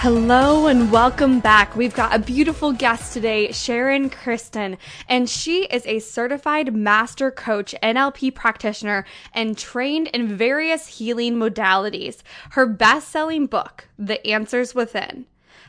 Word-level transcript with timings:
Hello 0.00 0.66
and 0.66 0.92
welcome 0.92 1.40
back. 1.40 1.74
We've 1.74 1.94
got 1.94 2.14
a 2.14 2.18
beautiful 2.18 2.70
guest 2.70 3.14
today, 3.14 3.50
Sharon 3.50 4.10
Kristen, 4.10 4.76
and 5.08 5.28
she 5.28 5.64
is 5.64 5.86
a 5.86 6.00
certified 6.00 6.74
master 6.74 7.30
coach, 7.30 7.74
NLP 7.82 8.34
practitioner, 8.34 9.06
and 9.32 9.56
trained 9.56 10.08
in 10.08 10.36
various 10.36 10.98
healing 10.98 11.36
modalities. 11.36 12.18
Her 12.50 12.66
best 12.66 13.08
selling 13.08 13.46
book, 13.46 13.88
The 13.98 14.24
Answers 14.26 14.74
Within, 14.74 15.24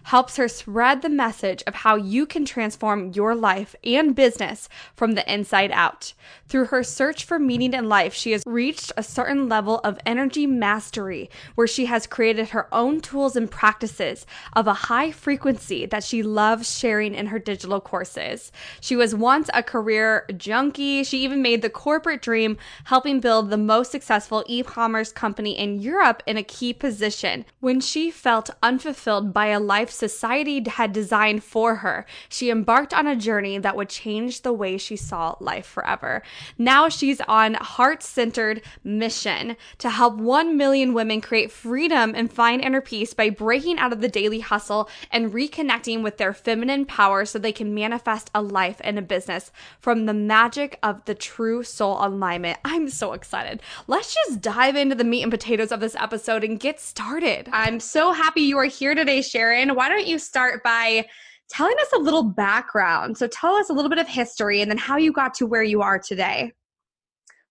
helps 0.07 0.37
her 0.37 0.47
spread 0.47 1.01
the 1.01 1.09
message 1.09 1.61
of 1.67 1.75
how 1.75 1.97
you 1.97 2.25
can 2.25 2.45
transform 2.45 3.11
your 3.11 3.35
life 3.35 3.75
and 3.83 4.15
business 4.15 4.69
from 4.95 5.11
the 5.11 5.33
inside 5.33 5.69
out. 5.73 6.13
Through 6.47 6.67
her 6.67 6.81
search 6.81 7.25
for 7.25 7.37
meaning 7.37 7.73
in 7.73 7.89
life, 7.89 8.13
she 8.13 8.31
has 8.31 8.41
reached 8.45 8.93
a 8.95 9.03
certain 9.03 9.49
level 9.49 9.79
of 9.79 9.99
energy 10.05 10.47
mastery 10.47 11.29
where 11.55 11.67
she 11.67 11.87
has 11.87 12.07
created 12.07 12.49
her 12.49 12.73
own 12.73 13.01
tools 13.01 13.35
and 13.35 13.51
practices 13.51 14.25
of 14.53 14.65
a 14.65 14.87
high 14.87 15.11
frequency 15.11 15.85
that 15.85 16.05
she 16.05 16.23
loves 16.23 16.79
sharing 16.79 17.13
in 17.13 17.27
her 17.27 17.39
digital 17.39 17.81
courses. 17.81 18.53
She 18.79 18.95
was 18.95 19.13
once 19.13 19.49
a 19.53 19.61
career 19.61 20.25
junkie. 20.37 21.03
She 21.03 21.21
even 21.25 21.41
made 21.41 21.61
the 21.61 21.69
corporate 21.69 22.21
dream, 22.21 22.57
helping 22.85 23.19
build 23.19 23.49
the 23.49 23.57
most 23.57 23.91
successful 23.91 24.45
e 24.47 24.63
commerce 24.63 25.11
company 25.11 25.57
in 25.57 25.81
Europe 25.81 26.23
in 26.25 26.37
a 26.37 26.43
key 26.43 26.71
position. 26.71 27.43
When 27.59 27.81
she 27.81 28.09
felt 28.09 28.51
unfulfilled 28.63 29.33
by 29.33 29.47
a 29.47 29.59
life 29.59 29.96
society 29.97 30.63
had 30.67 30.93
designed 30.93 31.43
for 31.43 31.75
her, 31.77 32.05
she 32.29 32.49
embarked 32.49 32.93
on 32.93 33.07
a 33.07 33.15
journey 33.15 33.57
that 33.57 33.75
would 33.75 33.89
change 33.89 34.41
the 34.41 34.53
way 34.53 34.77
she 34.77 34.95
saw 34.95 35.35
life 35.39 35.65
forever. 35.65 36.21
Now 36.57 36.89
she's 36.89 37.19
on 37.21 37.55
heart-centered 37.55 38.61
mission 38.83 39.57
to 39.79 39.89
help 39.89 40.15
1 40.15 40.55
million 40.55 40.93
women 40.93 41.21
create 41.21 41.51
freedom 41.51 42.13
and 42.15 42.31
find 42.31 42.61
inner 42.61 42.81
peace 42.81 43.13
by 43.13 43.29
breaking 43.29 43.79
out 43.79 43.93
of 43.93 44.01
the 44.01 44.07
daily 44.07 44.39
hustle 44.39 44.89
and 45.11 45.31
reconnecting 45.31 46.03
with 46.03 46.17
their 46.17 46.33
feminine 46.33 46.85
power 46.85 47.25
so 47.25 47.39
they 47.39 47.51
can 47.51 47.73
manifest 47.73 48.29
a 48.35 48.41
life 48.41 48.79
and 48.83 48.99
a 48.99 49.01
business 49.01 49.51
from 49.79 50.05
the 50.05 50.13
magic 50.13 50.77
of 50.83 51.03
the 51.05 51.15
true 51.15 51.63
soul 51.63 51.97
alignment. 51.99 52.59
I'm 52.63 52.89
so 52.89 53.13
excited. 53.13 53.61
Let's 53.87 54.13
just 54.13 54.41
dive 54.41 54.75
into 54.75 54.95
the 54.95 55.03
meat 55.03 55.23
and 55.23 55.31
potatoes 55.31 55.71
of 55.71 55.79
this 55.79 55.95
episode 55.95 56.43
and 56.43 56.59
get 56.59 56.79
started. 56.79 57.49
I'm 57.51 57.79
so 57.79 58.11
happy 58.11 58.41
you 58.41 58.57
are 58.57 58.65
here 58.65 58.93
today, 58.93 59.21
Sharon. 59.21 59.75
Why 59.77 59.89
don't 59.89 60.07
you 60.07 60.17
start 60.17 60.63
by 60.63 61.05
telling 61.49 61.75
us 61.79 61.93
a 61.93 61.99
little 61.99 62.23
background? 62.23 63.15
So 63.15 63.27
tell 63.27 63.53
us 63.53 63.69
a 63.69 63.73
little 63.73 63.89
bit 63.89 63.99
of 63.99 64.07
history 64.07 64.63
and 64.63 64.71
then 64.71 64.77
how 64.79 64.97
you 64.97 65.13
got 65.13 65.35
to 65.35 65.45
where 65.45 65.61
you 65.61 65.83
are 65.83 65.99
today. 65.99 66.51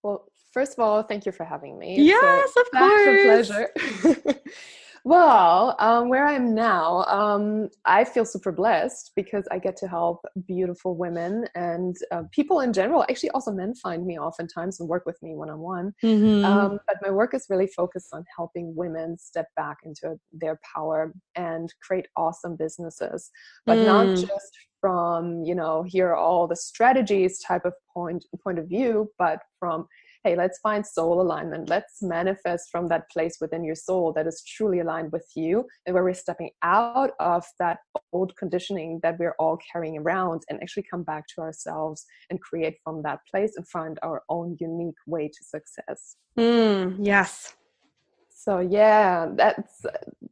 Well, 0.02 0.26
first 0.52 0.72
of 0.72 0.80
all, 0.80 1.04
thank 1.04 1.24
you 1.24 1.30
for 1.30 1.44
having 1.44 1.78
me. 1.78 2.02
Yes, 2.02 2.52
a, 2.56 2.60
of 2.60 2.70
course. 2.72 3.50
a 3.50 3.78
pleasure. 4.24 4.40
well, 5.06 5.76
um, 5.78 6.08
where 6.08 6.26
I'm 6.26 6.52
now, 6.52 7.04
um, 7.04 7.68
I 7.84 8.02
feel 8.02 8.24
super 8.24 8.50
blessed 8.50 9.12
because 9.14 9.46
I 9.52 9.58
get 9.60 9.76
to 9.76 9.86
help 9.86 10.24
beautiful 10.48 10.96
women 10.96 11.46
and 11.54 11.94
uh, 12.10 12.24
people 12.32 12.58
in 12.60 12.72
general. 12.72 13.04
Actually, 13.04 13.30
also 13.30 13.52
men 13.52 13.72
find 13.76 14.04
me 14.04 14.18
oftentimes 14.18 14.80
and 14.80 14.88
work 14.88 15.06
with 15.06 15.16
me 15.22 15.36
one 15.36 15.48
on 15.48 15.60
one. 15.60 15.92
But 16.88 16.96
my 17.02 17.10
work 17.10 17.34
is 17.34 17.46
really 17.48 17.68
focused 17.68 18.08
on 18.12 18.24
helping 18.36 18.74
women 18.74 19.16
step 19.18 19.46
back 19.56 19.78
into 19.84 20.16
their 20.32 20.58
power 20.74 21.12
and 21.36 21.72
create 21.82 22.08
awesome 22.16 22.56
businesses, 22.56 23.30
but 23.64 23.82
not 23.84 24.08
Mm. 24.08 24.20
just 24.22 24.52
from 24.80 25.42
you 25.44 25.54
know 25.54 25.84
here 25.86 26.08
are 26.10 26.16
all 26.16 26.46
the 26.48 26.56
strategies 26.56 27.38
type 27.40 27.64
of 27.64 27.74
point 27.94 28.24
point 28.42 28.58
of 28.58 28.68
view, 28.68 29.08
but 29.18 29.40
from 29.60 29.86
hey, 30.26 30.34
let's 30.34 30.58
find 30.58 30.84
soul 30.84 31.20
alignment. 31.20 31.68
Let's 31.68 32.02
manifest 32.02 32.68
from 32.72 32.88
that 32.88 33.08
place 33.12 33.36
within 33.40 33.62
your 33.62 33.76
soul 33.76 34.12
that 34.14 34.26
is 34.26 34.42
truly 34.42 34.80
aligned 34.80 35.12
with 35.12 35.24
you 35.36 35.64
and 35.86 35.94
where 35.94 36.02
we're 36.02 36.14
stepping 36.14 36.50
out 36.64 37.12
of 37.20 37.44
that 37.60 37.78
old 38.12 38.34
conditioning 38.36 38.98
that 39.04 39.20
we're 39.20 39.36
all 39.38 39.56
carrying 39.70 39.98
around 39.98 40.42
and 40.48 40.60
actually 40.60 40.84
come 40.90 41.04
back 41.04 41.28
to 41.28 41.40
ourselves 41.40 42.04
and 42.28 42.40
create 42.40 42.74
from 42.82 43.02
that 43.02 43.20
place 43.30 43.52
and 43.56 43.68
find 43.68 44.00
our 44.02 44.22
own 44.28 44.56
unique 44.58 44.98
way 45.06 45.28
to 45.28 45.44
success. 45.44 46.16
Mm, 46.36 46.96
yes. 46.98 47.54
So 48.28 48.58
yeah, 48.58 49.28
that's 49.32 49.86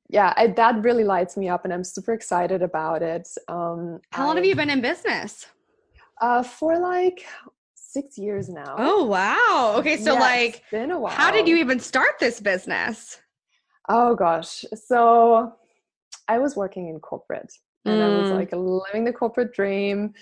yeah, 0.08 0.34
I, 0.36 0.48
that 0.48 0.82
really 0.82 1.04
lights 1.04 1.36
me 1.36 1.48
up, 1.48 1.64
and 1.64 1.72
I'm 1.72 1.84
super 1.84 2.12
excited 2.12 2.62
about 2.62 3.02
it. 3.02 3.28
Um, 3.48 4.00
How 4.10 4.26
long 4.26 4.36
have 4.36 4.44
you 4.44 4.54
been 4.54 4.70
in 4.70 4.80
business? 4.80 5.46
Uh, 6.20 6.42
for 6.42 6.78
like 6.78 7.26
six 7.94 8.18
years 8.18 8.48
now. 8.48 8.74
Oh, 8.78 9.04
wow. 9.04 9.74
Okay, 9.78 9.96
so 9.96 10.14
like 10.14 10.62
been 10.70 10.90
a 10.90 10.98
while. 10.98 11.12
how 11.12 11.30
did 11.30 11.46
you 11.48 11.56
even 11.56 11.78
start 11.80 12.12
this 12.20 12.40
business? 12.40 13.20
Oh 13.88 14.14
gosh. 14.14 14.64
So 14.88 15.52
I 16.28 16.38
was 16.38 16.56
working 16.56 16.88
in 16.88 16.98
corporate 17.00 17.52
and 17.86 18.02
I 18.02 18.08
was 18.08 18.28
Mm. 18.30 18.36
like 18.40 18.50
living 18.52 19.04
the 19.04 19.12
corporate 19.12 19.52
dream 19.52 20.14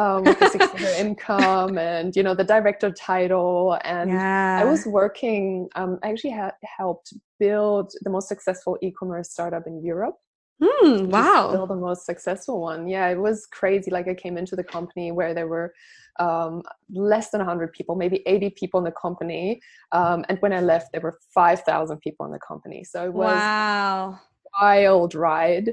um, 0.00 0.24
with 0.24 0.38
the 0.40 0.48
six 0.48 0.66
figure 0.72 0.94
income 1.04 1.76
and, 1.78 2.16
you 2.16 2.22
know, 2.22 2.34
the 2.34 2.48
director 2.54 2.90
title. 2.90 3.78
And 3.84 4.10
yeah. 4.10 4.58
I 4.62 4.64
was 4.64 4.86
working, 4.86 5.68
um, 5.76 5.98
I 6.02 6.10
actually 6.12 6.30
had 6.30 6.54
helped 6.78 7.12
build 7.38 7.92
the 8.04 8.10
most 8.16 8.26
successful 8.28 8.78
e 8.80 8.90
commerce 8.90 9.30
startup 9.30 9.64
in 9.66 9.84
Europe. 9.84 10.16
Is 10.60 11.06
wow. 11.06 11.48
Still 11.48 11.66
the 11.66 11.74
most 11.76 12.06
successful 12.06 12.60
one. 12.60 12.86
Yeah, 12.88 13.08
it 13.08 13.18
was 13.18 13.46
crazy. 13.46 13.90
Like 13.90 14.08
I 14.08 14.14
came 14.14 14.36
into 14.36 14.56
the 14.56 14.64
company 14.64 15.12
where 15.12 15.34
there 15.34 15.48
were 15.48 15.72
um, 16.18 16.62
less 16.92 17.30
than 17.30 17.40
100 17.40 17.72
people, 17.72 17.96
maybe 17.96 18.22
80 18.26 18.50
people 18.50 18.78
in 18.78 18.84
the 18.84 18.92
company. 18.92 19.60
Um, 19.92 20.24
and 20.28 20.38
when 20.40 20.52
I 20.52 20.60
left, 20.60 20.92
there 20.92 21.00
were 21.00 21.18
5,000 21.34 21.98
people 22.00 22.26
in 22.26 22.32
the 22.32 22.38
company. 22.38 22.84
So 22.84 23.04
it 23.04 23.14
was 23.14 23.50
Wow. 23.52 24.18
wild 24.60 25.14
ride 25.14 25.70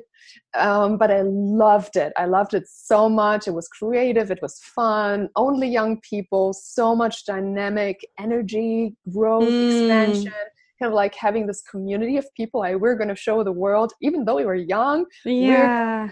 um, 0.55 0.97
but 0.97 1.09
i 1.11 1.21
loved 1.23 1.95
it 1.95 2.13
i 2.17 2.25
loved 2.25 2.53
it 2.53 2.63
so 2.67 3.09
much 3.09 3.47
it 3.47 3.51
was 3.51 3.67
creative 3.67 4.29
it 4.29 4.39
was 4.41 4.59
fun 4.59 5.29
only 5.35 5.67
young 5.67 5.99
people 6.01 6.53
so 6.53 6.95
much 6.95 7.25
dynamic 7.25 7.99
energy 8.19 8.95
growth 9.11 9.55
Mm. 9.55 9.61
expansion 9.61 10.31
kind 10.79 10.91
of 10.91 10.95
like 10.95 11.15
having 11.15 11.47
this 11.47 11.61
community 11.61 12.17
of 12.17 12.25
people 12.35 12.61
I 12.61 12.75
we're 12.75 12.95
going 12.95 13.09
to 13.09 13.15
show 13.15 13.43
the 13.43 13.51
world 13.51 13.93
even 14.01 14.25
though 14.25 14.35
we 14.35 14.45
were 14.45 14.55
young 14.55 15.05
Yeah. 15.25 16.07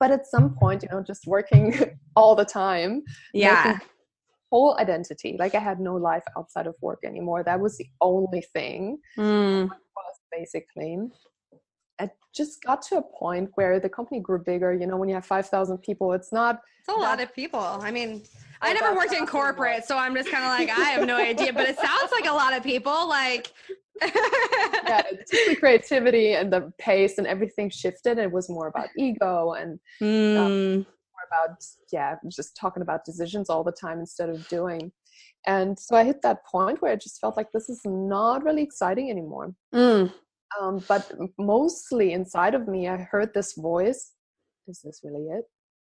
but 0.00 0.10
at 0.10 0.26
some 0.26 0.54
point 0.54 0.82
you 0.82 0.88
know 0.92 1.02
just 1.02 1.26
working 1.26 1.74
all 2.16 2.34
the 2.34 2.44
time 2.44 3.02
Yeah. 3.32 3.78
whole 4.50 4.76
identity 4.78 5.36
like 5.38 5.54
i 5.54 5.58
had 5.70 5.80
no 5.80 5.94
life 5.96 6.24
outside 6.38 6.66
of 6.66 6.74
work 6.80 7.00
anymore 7.04 7.42
that 7.44 7.60
was 7.60 7.76
the 7.78 7.88
only 8.00 8.42
thing 8.54 8.98
Mm. 9.18 9.68
was 9.68 10.16
basically 10.32 10.98
it 12.00 12.10
just 12.34 12.62
got 12.64 12.82
to 12.82 12.96
a 12.98 13.02
point 13.02 13.50
where 13.54 13.78
the 13.78 13.88
company 13.88 14.20
grew 14.20 14.40
bigger 14.52 14.72
you 14.74 14.86
know 14.86 14.96
when 14.96 15.08
you 15.08 15.14
have 15.14 15.26
5000 15.26 15.78
people 15.78 16.12
it's 16.12 16.32
not 16.32 16.60
It's 16.80 16.88
a 16.88 17.00
lot 17.08 17.20
of 17.24 17.32
people. 17.34 17.60
I 17.60 17.90
mean, 17.90 18.10
I 18.64 18.72
never 18.72 18.94
worked 18.94 19.12
in 19.12 19.26
corporate, 19.26 19.84
so 19.84 19.96
I'm 19.96 20.14
just 20.14 20.30
kind 20.30 20.44
of 20.44 20.50
like, 20.50 20.70
I 20.76 20.90
have 20.90 21.06
no 21.06 21.16
idea, 21.16 21.52
but 21.52 21.68
it 21.68 21.76
sounds 21.76 22.10
like 22.12 22.28
a 22.30 22.34
lot 22.34 22.52
of 22.56 22.62
people. 22.62 23.08
Like, 23.08 23.52
yeah 24.02 25.02
just 25.30 25.46
the 25.48 25.56
creativity 25.58 26.32
and 26.34 26.52
the 26.52 26.72
pace 26.78 27.18
and 27.18 27.26
everything 27.28 27.70
shifted 27.70 28.18
it 28.18 28.30
was 28.30 28.48
more 28.50 28.66
about 28.66 28.88
ego 28.98 29.52
and 29.52 29.78
Mm. 30.02 30.34
more 30.34 31.24
about 31.28 31.56
yeah 31.92 32.16
just 32.28 32.56
talking 32.56 32.82
about 32.82 33.04
decisions 33.04 33.48
all 33.48 33.62
the 33.62 33.70
time 33.72 34.00
instead 34.00 34.28
of 34.28 34.46
doing 34.48 34.90
and 35.46 35.78
so 35.78 35.94
i 35.96 36.02
hit 36.02 36.22
that 36.22 36.44
point 36.44 36.82
where 36.82 36.90
i 36.90 36.96
just 36.96 37.20
felt 37.20 37.36
like 37.36 37.52
this 37.52 37.68
is 37.68 37.80
not 37.84 38.42
really 38.44 38.62
exciting 38.62 39.10
anymore 39.10 39.54
Mm. 39.72 40.12
um, 40.60 40.82
but 40.88 41.12
mostly 41.38 42.12
inside 42.12 42.54
of 42.56 42.66
me 42.66 42.88
i 42.88 42.96
heard 42.96 43.32
this 43.32 43.54
voice 43.54 44.12
is 44.66 44.80
this 44.82 45.00
really 45.04 45.26
it 45.38 45.44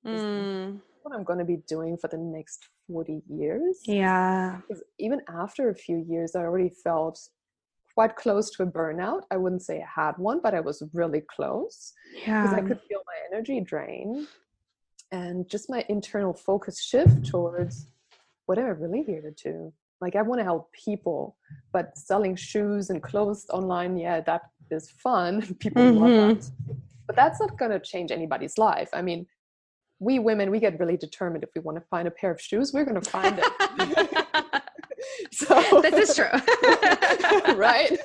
Mm. 0.06 0.80
What 1.02 1.14
I'm 1.14 1.24
going 1.24 1.38
to 1.38 1.44
be 1.44 1.58
doing 1.68 1.96
for 1.96 2.08
the 2.08 2.18
next 2.18 2.68
40 2.88 3.22
years. 3.28 3.80
Yeah. 3.86 4.58
Because 4.68 4.82
even 4.98 5.20
after 5.28 5.70
a 5.70 5.74
few 5.74 6.04
years, 6.08 6.34
I 6.36 6.40
already 6.40 6.68
felt 6.84 7.18
quite 7.94 8.16
close 8.16 8.50
to 8.50 8.62
a 8.62 8.66
burnout. 8.66 9.22
I 9.30 9.36
wouldn't 9.36 9.62
say 9.62 9.82
I 9.82 10.02
had 10.02 10.18
one, 10.18 10.40
but 10.42 10.54
I 10.54 10.60
was 10.60 10.82
really 10.92 11.22
close 11.34 11.92
Yeah. 12.26 12.42
because 12.42 12.52
I 12.56 12.60
could 12.60 12.80
feel 12.88 13.00
my 13.06 13.36
energy 13.36 13.60
drain 13.60 14.28
and 15.10 15.48
just 15.48 15.70
my 15.70 15.84
internal 15.88 16.32
focus 16.34 16.80
shift 16.82 17.24
towards 17.26 17.88
what 18.46 18.58
am 18.58 18.66
I 18.66 18.70
really 18.70 19.02
here 19.02 19.22
to 19.22 19.30
do? 19.30 19.72
Like, 20.00 20.16
I 20.16 20.22
want 20.22 20.40
to 20.40 20.44
help 20.44 20.72
people, 20.72 21.36
but 21.72 21.96
selling 21.96 22.34
shoes 22.36 22.90
and 22.90 23.02
clothes 23.02 23.46
online, 23.50 23.96
yeah, 23.96 24.20
that 24.22 24.42
is 24.70 24.90
fun. 24.90 25.42
People 25.58 25.82
Mhm. 25.82 26.00
love 26.00 26.12
that. 26.36 26.50
But 27.06 27.16
that's 27.16 27.40
not 27.40 27.58
going 27.58 27.70
to 27.72 27.80
change 27.80 28.10
anybody's 28.10 28.56
life. 28.58 28.88
I 28.92 29.02
mean, 29.02 29.26
we 30.00 30.18
women, 30.18 30.50
we 30.50 30.58
get 30.58 30.78
really 30.80 30.96
determined 30.96 31.44
if 31.44 31.50
we 31.54 31.60
want 31.60 31.76
to 31.78 31.84
find 31.88 32.08
a 32.08 32.10
pair 32.10 32.30
of 32.32 32.40
shoes, 32.40 32.72
we're 32.72 32.84
going 32.84 33.00
to 33.00 33.10
find 33.10 33.38
it. 33.42 34.62
so 35.32 35.80
this 35.82 36.10
is 36.10 36.16
true. 36.16 37.54
right? 37.54 37.96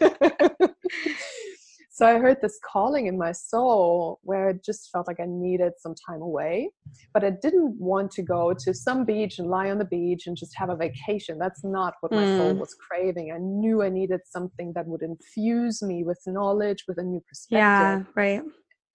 so 1.89 2.05
I 2.05 2.17
heard 2.17 2.37
this 2.41 2.59
calling 2.69 3.07
in 3.07 3.17
my 3.17 3.31
soul 3.31 4.19
where 4.23 4.49
it 4.49 4.63
just 4.65 4.89
felt 4.91 5.07
like 5.07 5.21
I 5.21 5.25
needed 5.25 5.71
some 5.77 5.95
time 6.07 6.21
away, 6.21 6.69
but 7.13 7.23
I 7.23 7.29
didn't 7.41 7.77
want 7.79 8.11
to 8.11 8.21
go 8.21 8.53
to 8.53 8.73
some 8.73 9.05
beach 9.05 9.39
and 9.39 9.49
lie 9.49 9.71
on 9.71 9.77
the 9.77 9.85
beach 9.85 10.27
and 10.27 10.35
just 10.35 10.53
have 10.57 10.69
a 10.69 10.75
vacation. 10.75 11.37
That's 11.39 11.63
not 11.63 11.93
what 12.01 12.11
my 12.11 12.25
soul 12.37 12.53
Mm. 12.55 12.59
was 12.59 12.75
craving. 12.75 13.31
I 13.33 13.37
knew 13.39 13.81
I 13.81 13.89
needed 13.89 14.19
something 14.25 14.73
that 14.75 14.85
would 14.85 15.01
infuse 15.01 15.81
me 15.81 16.03
with 16.03 16.19
knowledge, 16.27 16.83
with 16.89 16.97
a 16.97 17.03
new 17.03 17.21
perspective. 17.29 17.57
yeah. 17.59 18.03
Right. 18.15 18.41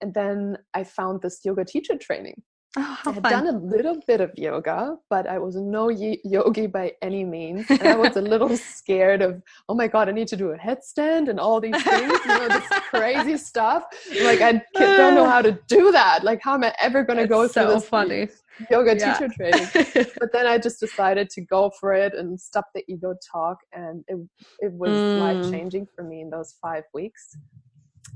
And 0.02 0.12
then 0.14 0.56
I 0.74 0.84
found 0.84 1.22
this 1.22 1.40
yoga 1.44 1.64
teacher 1.64 1.96
training. 1.96 2.42
Oh, 2.76 2.98
I 3.04 3.10
had 3.10 3.22
fun. 3.22 3.44
done 3.44 3.46
a 3.54 3.58
little 3.58 4.00
bit 4.06 4.20
of 4.20 4.30
yoga, 4.36 4.96
but 5.10 5.26
I 5.26 5.38
was 5.38 5.56
no 5.56 5.86
y- 5.86 6.18
yogi 6.24 6.68
by 6.68 6.92
any 7.02 7.24
means. 7.24 7.66
And 7.80 7.88
I 7.88 7.96
was 7.96 8.16
a 8.16 8.20
little 8.34 8.56
scared 8.56 9.22
of, 9.22 9.42
oh 9.68 9.74
my 9.74 9.88
God, 9.88 10.08
I 10.08 10.12
need 10.12 10.28
to 10.28 10.36
do 10.36 10.50
a 10.52 10.56
headstand 10.58 11.28
and 11.28 11.40
all 11.40 11.60
these 11.60 11.82
things, 11.82 12.24
you 12.24 12.36
know, 12.36 12.48
this 12.48 12.68
crazy 12.90 13.36
stuff. 13.38 13.84
Like, 14.20 14.40
I 14.40 14.62
don't 14.96 15.14
know 15.14 15.26
how 15.34 15.42
to 15.42 15.58
do 15.68 15.90
that. 15.92 16.22
Like, 16.22 16.40
how 16.42 16.54
am 16.54 16.64
I 16.64 16.72
ever 16.80 17.02
going 17.02 17.18
to 17.18 17.26
go 17.26 17.42
It's 17.42 17.54
through 17.54 17.66
this 17.66 17.88
funny. 17.88 18.28
yoga 18.70 18.96
Yeah. 18.96 19.14
teacher 19.14 19.28
training? 19.36 19.68
But 20.20 20.32
then 20.32 20.46
I 20.46 20.58
just 20.58 20.78
decided 20.80 21.28
to 21.30 21.40
go 21.40 21.72
for 21.80 21.92
it 21.94 22.14
and 22.14 22.40
stop 22.40 22.66
the 22.74 22.84
ego 22.88 23.14
talk. 23.32 23.58
And 23.72 24.04
it, 24.06 24.18
it 24.60 24.72
was 24.72 24.92
Mm. 24.92 25.16
life 25.18 25.38
changing 25.50 25.86
for 25.96 26.04
me 26.04 26.20
in 26.20 26.30
those 26.30 26.54
five 26.62 26.84
weeks. 26.94 27.36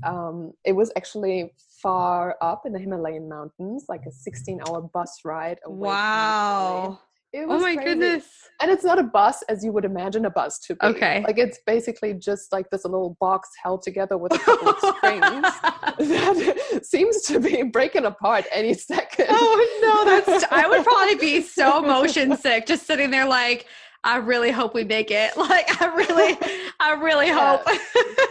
Um, 0.03 0.53
it 0.65 0.73
was 0.73 0.91
actually 0.95 1.53
far 1.81 2.35
up 2.41 2.65
in 2.65 2.73
the 2.73 2.79
Himalayan 2.79 3.29
mountains, 3.29 3.85
like 3.87 4.01
a 4.07 4.11
16 4.11 4.59
hour 4.67 4.81
bus 4.81 5.21
ride 5.23 5.59
away. 5.65 5.89
from 5.89 5.95
my 5.95 6.01
family. 6.01 6.89
wow. 6.89 6.99
Oh 7.37 7.59
my 7.59 7.75
crazy. 7.75 7.89
goodness. 7.89 8.25
And 8.61 8.71
it's 8.71 8.83
not 8.83 8.97
a 8.97 9.03
bus 9.03 9.41
as 9.49 9.63
you 9.63 9.71
would 9.73 9.83
imagine 9.83 10.25
a 10.25 10.29
bus 10.29 10.59
to 10.59 10.75
be. 10.75 10.85
Okay. 10.87 11.23
Like 11.27 11.37
it's 11.37 11.59
basically 11.65 12.13
just 12.13 12.51
like 12.51 12.69
this 12.69 12.85
little 12.85 13.17
box 13.19 13.49
held 13.61 13.81
together 13.81 14.17
with 14.17 14.33
a 14.33 14.39
couple 14.39 14.69
of 14.69 14.77
strings 14.97 15.31
that 15.31 16.79
seems 16.83 17.21
to 17.23 17.39
be 17.39 17.63
breaking 17.63 18.05
apart 18.05 18.45
any 18.51 18.73
second. 18.73 19.27
oh 19.29 19.79
no, 19.81 20.05
that's 20.05 20.45
I 20.51 20.67
would 20.67 20.85
probably 20.85 21.15
be 21.15 21.41
so 21.41 21.81
motion 21.85 22.37
sick 22.37 22.65
just 22.65 22.87
sitting 22.87 23.11
there 23.11 23.27
like 23.27 23.65
I 24.05 24.17
really 24.17 24.51
hope 24.51 24.73
we 24.73 24.83
make 24.85 25.11
it. 25.11 25.33
Like 25.45 25.81
I 25.81 25.87
really 25.87 26.37
I 26.79 26.93
really 26.93 27.27
Yeah. 27.27 27.57
hope. 27.57 27.77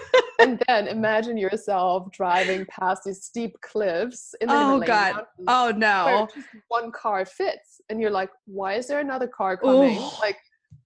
and 0.40 0.60
then 0.66 0.88
imagine 0.88 1.36
yourself 1.36 2.10
driving 2.12 2.64
past 2.66 3.02
these 3.04 3.22
steep 3.24 3.54
cliffs 3.60 4.34
in 4.40 4.48
the 4.48 4.54
Oh, 4.54 4.80
God. 4.80 5.12
mountains 5.14 5.46
oh 5.48 5.72
no. 5.76 6.28
just 6.34 6.48
one 6.68 6.90
car 6.92 7.24
fits 7.24 7.80
and 7.88 8.00
you're 8.00 8.10
like 8.10 8.30
why 8.46 8.74
is 8.74 8.86
there 8.88 8.98
another 9.00 9.28
car 9.28 9.56
coming 9.56 9.98
Ooh. 9.98 10.10
like 10.20 10.36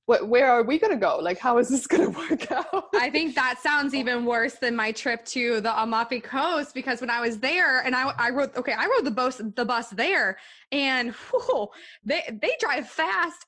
wh- 0.08 0.28
where 0.28 0.50
are 0.50 0.62
we 0.62 0.78
going 0.78 0.92
to 0.92 0.98
go? 0.98 1.18
Like 1.18 1.38
how 1.38 1.58
is 1.58 1.68
this 1.68 1.86
going 1.86 2.12
to 2.12 2.18
work 2.18 2.50
out? 2.50 2.88
I 2.94 3.10
think 3.10 3.34
that 3.34 3.60
sounds 3.62 3.94
even 3.94 4.24
worse 4.24 4.54
than 4.54 4.74
my 4.74 4.92
trip 4.92 5.24
to 5.26 5.60
the 5.60 5.80
Amalfi 5.80 6.20
Coast 6.20 6.74
because 6.74 7.00
when 7.00 7.10
I 7.10 7.20
was 7.20 7.38
there 7.38 7.80
and 7.80 7.94
I, 7.94 8.12
I 8.16 8.30
rode 8.30 8.56
okay 8.56 8.72
I 8.72 8.86
rode 8.86 9.04
the 9.04 9.10
bus 9.10 9.40
the 9.54 9.64
bus 9.64 9.90
there 9.90 10.38
and 10.72 11.12
whew, 11.30 11.68
they 12.04 12.22
they 12.42 12.56
drive 12.58 12.88
fast 12.88 13.46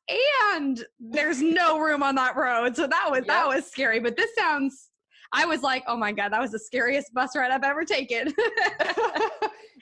and 0.55 0.85
there's 0.99 1.43
no 1.43 1.79
room 1.79 2.03
on 2.03 2.15
that 2.17 2.37
road. 2.37 2.77
So 2.77 2.87
that 2.87 3.09
was 3.11 3.25
that 3.27 3.47
was 3.47 3.67
scary 3.67 4.01
but 4.01 4.17
this 4.17 4.35
sounds 4.37 4.89
I 5.33 5.47
was 5.47 5.63
like 5.63 5.85
oh 5.87 5.97
my 5.97 6.13
god 6.13 6.31
that 6.33 6.41
was 6.41 6.51
the 6.51 6.59
scariest 6.59 7.15
bus 7.15 7.35
ride 7.37 7.51
I've 7.51 7.65
ever 7.65 7.85
taken. 7.85 8.33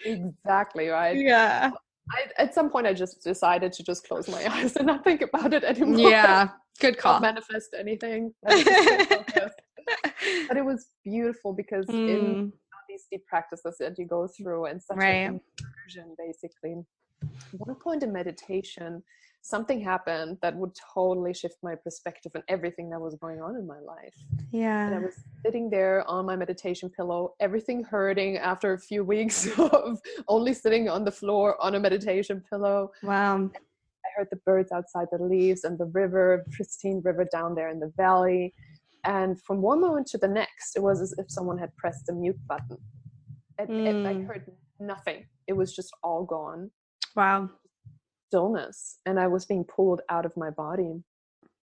Exactly 0.04 0.86
right? 0.86 1.16
Yeah 1.16 1.72
I, 2.12 2.43
at 2.43 2.55
some 2.55 2.70
point 2.70 2.87
i 2.87 2.94
just 2.94 3.22
decided 3.22 3.72
to 3.72 3.82
just 3.82 4.06
close 4.08 4.28
my 4.28 4.46
eyes 4.55 4.76
and 4.76 4.87
not 4.87 5.05
think 5.05 5.22
about 5.22 5.52
it 5.52 5.64
anymore. 5.64 6.10
Yeah 6.10 6.49
good 6.81 6.94
not 6.96 7.02
call. 7.02 7.20
manifest 7.20 7.70
anything. 7.78 8.32
Let's 8.44 8.64
just 8.64 8.82
stay 8.82 9.05
focused. 9.16 9.60
but 10.49 10.56
it 10.56 10.64
was 10.64 10.87
beautiful 11.05 11.52
because 11.52 11.88
in 12.06 12.37
Mm, 12.37 12.52
these 12.88 13.05
deep 13.10 13.26
practices 13.26 13.76
that 13.81 13.99
you 13.99 14.06
go 14.06 14.28
through 14.37 14.66
and 14.66 14.81
such 14.82 14.96
Right. 14.99 15.26
an 15.26 15.40
immersion 15.87 16.14
basically 16.19 16.76
one 17.53 17.76
point 17.76 18.03
in 18.03 18.12
meditation 18.12 19.03
something 19.43 19.81
happened 19.81 20.37
that 20.43 20.55
would 20.56 20.73
totally 20.94 21.32
shift 21.32 21.56
my 21.62 21.75
perspective 21.75 22.32
on 22.35 22.43
everything 22.49 22.91
that 22.91 23.00
was 23.00 23.15
going 23.17 23.41
on 23.41 23.56
in 23.56 23.67
my 23.67 23.79
life 23.81 24.15
Yeah. 24.50 24.87
and 24.87 24.94
I 24.94 24.99
was 24.99 25.15
sitting 25.44 25.70
there 25.70 26.05
on 26.09 26.26
my 26.26 26.35
meditation 26.37 26.91
pillow, 26.91 27.35
everything 27.41 27.85
hurting 27.85 28.37
after 28.38 28.73
a 28.73 28.79
few 28.79 29.05
weeks 29.15 29.49
of 29.59 30.00
only 30.26 30.53
sitting 30.53 30.88
on 30.88 31.05
the 31.05 31.12
floor 31.12 31.56
on 31.62 31.75
a 31.75 31.81
meditation 31.81 32.43
pillow. 32.50 32.91
wow 33.03 33.50
I 34.05 34.09
heard 34.17 34.29
the 34.31 34.41
birds 34.44 34.73
outside 34.73 35.06
the 35.12 35.23
leaves 35.23 35.65
and 35.65 35.79
the 35.79 35.85
river, 35.87 36.44
pristine 36.50 37.00
river 37.05 37.25
down 37.31 37.55
there 37.55 37.69
in 37.69 37.79
the 37.79 37.93
valley. 37.97 38.55
And 39.05 39.41
from 39.43 39.62
one 39.62 39.81
moment 39.81 40.06
to 40.09 40.19
the 40.19 40.26
next, 40.29 40.76
it 40.76 40.82
was 40.82 41.00
as 41.00 41.15
if 41.19 41.26
someone 41.31 41.59
had 41.59 41.75
pressed 41.76 42.06
the 42.06 42.15
mute 42.15 42.38
button. 42.49 42.79
And, 43.59 43.69
and 43.87 44.06
I 44.06 44.15
Mm. 44.15 44.26
heard 44.26 44.43
nothing. 44.81 45.26
It 45.47 45.53
was 45.55 45.75
just 45.75 45.91
all 46.03 46.25
gone 46.25 46.70
wow 47.19 47.50
stillness 48.29 48.99
and 49.06 49.19
I 49.19 49.26
was 49.26 49.47
being 49.47 49.65
pulled 49.65 50.03
out 50.11 50.26
of 50.26 50.37
my 50.37 50.50
body. 50.50 51.03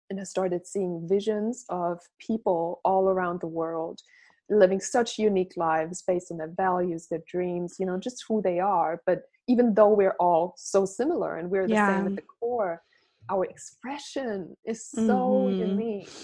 And 0.10 0.20
I 0.20 0.24
started 0.24 0.66
seeing 0.66 1.08
visions 1.08 1.66
of 1.69 2.00
people 2.19 2.80
all 2.86 3.10
around 3.10 3.42
the 3.42 3.48
world 3.48 4.02
living 4.50 4.80
such 4.80 5.18
unique 5.18 5.54
lives 5.57 6.04
based 6.06 6.31
on 6.31 6.38
their 6.38 6.54
values, 6.66 7.07
their 7.07 7.24
dreams, 7.28 7.76
you 7.80 7.86
know, 7.86 7.98
just 7.98 8.24
who 8.28 8.42
they 8.42 8.60
are. 8.60 9.02
But 9.06 9.24
even 9.48 9.74
though 9.74 9.94
we're 9.94 10.16
all 10.19 10.54
so 10.57 10.86
similar 10.86 11.38
and 11.38 11.50
we're 11.50 11.68
the 11.68 11.76
same 11.90 12.06
at 12.07 12.16
the 12.16 12.24
core, 12.40 12.81
our 13.30 13.45
expression 13.45 14.56
is 14.66 14.86
so 14.86 15.50
Mhm. 15.50 15.60
unique. 15.60 16.19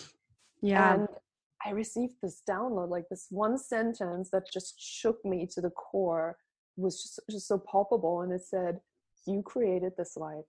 yeah 0.61 0.93
And 0.93 1.07
I 1.65 1.71
received 1.71 2.15
this 2.21 2.41
download, 2.49 2.89
like 2.89 3.07
this 3.09 3.27
one 3.29 3.57
sentence 3.57 4.29
that 4.31 4.51
just 4.51 4.79
shook 4.79 5.23
me 5.25 5.47
to 5.53 5.61
the 5.61 5.71
core 5.71 6.37
was 6.77 7.01
just, 7.03 7.19
just 7.29 7.47
so 7.47 7.57
palpable. 7.57 8.21
And 8.21 8.31
it 8.31 8.43
said, 8.43 8.79
You 9.25 9.41
created 9.43 9.93
this 9.97 10.17
life 10.17 10.45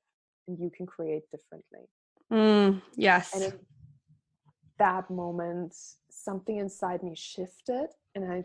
and 0.49 0.59
you 0.59 0.71
can 0.71 0.87
create 0.87 1.31
differently. 1.31 1.89
Mm, 2.33 2.81
yes 2.97 3.35
And 3.35 3.45
in 3.45 3.53
that 4.79 5.11
moment, 5.11 5.75
something 6.11 6.57
inside 6.57 7.03
me 7.03 7.15
shifted. 7.15 7.89
And 8.15 8.25
I 8.25 8.45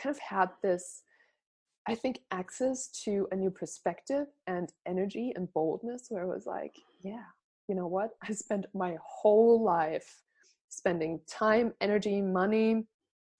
kind 0.00 0.14
of 0.14 0.18
had 0.18 0.50
this, 0.62 1.02
I 1.86 1.94
think, 1.94 2.20
access 2.30 2.88
to 3.04 3.26
a 3.32 3.36
new 3.36 3.50
perspective 3.50 4.26
and 4.46 4.72
energy 4.86 5.32
and 5.34 5.52
boldness 5.52 6.06
where 6.08 6.22
I 6.22 6.26
was 6.26 6.46
like, 6.46 6.76
Yeah, 7.02 7.24
you 7.68 7.74
know 7.74 7.86
what? 7.86 8.10
I 8.22 8.32
spent 8.32 8.66
my 8.74 8.96
whole 9.02 9.62
life 9.62 10.22
spending 10.68 11.20
time, 11.26 11.72
energy, 11.80 12.20
money 12.20 12.72
on 12.72 12.84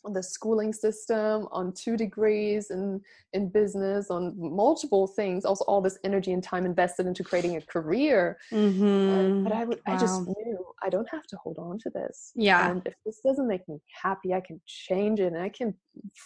the 0.05 0.23
schooling 0.23 0.73
system, 0.73 1.49
on 1.51 1.73
two 1.73 1.97
degrees 1.97 2.71
in, 2.71 3.01
in 3.33 3.49
business, 3.49 4.11
on 4.11 4.35
multiple 4.37 5.07
things, 5.07 5.45
also 5.45 5.65
all 5.65 5.81
this 5.81 5.99
energy 6.05 6.33
and 6.33 6.43
time 6.43 6.65
invested 6.65 7.07
into 7.07 7.25
creating 7.25 7.57
a 7.57 7.61
career. 7.61 8.39
Mhm. 8.53 9.45
But 9.45 9.53
I, 9.53 9.65
would, 9.65 9.81
I 9.87 9.97
just 9.97 10.27
knew 10.27 10.65
I 10.83 10.89
don't 10.89 11.09
have 11.11 11.27
to 11.29 11.37
hold 11.37 11.59
on 11.59 11.79
to 11.81 11.91
this. 11.91 12.33
Yeah. 12.35 12.71
And 12.71 12.83
if 12.87 12.95
this 13.05 13.21
doesn't 13.25 13.49
make 13.49 13.69
me 13.69 13.81
happy, 14.03 14.35
I 14.35 14.41
can 14.41 14.61
change 14.67 15.21
it 15.21 15.33
and 15.33 15.43
I 15.43 15.49
can 15.49 15.75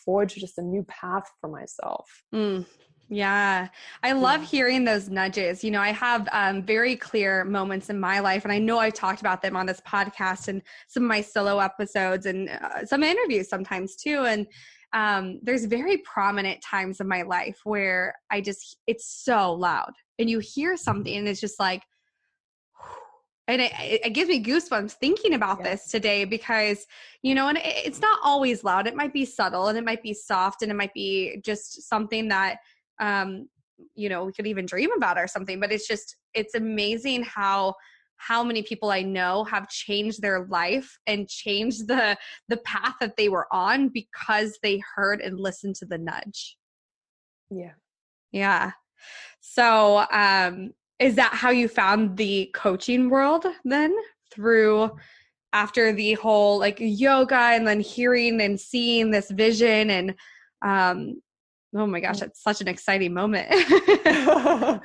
forge 0.05 0.35
just 0.35 0.59
a 0.59 0.62
new 0.62 0.83
path 0.85 1.31
for 1.41 1.49
myself. 1.49 2.09
Mm, 2.35 2.67
yeah. 3.12 3.69
I 4.02 4.12
love 4.12 4.42
hearing 4.42 4.85
those 4.85 5.11
nudges. 5.11 5.62
You 5.62 5.71
know, 5.71 5.83
I 5.83 5.90
have 5.90 6.26
um, 6.33 6.62
very 6.62 6.97
clear 6.97 7.45
moments 7.45 7.90
in 7.90 8.00
my 8.00 8.21
life, 8.21 8.45
and 8.45 8.52
I 8.52 8.59
know 8.59 8.78
I've 8.78 8.95
talked 8.95 9.21
about 9.21 9.42
them 9.42 9.54
on 9.54 9.66
this 9.66 9.83
podcast 9.87 10.49
and 10.49 10.62
some 10.88 11.02
of 11.02 11.09
my 11.11 11.21
solo 11.21 11.59
episodes 11.59 12.25
and 12.25 12.49
uh, 12.49 12.87
some 12.87 13.02
interviews 13.02 13.50
sometimes 13.50 13.97
too. 13.97 14.25
And 14.25 14.47
um, 14.95 15.40
there's 15.42 15.66
very 15.66 15.99
prominent 15.99 16.62
times 16.62 17.00
in 17.00 17.09
my 17.09 17.21
life 17.21 17.61
where 17.64 18.14
I 18.31 18.40
just, 18.40 18.78
it's 18.87 19.07
so 19.07 19.52
loud, 19.52 19.92
and 20.19 20.31
you 20.31 20.38
hear 20.38 20.78
something, 20.78 21.14
and 21.14 21.28
it's 21.28 21.40
just 21.40 21.61
like, 21.61 21.83
and 23.47 23.61
it, 23.61 23.73
it 23.78 24.07
it 24.07 24.11
gives 24.14 24.31
me 24.31 24.42
goosebumps 24.42 24.92
thinking 24.92 25.35
about 25.35 25.59
Yeah. 25.59 25.73
this 25.73 25.90
today 25.90 26.25
because 26.25 26.87
you 27.23 27.35
know 27.35 27.49
and 27.49 27.59
it, 27.59 27.64
it's 27.64 28.00
not 28.00 28.21
always 28.23 28.62
loud 28.62 28.87
it 28.87 28.95
might 28.95 29.12
be 29.12 29.25
subtle 29.25 29.66
and 29.66 29.76
it 29.76 29.85
might 29.85 30.00
be 30.00 30.14
soft 30.14 30.62
and 30.62 30.71
it 30.71 30.76
might 30.76 30.95
be 30.95 31.40
just 31.45 31.83
something 31.83 32.28
that 32.28 32.59
um 33.01 33.49
you 33.95 34.09
know 34.09 34.25
we 34.25 34.33
could 34.33 34.47
even 34.47 34.67
dream 34.67 34.91
about 34.97 35.19
or 35.19 35.27
something 35.27 35.59
but 35.59 35.73
it's 35.73 35.89
just 35.89 36.17
it's 36.35 36.55
amazing 36.55 37.23
how 37.23 37.75
how 38.17 38.45
many 38.45 38.63
people 38.63 38.91
i 38.91 39.03
know 39.03 39.43
have 39.45 39.69
changed 39.69 40.23
their 40.23 40.47
life 40.47 40.99
and 41.07 41.29
changed 41.29 41.89
the 41.89 42.17
the 42.49 42.59
path 42.59 42.95
that 43.01 43.17
they 43.17 43.29
were 43.29 43.47
on 43.53 43.89
because 43.89 44.59
they 44.63 44.81
heard 44.95 45.21
and 45.21 45.41
listened 45.41 45.75
to 45.77 45.87
the 45.87 45.99
nudge. 45.99 46.57
Yeah. 47.51 47.73
Yeah. 48.31 48.73
So 49.41 50.07
um 50.11 50.73
is 50.99 51.17
that 51.17 51.33
how 51.35 51.51
you 51.51 51.69
found 51.69 52.17
the 52.17 52.51
coaching 52.55 53.11
world 53.11 53.47
then? 53.65 53.95
Through 54.33 54.93
after 55.53 55.93
the 55.93 56.15
whole 56.15 56.59
like 56.59 56.79
yoga 56.81 57.35
and 57.37 57.67
then 57.67 57.81
hearing 57.81 58.41
and 58.41 58.59
seeing 58.59 59.11
this 59.11 59.31
vision 59.31 59.91
and 59.91 60.15
um 60.65 61.21
oh 61.75 61.87
my 61.87 62.00
gosh 62.00 62.21
it's 62.23 62.43
such 62.43 62.61
an 62.61 62.69
exciting 62.69 63.12
moment. 63.14 63.49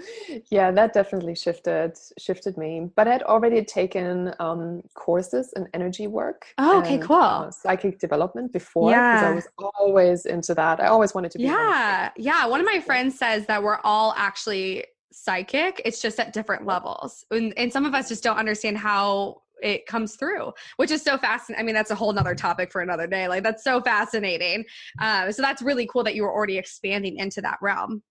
Yeah 0.52 0.72
that 0.72 0.94
definitely 0.94 1.36
shifted 1.36 1.98
shifted 2.18 2.58
me 2.58 2.90
but 2.96 3.08
i 3.08 3.12
had 3.12 3.24
already 3.24 3.64
taken 3.64 4.34
um, 4.40 4.82
courses 4.94 5.54
in 5.56 5.68
energy 5.74 6.08
work 6.08 6.46
oh 6.58 6.80
okay 6.80 6.96
and, 6.96 7.04
cool. 7.04 7.18
uh, 7.18 7.52
psychic 7.52 8.00
development 8.00 8.52
before 8.54 8.90
because 8.92 9.22
Yeah. 9.22 9.30
i 9.30 9.36
was 9.36 9.48
always 9.58 10.26
into 10.26 10.54
that. 10.56 10.80
I 10.80 10.88
always 10.88 11.14
wanted 11.14 11.32
to 11.32 11.38
be 11.38 11.46
yeah 11.46 12.10
yeah 12.18 12.46
one 12.46 12.60
of 12.60 12.66
my 12.66 12.80
friends 12.80 13.18
says 13.18 13.46
that 13.48 13.62
we're 13.64 13.80
all 13.84 14.14
actually 14.18 14.86
psychic 15.12 15.82
it's 15.86 16.02
just 16.02 16.20
at 16.20 16.34
different 16.34 16.66
levels 16.66 17.26
and, 17.32 17.54
and 17.58 17.72
some 17.74 17.86
of 17.86 17.94
us 17.94 18.08
just 18.10 18.24
don't 18.24 18.38
understand 18.38 18.78
how 18.78 19.42
it 19.62 19.86
comes 19.86 20.16
through 20.16 20.52
which 20.78 20.92
is 20.92 21.02
so 21.02 21.18
fascinating 21.18 21.62
i 21.62 21.66
mean 21.66 21.76
that's 21.76 21.92
a 21.92 21.96
whole 21.96 22.14
nother 22.14 22.36
topic 22.36 22.72
for 22.72 22.82
another 22.82 23.08
day 23.08 23.28
like 23.28 23.44
that's 23.44 23.64
so 23.64 23.82
fascinating 23.82 24.64
uh, 25.00 25.32
so 25.32 25.42
that's 25.42 25.62
really 25.62 25.88
cool 25.88 26.04
that 26.04 26.16
you 26.16 26.24
were 26.24 26.34
already 26.34 26.58
expanding 26.58 27.18
into 27.18 27.42
that 27.42 27.58
realm 27.62 28.02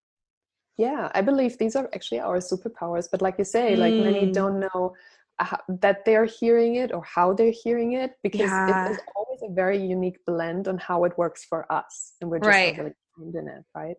Yeah, 0.79 1.11
I 1.15 1.23
believe 1.23 1.57
these 1.59 1.75
are 1.77 1.89
actually 1.95 2.21
our 2.21 2.39
superpowers. 2.39 3.09
But 3.11 3.23
like 3.23 3.37
you 3.39 3.45
say, 3.45 3.77
like 3.77 3.99
many 3.99 4.27
Mm. 4.27 4.35
don't 4.35 4.61
know 4.61 4.95
how, 5.39 5.59
that 5.69 6.05
they're 6.05 6.27
hearing 6.27 6.77
it 6.77 6.93
or 6.93 7.03
how 7.05 7.33
they're 7.33 7.51
hearing 7.53 7.93
it 7.93 8.13
because 8.23 8.41
Yeah. 8.51 8.67
it 8.67 8.91
is 8.91 8.99
always 9.17 9.41
a 9.43 9.53
very 9.55 9.79
unique 9.79 10.19
blend 10.27 10.69
on 10.69 10.79
how 10.79 11.05
it 11.05 11.17
works 11.17 11.45
for 11.45 11.71
us, 11.73 12.15
and 12.21 12.31
we're 12.31 12.39
just 12.41 12.49
Right. 12.49 12.77
really 12.77 12.93
in 13.35 13.49
it, 13.49 13.65
right? 13.75 13.97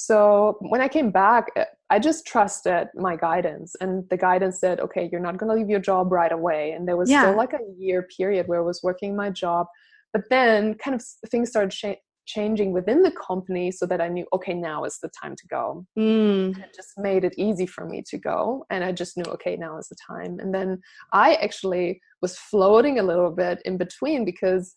So 0.00 0.56
when 0.60 0.80
I 0.80 0.86
came 0.86 1.10
back, 1.10 1.48
uh, 1.56 1.64
I 1.90 1.98
just 1.98 2.24
trusted 2.24 2.86
my 2.94 3.16
guidance, 3.16 3.74
and 3.80 4.08
the 4.10 4.16
guidance 4.16 4.60
said, 4.60 4.78
"Okay, 4.78 5.08
you're 5.10 5.20
not 5.20 5.38
going 5.38 5.50
to 5.50 5.56
leave 5.56 5.68
your 5.68 5.80
job 5.80 6.12
right 6.12 6.30
away." 6.30 6.70
And 6.70 6.86
there 6.86 6.96
was 6.96 7.10
Yeah. 7.10 7.22
still 7.22 7.36
like 7.36 7.52
a 7.52 7.64
year 7.76 8.06
period 8.16 8.46
where 8.46 8.60
I 8.60 8.62
was 8.62 8.80
working 8.80 9.16
my 9.16 9.30
job, 9.30 9.66
but 10.12 10.22
then 10.30 10.74
kind 10.74 10.94
of 10.94 11.02
things 11.32 11.50
started 11.50 11.72
cha- 11.72 12.02
changing 12.26 12.70
within 12.72 13.02
the 13.02 13.10
company, 13.10 13.72
so 13.72 13.86
that 13.86 14.00
I 14.00 14.06
knew, 14.08 14.24
okay, 14.32 14.54
now 14.54 14.84
is 14.84 15.00
the 15.02 15.10
time 15.20 15.34
to 15.34 15.46
go 15.48 15.84
mm. 15.98 16.56
it 16.56 16.72
just 16.76 16.92
made 16.98 17.24
it 17.24 17.34
easy 17.36 17.66
for 17.66 17.84
me 17.86 18.02
to 18.10 18.18
go 18.18 18.64
and 18.70 18.84
i 18.84 18.92
just 18.92 19.16
knew 19.16 19.24
okay 19.24 19.56
now 19.56 19.78
is 19.78 19.88
the 19.88 19.96
time 20.12 20.38
and 20.40 20.54
then 20.54 20.78
i 21.12 21.34
actually 21.46 22.00
was 22.20 22.36
floating 22.36 22.98
a 22.98 23.02
little 23.02 23.30
bit 23.30 23.62
in 23.64 23.76
between 23.78 24.24
because 24.24 24.74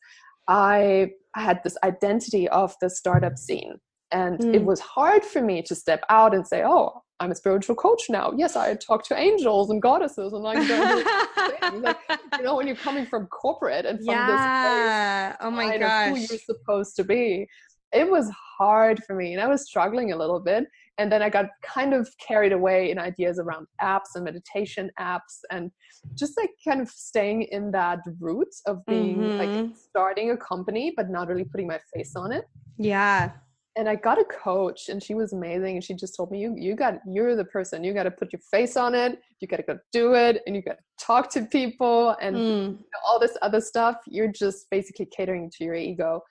i 0.48 1.10
had 1.36 1.60
this 1.63 1.78
identity 1.84 2.48
of 2.50 2.74
the 2.82 2.90
startup 2.90 3.38
scene 3.38 3.75
and 4.12 4.36
it 4.56 4.62
Mm. 4.62 4.65
was 4.65 4.80
hard 4.80 5.24
for 5.24 5.41
me 5.41 5.62
to 5.63 5.74
step 5.75 6.03
out 6.10 6.34
and 6.34 6.46
say 6.48 6.63
oh 6.65 7.01
i'm 7.20 7.32
a 7.32 7.36
spiritual 7.36 7.75
coach 7.75 8.03
now 8.10 8.34
yes 8.36 8.56
i 8.56 8.74
talk 8.75 9.03
to 9.06 9.15
angels 9.18 9.70
and 9.70 9.82
goddesses 9.82 10.34
and 10.34 10.44
like, 10.44 10.58
like 11.82 11.98
you 12.38 12.44
know 12.44 12.56
when 12.56 12.68
you're 12.68 12.75
coming 12.75 13.06
from 13.06 13.27
corporate 13.27 13.86
and 13.86 14.00
from 14.06 14.15
this 14.27 14.41
place 14.62 14.86
yeah 14.86 15.36
oh 15.41 15.51
my 15.51 15.75
of 15.75 15.91
who 16.06 16.15
you're 16.18 16.39
supposed 16.51 16.96
to 16.96 17.03
be. 17.03 17.48
It 17.94 18.10
was 18.10 18.32
hard 18.58 19.03
for 19.06 19.15
me 19.15 19.34
and 19.34 19.41
I 19.41 19.48
was 19.48 19.65
struggling 19.65 20.13
a 20.13 20.15
little 20.15 20.39
bit. 20.39 20.63
And 20.98 21.12
then 21.12 21.22
I 21.22 21.30
got 21.30 21.48
kind 21.62 21.94
of 21.94 22.08
carried 22.25 22.53
away 22.53 22.89
in 22.91 22.98
ideas 22.98 23.38
around 23.38 23.68
apps 23.82 24.12
and 24.15 24.24
meditation 24.24 24.89
apps 24.98 25.36
and 25.51 25.72
just 26.15 26.34
like 26.39 26.51
kind 26.65 26.80
of 26.80 26.89
staying 26.89 27.41
in 27.58 27.72
that 27.72 28.00
route 28.22 28.56
of 28.65 28.77
being 28.88 29.34
like 29.38 29.50
Mhm. 29.50 29.75
starting 29.75 30.32
a 30.32 30.38
company, 30.38 30.94
but 30.96 31.10
not 31.10 31.27
really 31.27 31.44
putting 31.44 31.68
my 31.68 31.80
face 31.94 32.13
on 32.15 32.32
it. 32.32 32.46
yeah 32.77 33.32
And 33.78 33.88
I 33.88 33.96
got 33.96 34.20
a 34.20 34.25
coach 34.25 34.90
and 34.90 35.01
she 35.01 35.13
was 35.13 35.32
amazing. 35.32 35.75
And 35.75 35.84
she 35.84 35.94
just 35.94 36.16
told 36.16 36.30
me, 36.30 36.40
you, 36.40 36.56
you 36.58 36.75
got, 36.75 37.00
you're 37.08 37.36
the 37.38 37.46
person, 37.46 37.84
you 37.84 37.94
got 37.94 38.04
to 38.04 38.12
put 38.12 38.34
your 38.34 38.42
face 38.51 38.75
on 38.75 38.94
it. 38.94 39.20
You 39.40 39.48
got 39.48 39.58
to 39.58 39.63
go 39.63 39.80
do 39.94 40.13
it 40.13 40.42
and 40.46 40.56
you 40.56 40.62
got 40.62 40.78
to 40.78 40.84
talk 41.06 41.32
to 41.32 41.46
people 41.46 42.16
and 42.22 42.36
Mm. 42.36 42.78
all 43.08 43.20
this 43.20 43.38
other 43.42 43.62
stuff, 43.62 43.96
you're 44.08 44.32
just 44.32 44.70
basically 44.70 45.06
catering 45.06 45.50
to 45.58 45.63
your 45.63 45.75
ego. 45.75 46.22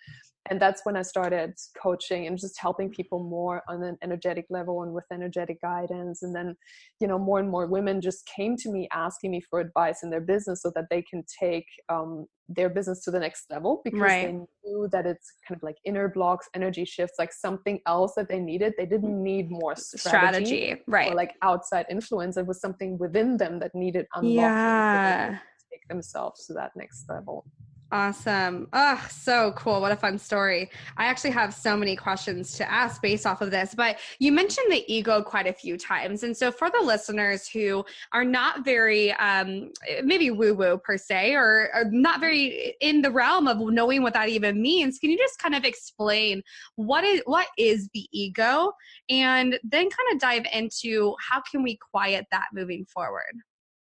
And 0.48 0.60
that's 0.60 0.80
when 0.84 0.96
I 0.96 1.02
started 1.02 1.52
coaching 1.80 2.26
and 2.26 2.38
just 2.38 2.58
helping 2.58 2.90
people 2.90 3.22
more 3.22 3.62
on 3.68 3.82
an 3.82 3.98
energetic 4.02 4.46
level 4.48 4.82
and 4.82 4.92
with 4.92 5.04
energetic 5.12 5.60
guidance. 5.60 6.22
And 6.22 6.34
then, 6.34 6.56
you 6.98 7.06
know, 7.06 7.18
more 7.18 7.38
and 7.40 7.50
more 7.50 7.66
women 7.66 8.00
just 8.00 8.26
came 8.26 8.56
to 8.56 8.70
me 8.70 8.88
asking 8.92 9.32
me 9.32 9.42
for 9.50 9.60
advice 9.60 10.02
in 10.02 10.08
their 10.08 10.22
business 10.22 10.62
so 10.62 10.72
that 10.74 10.86
they 10.90 11.02
can 11.02 11.24
take 11.38 11.66
um, 11.90 12.26
their 12.48 12.70
business 12.70 13.04
to 13.04 13.10
the 13.10 13.20
next 13.20 13.44
level 13.50 13.82
because 13.84 14.00
Right. 14.00 14.22
they 14.22 14.32
knew 14.64 14.88
that 14.90 15.06
it's 15.06 15.30
kind 15.46 15.58
of 15.58 15.62
like 15.62 15.76
inner 15.84 16.08
blocks, 16.08 16.48
energy 16.54 16.86
shifts, 16.86 17.16
like 17.18 17.32
something 17.32 17.78
else 17.86 18.14
that 18.16 18.28
they 18.28 18.40
needed. 18.40 18.72
They 18.78 18.86
didn't 18.86 19.22
need 19.22 19.50
more 19.50 19.76
strategy, 19.76 20.46
strategy 20.46 20.82
right 20.86 21.12
or 21.12 21.14
like 21.14 21.34
outside 21.42 21.84
influence. 21.90 22.38
It 22.38 22.46
was 22.46 22.60
something 22.60 22.96
within 22.98 23.36
them 23.36 23.58
that 23.58 23.74
needed 23.74 24.06
unlocking. 24.14 24.34
yeah 24.34 25.38
take 25.70 25.86
themselves 25.88 26.46
to 26.46 26.52
that 26.54 26.72
next 26.74 27.08
level. 27.08 27.44
Awesome. 27.92 28.68
Oh, 28.72 29.04
so 29.10 29.52
cool. 29.56 29.80
What 29.80 29.90
a 29.90 29.96
fun 29.96 30.16
story. 30.16 30.70
I 30.96 31.06
actually 31.06 31.30
have 31.30 31.52
so 31.52 31.76
many 31.76 31.96
questions 31.96 32.52
to 32.52 32.70
ask 32.70 33.02
based 33.02 33.26
off 33.26 33.40
of 33.40 33.50
this, 33.50 33.74
but 33.74 33.98
you 34.20 34.30
mentioned 34.30 34.70
the 34.70 34.84
ego 34.86 35.22
quite 35.22 35.48
a 35.48 35.52
few 35.52 35.76
times. 35.76 36.22
And 36.22 36.36
so 36.36 36.52
for 36.52 36.70
the 36.70 36.80
listeners 36.80 37.48
who 37.48 37.84
are 38.12 38.24
not 38.24 38.64
very, 38.64 39.10
um, 39.14 39.72
maybe 40.04 40.30
woo 40.30 40.54
woo 40.54 40.78
per 40.78 40.96
se, 40.96 41.34
or, 41.34 41.68
or 41.74 41.84
not 41.90 42.20
very 42.20 42.76
in 42.80 43.02
the 43.02 43.10
realm 43.10 43.48
of 43.48 43.58
knowing 43.58 44.02
what 44.02 44.12
that 44.12 44.28
even 44.28 44.62
means, 44.62 45.00
can 45.00 45.10
you 45.10 45.18
just 45.18 45.40
kind 45.40 45.56
of 45.56 45.64
explain 45.64 46.42
what 46.76 47.02
is, 47.02 47.22
what 47.26 47.48
is 47.58 47.88
the 47.92 48.06
ego 48.12 48.70
and 49.08 49.58
then 49.64 49.88
kind 49.90 50.12
of 50.12 50.20
dive 50.20 50.44
into 50.52 51.16
how 51.28 51.40
can 51.40 51.64
we 51.64 51.76
quiet 51.90 52.26
that 52.30 52.46
moving 52.52 52.84
forward? 52.84 53.34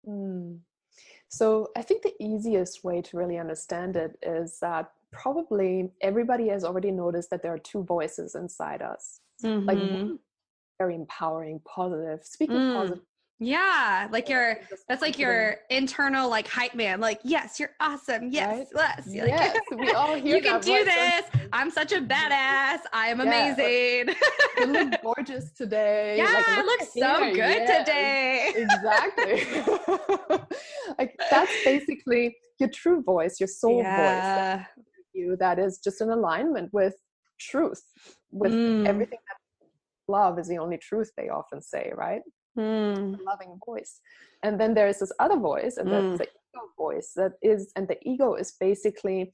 Mm. 0.08 0.60
So 1.30 1.70
I 1.76 1.82
think 1.82 2.02
the 2.02 2.14
easiest 2.20 2.84
way 2.84 3.00
to 3.02 3.16
really 3.16 3.38
understand 3.38 3.96
it 3.96 4.18
is 4.22 4.58
that 4.60 4.92
probably 5.12 5.92
everybody 6.00 6.48
has 6.48 6.64
already 6.64 6.90
noticed 6.90 7.30
that 7.30 7.42
there 7.42 7.54
are 7.54 7.58
two 7.58 7.84
voices 7.84 8.34
inside 8.34 8.82
us. 8.82 9.20
Like 9.68 9.78
Mhm. 9.78 9.92
one 10.08 10.18
very 10.78 10.94
empowering, 10.96 11.60
positive, 11.60 12.24
speaking 12.24 12.56
Mm. 12.56 12.72
positive. 12.74 13.04
Yeah, 13.42 14.06
like 14.12 14.28
your 14.28 14.58
that's 14.86 15.00
like 15.00 15.18
your 15.18 15.56
internal 15.70 16.28
like 16.28 16.46
hype 16.46 16.74
man. 16.74 17.00
Like, 17.00 17.20
yes, 17.24 17.58
you're 17.58 17.70
awesome. 17.80 18.28
Yes, 18.30 18.68
yes. 18.74 19.08
You're 19.10 19.24
like, 19.24 19.32
Yes, 19.34 19.56
we 19.78 19.90
all 19.94 20.14
hear 20.14 20.36
you 20.36 20.42
can 20.42 20.60
do 20.60 20.72
voice, 20.72 20.84
this. 20.84 21.24
I'm 21.50 21.70
such 21.70 21.92
a 21.92 22.02
badass. 22.02 22.80
I 22.92 23.06
am 23.08 23.18
Yeah, 23.20 23.54
amazing. 23.54 24.14
You 24.58 24.66
look 24.66 25.00
gorgeous 25.02 25.52
today. 25.52 26.18
yeah, 26.18 26.24
like, 26.34 26.44
I 26.48 26.62
look 26.64 26.80
so 26.82 27.32
good 27.32 27.36
Yes. 27.36 27.78
today. 27.78 28.52
exactly. 28.56 30.38
like 30.98 31.16
that's 31.30 31.52
basically 31.64 32.36
your 32.58 32.68
true 32.68 33.02
voice, 33.02 33.40
your 33.40 33.46
soul 33.46 33.82
voice 33.82 34.28
that 34.34 34.58
yeah. 34.58 34.64
you 35.14 35.36
that 35.40 35.58
is 35.58 35.80
just 35.82 36.02
in 36.02 36.10
alignment 36.10 36.70
with 36.74 36.94
truth, 37.40 37.82
with 38.30 38.52
Mm. 38.52 38.86
everything 38.86 39.18
that 39.28 39.66
love 40.12 40.38
is 40.38 40.46
the 40.46 40.58
only 40.58 40.76
truth 40.76 41.10
they 41.16 41.30
often 41.30 41.62
say, 41.62 41.90
right? 41.96 42.20
Mm. 42.58 43.16
Loving 43.24 43.58
voice. 43.64 44.00
And 44.42 44.58
then 44.60 44.74
there 44.74 44.88
is 44.88 44.98
this 44.98 45.12
other 45.18 45.36
voice, 45.38 45.76
and 45.76 45.90
that's 45.92 46.04
Mm. 46.14 46.18
the 46.18 46.24
ego 46.24 46.62
voice 46.76 47.12
that 47.16 47.32
is 47.42 47.70
and 47.76 47.86
the 47.86 47.96
ego 48.02 48.34
is 48.34 48.52
basically 48.58 49.32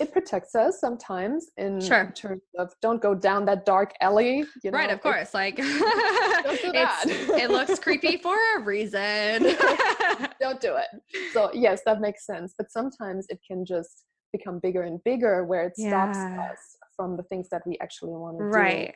it 0.00 0.10
protects 0.10 0.54
us 0.54 0.80
sometimes 0.80 1.50
in 1.58 1.78
Sure. 1.80 2.10
terms 2.16 2.42
of 2.58 2.72
don't 2.80 3.00
go 3.00 3.14
down 3.14 3.44
that 3.44 3.64
dark 3.64 3.92
alley. 4.00 4.44
You 4.64 4.70
know, 4.70 4.78
right, 4.78 4.90
of 4.90 5.00
course. 5.00 5.32
Like 5.34 5.56
do 5.56 5.62
that. 5.62 7.04
it 7.06 7.50
looks 7.50 7.78
creepy 7.78 8.16
for 8.24 8.36
a 8.56 8.60
reason. 8.60 9.42
don't 10.40 10.60
do 10.60 10.74
it. 10.76 10.88
So 11.32 11.50
yes, 11.54 11.82
that 11.86 12.00
makes 12.00 12.26
sense. 12.26 12.54
But 12.58 12.70
sometimes 12.72 13.26
it 13.28 13.40
can 13.46 13.64
just 13.64 14.04
become 14.32 14.58
bigger 14.58 14.82
and 14.82 15.02
bigger 15.04 15.44
where 15.44 15.64
it 15.66 15.76
stops 15.76 16.18
Yeah. 16.18 16.50
us 16.52 16.76
from 16.96 17.16
the 17.16 17.22
things 17.24 17.48
that 17.50 17.62
we 17.66 17.78
actually 17.80 18.12
want 18.14 18.38
to 18.38 18.44
do. 18.44 18.50
right. 18.50 18.94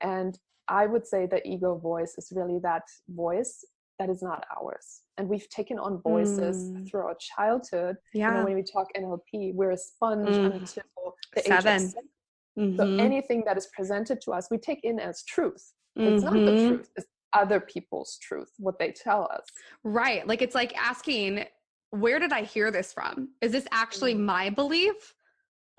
And 0.00 0.38
I 0.70 0.86
would 0.86 1.06
say 1.06 1.26
the 1.26 1.46
ego 1.46 1.74
voice 1.76 2.14
is 2.16 2.32
really 2.34 2.58
that 2.60 2.84
voice 3.08 3.64
that 3.98 4.08
is 4.08 4.22
not 4.22 4.46
ours. 4.58 5.02
And 5.18 5.28
we've 5.28 5.48
taken 5.50 5.78
on 5.78 6.00
voices 6.00 6.56
Mm. 6.70 6.88
through 6.88 7.00
our 7.08 7.16
childhood. 7.16 7.96
You 8.14 8.20
know, 8.22 8.26
Yeah. 8.36 8.44
when 8.44 8.54
we 8.54 8.62
talk 8.62 8.86
NLP, 8.96 9.52
we're 9.52 9.72
a 9.72 9.76
sponge 9.76 10.36
Mm. 10.36 10.54
until 10.54 10.84
the 11.34 11.40
age 11.40 11.46
Seven. 11.46 11.84
of 11.84 11.90
seven. 11.90 12.76
So 12.78 12.84
Mhm. 12.86 13.00
anything 13.00 13.44
that 13.44 13.56
is 13.58 13.66
presented 13.66 14.20
to 14.22 14.32
us, 14.32 14.48
we 14.50 14.58
take 14.58 14.82
in 14.84 14.98
as 14.98 15.22
truth. 15.24 15.74
It's 15.96 16.22
not 16.22 16.32
the 16.32 16.52
Mhm. 16.52 16.68
truth, 16.68 16.90
it's 16.96 17.06
other 17.32 17.60
people's 17.60 18.16
truth, 18.18 18.52
what 18.58 18.78
they 18.78 18.92
tell 18.92 19.28
us. 19.30 19.46
Right. 19.84 20.26
Like 20.26 20.40
it's 20.40 20.54
like 20.54 20.72
asking, 20.76 21.46
where 21.90 22.18
did 22.18 22.32
I 22.32 22.42
hear 22.42 22.70
this 22.70 22.92
from? 22.92 23.34
Is 23.40 23.52
this 23.52 23.66
actually 23.72 24.14
Mm. 24.14 24.20
my 24.20 24.50
belief? 24.50 25.14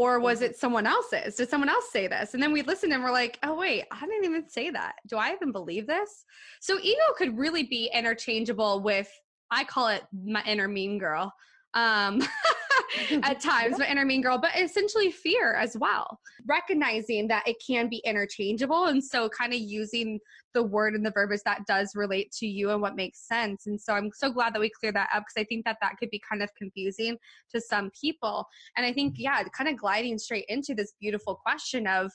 Or 0.02 0.20
was 0.20 0.42
it 0.42 0.58
someone 0.58 0.88
else's? 0.88 1.36
Did 1.36 1.48
someone 1.48 1.70
else 1.70 1.92
say 1.92 2.08
this? 2.08 2.34
And 2.34 2.42
then 2.42 2.52
we 2.52 2.64
listened 2.64 2.92
and 2.92 3.04
we're 3.04 3.12
like 3.12 3.38
oh 3.44 3.56
wait 3.56 3.84
i 3.92 4.00
didn't 4.00 4.26
even 4.26 4.50
say 4.50 4.72
that. 4.72 4.96
Do 5.08 5.18
i 5.18 5.32
even 5.32 5.52
believe 5.52 5.86
this? 5.86 6.26
So 6.60 6.80
ego 6.82 7.04
could 7.16 7.38
really 7.38 7.64
be 7.64 7.92
interchangeable 7.94 8.82
with 8.82 9.08
i 9.52 9.64
call 9.64 9.90
it 9.90 10.02
my 10.12 10.44
inner 10.48 10.68
mean 10.68 10.98
girl. 10.98 11.32
Um 11.76 12.24
at 13.24 13.40
times, 13.40 13.78
but 13.78 13.90
inner 13.90 14.06
mean 14.06 14.22
girl, 14.22 14.38
but 14.38 14.52
essentially 14.58 15.12
fear 15.12 15.54
as 15.56 15.78
well. 15.78 16.20
Recognizing 16.48 17.28
that 17.28 17.48
it 17.48 17.58
can 17.66 17.90
be 17.90 18.02
interchangeable. 18.06 18.86
And 18.86 19.04
so 19.04 19.30
kind 19.30 19.54
of 19.54 19.60
using 19.60 20.20
the 20.54 20.64
word 20.64 20.96
and 20.96 21.06
the 21.06 21.12
verb 21.12 21.32
as 21.32 21.44
that 21.44 21.66
does 21.66 21.96
relate 21.96 22.32
to 22.40 22.48
you 22.48 22.72
and 22.72 22.82
what 22.82 22.96
makes 22.96 23.28
sense. 23.28 23.68
And 23.68 23.80
so 23.80 23.94
I'm 23.94 24.12
so 24.14 24.32
glad 24.32 24.54
that 24.54 24.60
we 24.60 24.70
cleared 24.70 24.96
that 24.96 25.10
up 25.14 25.24
because 25.24 25.42
I 25.42 25.46
think 25.46 25.66
that 25.66 25.78
that 25.82 25.98
could 26.00 26.10
be 26.10 26.22
kind 26.30 26.44
of 26.44 26.50
confusing 26.56 27.18
to 27.54 27.62
some 27.62 27.92
people. 28.00 28.46
And 28.78 28.86
I 28.86 28.94
think, 28.94 29.16
yeah, 29.18 29.44
kind 29.44 29.70
of 29.70 29.78
gliding 29.78 30.18
straight 30.18 30.46
into 30.50 30.74
this 30.74 30.94
beautiful 31.00 31.36
question 31.36 31.88
of, 31.88 32.12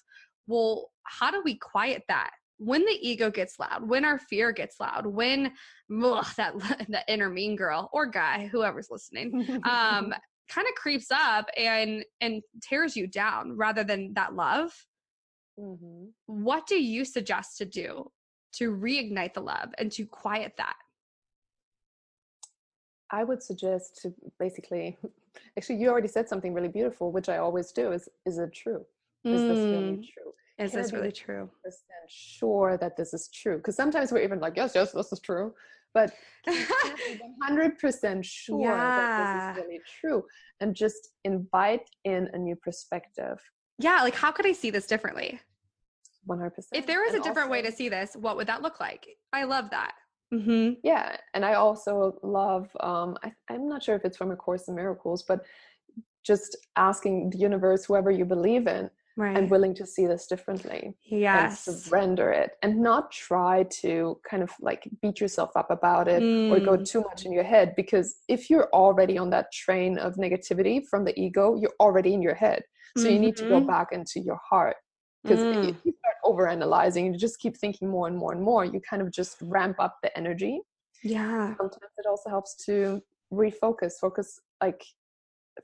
well, 0.46 0.90
how 1.04 1.30
do 1.30 1.42
we 1.44 1.56
quiet 1.56 2.02
that? 2.08 2.30
when 2.58 2.82
the 2.84 2.98
ego 3.00 3.30
gets 3.30 3.58
loud, 3.58 3.86
when 3.86 4.04
our 4.04 4.18
fear 4.18 4.52
gets 4.52 4.80
loud, 4.80 5.06
when 5.06 5.52
ugh, 6.02 6.26
that 6.36 6.54
that 6.88 7.04
inner 7.08 7.28
mean 7.28 7.56
girl 7.56 7.90
or 7.92 8.06
guy, 8.06 8.48
whoever's 8.50 8.88
listening, 8.90 9.60
um, 9.64 10.14
kind 10.48 10.66
of 10.68 10.74
creeps 10.74 11.10
up 11.10 11.48
and 11.56 12.04
and 12.20 12.42
tears 12.62 12.96
you 12.96 13.06
down 13.06 13.56
rather 13.56 13.84
than 13.84 14.14
that 14.14 14.34
love. 14.34 14.72
Mm-hmm. 15.58 16.06
What 16.26 16.66
do 16.66 16.82
you 16.82 17.04
suggest 17.04 17.58
to 17.58 17.64
do 17.64 18.10
to 18.54 18.72
reignite 18.72 19.34
the 19.34 19.40
love 19.40 19.70
and 19.78 19.90
to 19.92 20.04
quiet 20.06 20.52
that? 20.58 20.76
I 23.10 23.24
would 23.24 23.42
suggest 23.42 24.00
to 24.02 24.12
basically, 24.38 24.96
actually, 25.56 25.76
you 25.76 25.88
already 25.88 26.08
said 26.08 26.28
something 26.28 26.52
really 26.52 26.68
beautiful, 26.68 27.12
which 27.12 27.28
I 27.28 27.38
always 27.38 27.72
do. 27.72 27.92
Is 27.92 28.08
is 28.24 28.38
it 28.38 28.52
true? 28.52 28.84
Is 29.24 29.40
mm. 29.40 29.48
this 29.48 29.58
really 29.58 29.96
mm. 29.96 30.04
true? 30.12 30.32
Is 30.58 30.70
Can 30.70 30.82
this 30.82 30.92
really 30.92 31.12
true? 31.12 31.50
Sure 32.08 32.78
that 32.78 32.96
this 32.96 33.12
is 33.12 33.28
true. 33.28 33.58
Because 33.58 33.76
sometimes 33.76 34.10
we're 34.10 34.22
even 34.22 34.40
like, 34.40 34.56
yes, 34.56 34.72
yes, 34.74 34.92
this 34.92 35.12
is 35.12 35.20
true. 35.20 35.52
But 35.96 36.12
100% 36.46 38.22
sure 38.22 38.60
yeah. 38.60 38.76
that 38.76 39.54
this 39.54 39.64
is 39.64 39.64
really 39.64 39.80
true. 39.98 40.22
And 40.60 40.74
just 40.74 41.08
invite 41.24 41.88
in 42.04 42.28
a 42.34 42.38
new 42.38 42.54
perspective. 42.54 43.40
Yeah. 43.78 44.02
Like, 44.02 44.14
how 44.14 44.30
could 44.30 44.46
I 44.46 44.52
see 44.52 44.68
this 44.68 44.86
differently? 44.86 45.40
100%. 46.28 46.50
If 46.74 46.86
there 46.86 47.00
was 47.00 47.14
and 47.14 47.22
a 47.22 47.24
different 47.24 47.48
also, 47.48 47.52
way 47.52 47.62
to 47.62 47.72
see 47.72 47.88
this, 47.88 48.14
what 48.14 48.36
would 48.36 48.46
that 48.46 48.60
look 48.60 48.78
like? 48.78 49.06
I 49.32 49.44
love 49.44 49.70
that. 49.70 49.92
Mm-hmm. 50.34 50.74
Yeah. 50.84 51.16
And 51.32 51.46
I 51.46 51.54
also 51.54 52.18
love, 52.22 52.68
um, 52.80 53.16
I, 53.24 53.32
I'm 53.48 53.66
not 53.66 53.82
sure 53.82 53.96
if 53.96 54.04
it's 54.04 54.18
from 54.18 54.32
A 54.32 54.36
Course 54.36 54.68
in 54.68 54.74
Miracles, 54.74 55.22
but 55.22 55.46
just 56.26 56.58
asking 56.76 57.30
the 57.30 57.38
universe, 57.38 57.86
whoever 57.86 58.10
you 58.10 58.26
believe 58.26 58.66
in, 58.66 58.90
right. 59.16 59.36
and 59.36 59.50
willing 59.50 59.74
to 59.74 59.86
see 59.86 60.06
this 60.06 60.26
differently 60.26 60.94
yes 61.04 61.66
and 61.66 61.76
surrender 61.76 62.30
it 62.30 62.52
and 62.62 62.78
not 62.78 63.10
try 63.10 63.64
to 63.70 64.18
kind 64.28 64.42
of 64.42 64.50
like 64.60 64.88
beat 65.02 65.20
yourself 65.20 65.50
up 65.56 65.70
about 65.70 66.08
it 66.08 66.22
mm. 66.22 66.50
or 66.50 66.60
go 66.60 66.76
mm. 66.76 66.88
too 66.88 67.00
much 67.02 67.24
in 67.24 67.32
your 67.32 67.44
head 67.44 67.74
because 67.76 68.16
if 68.28 68.50
you're 68.50 68.68
already 68.72 69.18
on 69.18 69.30
that 69.30 69.50
train 69.52 69.98
of 69.98 70.14
negativity 70.14 70.84
from 70.86 71.04
the 71.04 71.18
ego 71.18 71.56
you're 71.56 71.74
already 71.80 72.14
in 72.14 72.22
your 72.22 72.34
head 72.34 72.62
so 72.96 73.04
mm-hmm. 73.04 73.14
you 73.14 73.18
need 73.18 73.36
to 73.36 73.48
go 73.48 73.58
mm-hmm. 73.58 73.66
back 73.66 73.88
into 73.92 74.20
your 74.20 74.40
heart 74.48 74.76
because 75.22 75.40
mm. 75.40 75.68
if 75.68 75.76
you 75.84 75.92
start 75.98 76.16
over 76.24 76.48
analyzing 76.48 77.06
you 77.06 77.18
just 77.18 77.38
keep 77.38 77.56
thinking 77.56 77.88
more 77.88 78.06
and 78.08 78.16
more 78.16 78.32
and 78.32 78.42
more 78.42 78.64
you 78.64 78.80
kind 78.88 79.02
of 79.02 79.10
just 79.10 79.38
ramp 79.42 79.76
up 79.78 79.96
the 80.02 80.16
energy 80.16 80.60
yeah 81.02 81.54
sometimes 81.56 81.92
it 81.98 82.06
also 82.08 82.28
helps 82.28 82.54
to 82.64 83.00
refocus 83.32 83.94
focus 84.00 84.38
like 84.62 84.84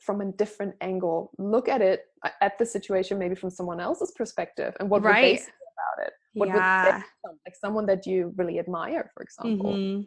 from 0.01 0.21
a 0.21 0.33
different 0.33 0.75
angle 0.81 1.31
look 1.39 1.69
at 1.69 1.83
it 1.83 2.07
uh, 2.25 2.31
at 2.40 2.59
the 2.59 2.66
situation 2.66 3.19
maybe 3.19 3.35
from 3.35 3.51
someone 3.51 3.81
else's 3.81 4.12
perspective 4.12 4.75
and 4.81 4.88
what 4.88 5.03
right. 5.03 5.23
would 5.23 5.25
they 5.25 5.37
say 5.37 5.53
about 5.75 6.07
it 6.07 6.12
what 6.35 6.49
yeah. 6.49 6.97
would 7.25 7.33
like 7.47 7.57
someone 7.61 7.87
that 7.87 8.07
you 8.07 8.33
really 8.37 8.59
admire 8.59 9.11
for 9.14 9.23
example 9.23 9.73
mm-hmm. 9.73 10.03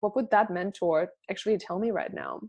what 0.00 0.16
would 0.16 0.30
that 0.30 0.50
mentor 0.50 1.08
actually 1.30 1.56
tell 1.56 1.78
me 1.78 1.90
right 1.90 2.12
now 2.12 2.40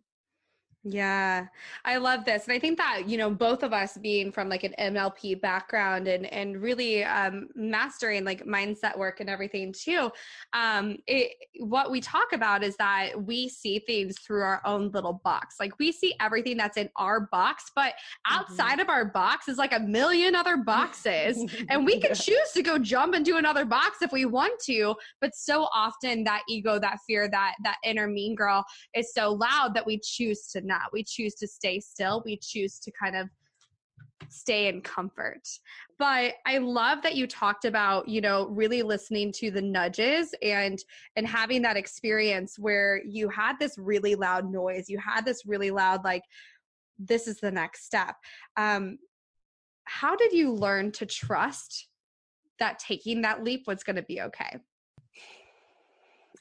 yeah, 0.85 1.47
I 1.83 1.97
love 1.97 2.23
this. 2.23 2.45
And 2.45 2.53
I 2.53 2.59
think 2.59 2.77
that, 2.77 3.03
you 3.05 3.17
know, 3.17 3.29
both 3.29 3.63
of 3.63 3.73
us 3.73 3.97
being 3.97 4.31
from 4.31 4.47
like 4.47 4.63
an 4.63 4.73
NLP 4.79 5.41
background 5.41 6.07
and 6.07 6.25
and 6.27 6.61
really 6.61 7.03
um 7.03 7.49
mastering 7.53 8.23
like 8.23 8.45
mindset 8.45 8.97
work 8.97 9.19
and 9.19 9.29
everything 9.29 9.73
too. 9.73 10.09
Um 10.53 10.97
it 11.05 11.33
what 11.59 11.91
we 11.91 11.99
talk 11.99 12.31
about 12.31 12.63
is 12.63 12.77
that 12.77 13.21
we 13.21 13.49
see 13.49 13.79
things 13.79 14.19
through 14.19 14.41
our 14.41 14.61
own 14.63 14.89
little 14.91 15.19
box. 15.25 15.57
Like 15.59 15.77
we 15.79 15.91
see 15.91 16.15
everything 16.21 16.55
that's 16.55 16.77
in 16.77 16.89
our 16.95 17.27
box, 17.29 17.71
but 17.75 17.91
mm-hmm. 17.93 18.39
outside 18.39 18.73
mm-hmm. 18.73 18.81
of 18.81 18.89
our 18.89 19.03
box 19.03 19.49
is 19.49 19.57
like 19.57 19.73
a 19.73 19.79
million 19.81 20.33
other 20.33 20.55
boxes. 20.55 21.43
and 21.67 21.85
we 21.85 21.99
can 22.01 22.15
choose 22.15 22.51
to 22.53 22.63
go 22.63 22.79
jump 22.79 23.15
into 23.15 23.35
another 23.35 23.65
box 23.65 24.01
if 24.01 24.13
we 24.13 24.23
want 24.23 24.57
to, 24.61 24.95
but 25.19 25.35
so 25.35 25.67
often 25.75 26.23
that 26.23 26.43
ego, 26.47 26.79
that 26.79 26.99
fear, 27.05 27.27
that 27.29 27.55
that 27.65 27.77
inner 27.83 28.07
mean 28.07 28.33
girl 28.33 28.63
is 28.95 29.13
so 29.13 29.33
loud 29.33 29.73
that 29.73 29.85
we 29.85 29.99
choose 29.99 30.47
to 30.47 30.68
not. 30.69 30.93
We 30.93 31.03
choose 31.03 31.35
to 31.35 31.47
stay 31.47 31.81
still. 31.81 32.23
We 32.25 32.37
choose 32.37 32.79
to 32.79 32.91
kind 32.91 33.17
of 33.17 33.27
stay 34.29 34.67
in 34.67 34.81
comfort. 34.81 35.41
But 35.97 36.35
I 36.45 36.59
love 36.59 37.01
that 37.03 37.15
you 37.15 37.27
talked 37.27 37.65
about, 37.65 38.07
you 38.07 38.21
know, 38.21 38.47
really 38.47 38.83
listening 38.83 39.31
to 39.33 39.51
the 39.51 39.61
nudges 39.61 40.33
and 40.41 40.79
and 41.15 41.27
having 41.27 41.61
that 41.63 41.77
experience 41.77 42.57
where 42.57 43.01
you 43.05 43.29
had 43.29 43.59
this 43.59 43.75
really 43.77 44.15
loud 44.15 44.49
noise. 44.51 44.89
You 44.89 44.99
had 44.99 45.25
this 45.25 45.45
really 45.45 45.71
loud 45.71 46.03
like 46.03 46.23
this 46.97 47.27
is 47.27 47.39
the 47.39 47.51
next 47.51 47.85
step. 47.85 48.15
Um 48.55 48.97
how 49.85 50.15
did 50.15 50.31
you 50.31 50.53
learn 50.53 50.91
to 50.93 51.05
trust 51.05 51.87
that 52.59 52.77
taking 52.77 53.21
that 53.23 53.43
leap 53.43 53.63
was 53.65 53.83
going 53.83 53.95
to 53.95 54.03
be 54.03 54.21
okay? 54.21 54.59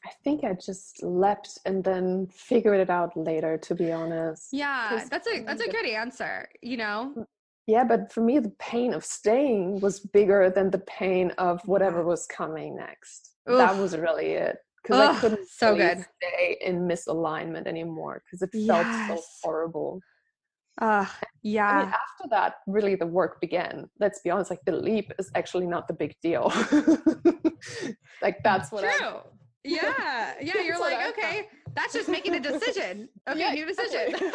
I 0.08 0.12
think 0.24 0.42
I 0.42 0.54
just 0.54 1.02
leapt 1.02 1.58
and 1.66 1.84
then 1.84 2.28
figured 2.32 2.80
it 2.80 2.88
out 2.88 3.14
later, 3.14 3.58
to 3.58 3.74
be 3.74 3.92
honest. 3.92 4.48
Yeah, 4.52 5.04
that's 5.10 5.28
a 5.28 5.42
that's 5.42 5.60
a 5.60 5.70
good 5.70 5.84
answer. 5.84 6.48
You 6.62 6.78
know. 6.78 7.12
Mm, 7.16 7.24
yeah, 7.66 7.84
but 7.84 8.10
for 8.10 8.22
me, 8.22 8.38
the 8.38 8.54
pain 8.58 8.94
of 8.94 9.04
staying 9.04 9.80
was 9.80 10.00
bigger 10.00 10.48
than 10.48 10.70
the 10.70 10.78
pain 10.78 11.32
of 11.32 11.60
whatever 11.68 12.02
was 12.04 12.26
coming 12.26 12.76
next. 12.76 13.32
Oof. 13.50 13.58
That 13.58 13.76
was 13.76 13.96
really 13.98 14.30
it 14.32 14.56
because 14.82 15.16
I 15.16 15.20
couldn't 15.20 15.46
so 15.48 15.72
really 15.74 15.96
good. 15.96 16.06
stay 16.16 16.56
in 16.62 16.88
misalignment 16.88 17.66
anymore 17.66 18.22
because 18.24 18.40
it 18.40 18.50
felt 18.66 18.86
yes. 18.86 19.08
so 19.08 19.22
horrible. 19.42 20.00
Uh, 20.80 21.04
yeah. 21.42 21.68
I 21.68 21.78
mean, 21.80 21.88
after 21.88 22.28
that, 22.30 22.54
really 22.66 22.94
the 22.94 23.06
work 23.06 23.42
began. 23.42 23.90
Let's 24.00 24.20
be 24.20 24.30
honest, 24.30 24.48
like 24.48 24.64
the 24.64 24.72
leap 24.72 25.12
is 25.18 25.30
actually 25.34 25.66
not 25.66 25.88
the 25.88 25.94
big 25.94 26.14
deal. 26.22 26.50
like 28.22 28.38
that's 28.42 28.72
what 28.72 28.84
True. 28.84 29.06
I 29.06 29.20
yeah, 29.64 30.34
yeah. 30.40 30.62
You're 30.62 30.78
like, 30.78 31.10
okay, 31.10 31.48
that's 31.74 31.92
just 31.92 32.08
making 32.08 32.34
a 32.34 32.40
decision. 32.40 33.08
Okay, 33.28 33.40
yeah, 33.40 33.52
new 33.52 33.66
decision. 33.66 34.14
okay. 34.14 34.24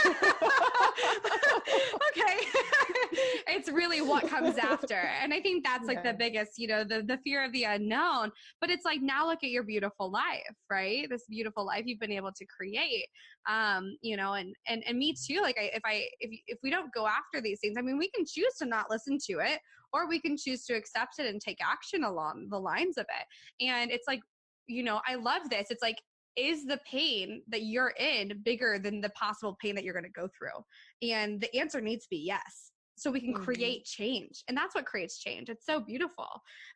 it's 3.48 3.72
really 3.72 4.02
what 4.02 4.30
comes 4.30 4.60
after. 4.60 4.94
And 4.94 5.34
I 5.34 5.42
think 5.42 5.64
that's 5.64 5.88
like 5.88 6.02
yeah. 6.04 6.12
the 6.12 6.18
biggest, 6.20 6.60
you 6.60 6.68
know, 6.68 6.84
the 6.84 7.02
the 7.02 7.18
fear 7.24 7.44
of 7.44 7.52
the 7.54 7.64
unknown. 7.64 8.32
But 8.62 8.70
it's 8.70 8.86
like 8.86 9.02
now 9.02 9.26
look 9.26 9.44
at 9.44 9.50
your 9.50 9.64
beautiful 9.64 10.12
life, 10.12 10.44
right? 10.70 11.10
This 11.10 11.26
beautiful 11.28 11.66
life 11.66 11.86
you've 11.88 12.00
been 12.00 12.12
able 12.12 12.34
to 12.34 12.46
create. 12.46 13.08
Um, 13.50 13.98
you 14.04 14.16
know, 14.16 14.34
and 14.34 14.56
and 14.68 14.84
and 14.88 15.00
me 15.00 15.16
too. 15.16 15.42
Like 15.42 15.58
I 15.60 15.72
if 15.74 15.82
I 15.86 16.06
if 16.20 16.40
if 16.46 16.60
we 16.62 16.70
don't 16.70 16.94
go 16.94 17.08
after 17.08 17.42
these 17.42 17.60
things, 17.60 17.78
I 17.80 17.82
mean 17.82 17.98
we 17.98 18.12
can 18.12 18.26
choose 18.28 18.54
to 18.60 18.68
not 18.68 18.92
listen 18.92 19.18
to 19.32 19.40
it 19.40 19.60
or 19.92 20.08
we 20.08 20.20
can 20.20 20.36
choose 20.36 20.66
to 20.66 20.74
accept 20.74 21.20
it 21.20 21.28
and 21.28 21.40
take 21.40 21.60
action 21.64 22.04
along 22.04 22.48
the 22.50 22.60
lines 22.60 22.98
of 22.98 23.06
it. 23.06 23.66
And 23.66 23.92
it's 23.92 24.08
like 24.08 24.22
you 24.67 24.84
know, 24.84 25.02
I 25.08 25.15
love 25.15 25.49
this. 25.49 25.67
It's 25.69 25.82
like, 25.82 25.97
is 26.36 26.65
the 26.65 26.80
pain 26.89 27.43
that 27.49 27.63
you're 27.63 27.93
in 27.99 28.41
bigger 28.43 28.80
than 28.80 29.02
the 29.02 29.10
possible 29.10 29.56
pain 29.62 29.76
that 29.76 29.84
you're 29.84 29.93
going 29.93 30.04
to 30.06 30.10
go 30.10 30.28
through? 30.38 30.63
And 31.08 31.39
the 31.39 31.56
answer 31.56 31.80
needs 31.80 32.06
to 32.06 32.10
be 32.10 32.17
yes. 32.17 32.71
So 32.95 33.12
we 33.12 33.19
can 33.19 33.34
mm-hmm. 33.34 33.43
create 33.43 33.86
change. 33.86 34.43
And 34.47 34.58
that's 34.58 34.76
what 34.76 34.86
creates 34.86 35.19
change. 35.19 35.49
It's 35.49 35.65
so 35.65 35.80
beautiful. 35.80 36.28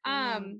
Um, 0.06 0.43
mm. 0.43 0.60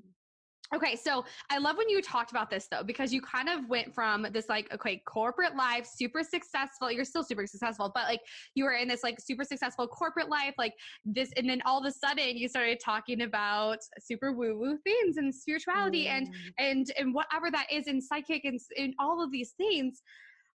Okay, 0.74 0.96
so 0.96 1.24
I 1.50 1.56
love 1.58 1.78
when 1.78 1.88
you 1.88 2.02
talked 2.02 2.30
about 2.30 2.50
this 2.50 2.68
though, 2.70 2.82
because 2.82 3.10
you 3.10 3.22
kind 3.22 3.48
of 3.48 3.68
went 3.70 3.94
from 3.94 4.26
this 4.32 4.50
like, 4.50 4.72
okay, 4.74 5.02
corporate 5.06 5.56
life, 5.56 5.86
super 5.86 6.22
successful. 6.22 6.92
You're 6.92 7.06
still 7.06 7.24
super 7.24 7.46
successful, 7.46 7.90
but 7.94 8.04
like 8.04 8.20
you 8.54 8.64
were 8.64 8.74
in 8.74 8.86
this 8.86 9.02
like 9.02 9.18
super 9.18 9.44
successful 9.44 9.88
corporate 9.88 10.28
life, 10.28 10.54
like 10.58 10.74
this, 11.06 11.32
and 11.38 11.48
then 11.48 11.62
all 11.64 11.78
of 11.78 11.86
a 11.86 11.92
sudden 11.92 12.36
you 12.36 12.48
started 12.48 12.80
talking 12.84 13.22
about 13.22 13.78
super 13.98 14.32
woo 14.32 14.58
woo 14.58 14.78
things 14.84 15.16
and 15.16 15.34
spirituality 15.34 16.04
mm. 16.04 16.10
and 16.10 16.34
and 16.58 16.92
and 16.98 17.14
whatever 17.14 17.50
that 17.50 17.66
is 17.72 17.86
in 17.86 18.00
psychic 18.00 18.44
and 18.44 18.60
in 18.76 18.94
all 18.98 19.22
of 19.22 19.32
these 19.32 19.52
things. 19.52 20.02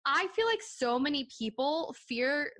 I 0.07 0.27
feel 0.29 0.47
like 0.47 0.63
so 0.63 0.99
many 0.99 1.29
people 1.39 1.95
fear 2.09 2.51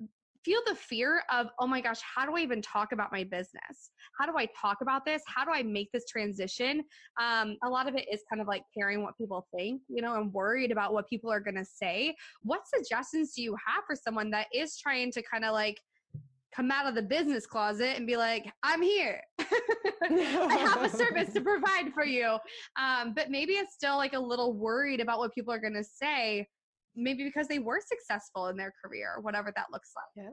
feel 0.43 0.59
the 0.67 0.75
fear 0.75 1.21
of, 1.31 1.47
oh 1.59 1.67
my 1.67 1.81
gosh, 1.81 1.99
how 2.15 2.25
do 2.25 2.35
I 2.35 2.39
even 2.41 2.61
talk 2.61 2.91
about 2.91 3.11
my 3.11 3.23
business? 3.23 3.91
How 4.19 4.25
do 4.25 4.37
I 4.37 4.47
talk 4.59 4.77
about 4.81 5.05
this? 5.05 5.21
How 5.27 5.45
do 5.45 5.51
I 5.51 5.63
make 5.63 5.91
this 5.91 6.05
transition? 6.05 6.83
Um, 7.21 7.57
a 7.63 7.69
lot 7.69 7.87
of 7.87 7.95
it 7.95 8.05
is 8.11 8.21
kind 8.29 8.41
of 8.41 8.47
like 8.47 8.63
caring 8.77 9.03
what 9.03 9.17
people 9.17 9.47
think, 9.55 9.81
you 9.87 10.01
know, 10.01 10.15
and 10.15 10.33
worried 10.33 10.71
about 10.71 10.93
what 10.93 11.07
people 11.09 11.31
are 11.31 11.39
going 11.39 11.55
to 11.55 11.65
say. 11.65 12.15
What 12.41 12.61
suggestions 12.73 13.33
do 13.35 13.41
you 13.41 13.55
have 13.65 13.83
for 13.85 13.95
someone 13.95 14.31
that 14.31 14.47
is 14.53 14.77
trying 14.77 15.11
to 15.13 15.21
kind 15.21 15.45
of 15.45 15.53
like 15.53 15.77
come 16.55 16.71
out 16.71 16.87
of 16.87 16.95
the 16.95 17.01
business 17.01 17.45
closet 17.45 17.95
and 17.95 18.07
be 18.07 18.17
like, 18.17 18.51
I'm 18.63 18.81
here. 18.81 19.21
I 19.39 20.57
have 20.57 20.81
a 20.81 20.89
service 20.89 21.31
to 21.33 21.41
provide 21.43 21.93
for 21.93 22.05
you. 22.05 22.37
Um, 22.79 23.13
but 23.13 23.29
maybe 23.29 23.53
it's 23.53 23.73
still 23.73 23.97
like 23.97 24.13
a 24.13 24.19
little 24.19 24.53
worried 24.53 24.99
about 24.99 25.19
what 25.19 25.33
people 25.33 25.53
are 25.53 25.59
going 25.59 25.75
to 25.75 25.83
say, 25.83 26.47
maybe 26.95 27.23
because 27.23 27.47
they 27.47 27.59
were 27.59 27.79
successful 27.85 28.47
in 28.47 28.57
their 28.57 28.73
career, 28.83 29.17
whatever 29.21 29.51
that 29.55 29.65
looks 29.71 29.91
like. 29.95 30.25
Yeah. 30.25 30.31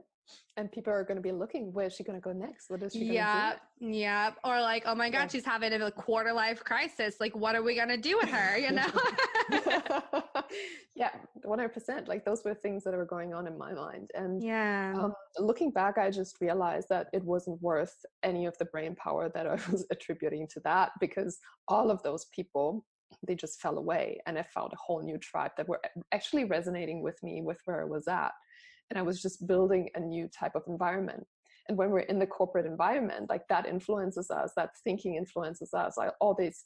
And 0.57 0.73
people 0.73 0.93
are 0.93 1.05
going 1.05 1.17
to 1.17 1.23
be 1.23 1.31
looking, 1.31 1.73
where's 1.73 1.95
she 1.95 2.03
going 2.03 2.19
to 2.19 2.21
go 2.21 2.33
next? 2.33 2.69
What 2.69 2.83
is 2.83 2.93
she 2.93 3.01
going 3.01 3.09
to 3.11 3.15
yeah, 3.15 3.53
do? 3.81 3.87
Yeah. 3.89 4.33
Or 4.43 4.61
like, 4.61 4.83
oh 4.87 4.95
my 4.95 5.09
God, 5.09 5.21
yeah. 5.21 5.27
she's 5.29 5.45
having 5.45 5.73
a 5.73 5.91
quarter 5.93 6.33
life 6.33 6.65
crisis. 6.65 7.17
Like, 7.21 7.37
what 7.37 7.55
are 7.55 7.63
we 7.63 7.77
going 7.77 7.91
to 7.91 7.97
do 7.97 8.17
with 8.17 8.29
her? 8.31 8.59
You 8.59 8.73
know? 8.73 8.87
yeah, 10.97 11.11
100%. 11.45 12.09
Like, 12.09 12.25
those 12.25 12.43
were 12.45 12.55
things 12.55 12.83
that 12.85 12.95
were 12.95 13.05
going 13.05 13.35
on 13.35 13.47
in 13.47 13.57
my 13.57 13.73
mind. 13.73 14.11
And 14.15 14.43
yeah, 14.43 14.95
um, 14.99 15.15
looking 15.39 15.71
back, 15.71 15.99
I 15.99 16.11
just 16.11 16.41
realized 16.41 16.89
that 16.89 17.09
it 17.13 17.23
wasn't 17.23 17.63
worth 17.63 17.95
any 18.25 18.47
of 18.47 18.57
the 18.59 18.65
brain 18.65 18.97
power 18.97 19.31
that 19.33 19.47
I 19.47 19.55
was 19.71 19.87
attributing 19.93 20.49
to 20.55 20.61
that 20.65 20.91
because 21.01 21.39
all 21.69 21.91
of 21.91 22.03
those 22.03 22.27
people 22.35 22.85
they 23.27 23.35
just 23.35 23.61
fell 23.61 23.79
away 23.79 24.19
and 24.27 24.39
i 24.39 24.43
found 24.43 24.73
a 24.73 24.77
whole 24.77 25.03
new 25.03 25.19
tribe 25.19 25.53
that 25.57 25.69
were 25.69 25.81
actually 26.13 26.45
resonating 26.45 27.03
with 27.03 27.21
me 27.23 27.43
with 27.43 27.59
where 27.65 27.81
i 27.81 27.85
was 27.85 28.09
at 28.09 28.33
and 28.91 28.99
i 28.99 29.03
was 29.03 29.21
just 29.23 29.47
building 29.47 29.89
a 29.95 30.01
new 30.01 30.29
type 30.29 30.55
of 30.55 30.63
environment 30.67 31.27
and 31.69 31.77
when 31.77 31.91
we're 31.91 32.01
in 32.01 32.19
the 32.19 32.27
corporate 32.27 32.67
environment 32.67 33.29
like 33.29 33.47
that 33.49 33.67
influences 33.67 34.31
us 34.31 34.53
that 34.57 34.71
thinking 34.85 35.17
influences 35.17 35.73
us 35.75 35.97
like 35.97 36.13
all 36.21 36.35
these 36.35 36.65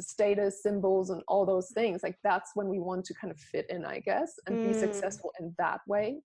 status 0.00 0.62
symbols 0.62 1.10
and 1.10 1.22
all 1.28 1.44
those 1.44 1.70
things 1.74 2.02
like 2.02 2.16
that's 2.24 2.52
when 2.54 2.68
we 2.68 2.78
want 2.78 3.04
to 3.04 3.14
kind 3.14 3.30
of 3.30 3.38
fit 3.38 3.66
in 3.68 3.84
i 3.84 3.98
guess 3.98 4.34
and 4.46 4.56
mm. 4.56 4.68
be 4.68 4.78
successful 4.78 5.30
in 5.40 5.54
that 5.58 5.80
way 5.86 6.18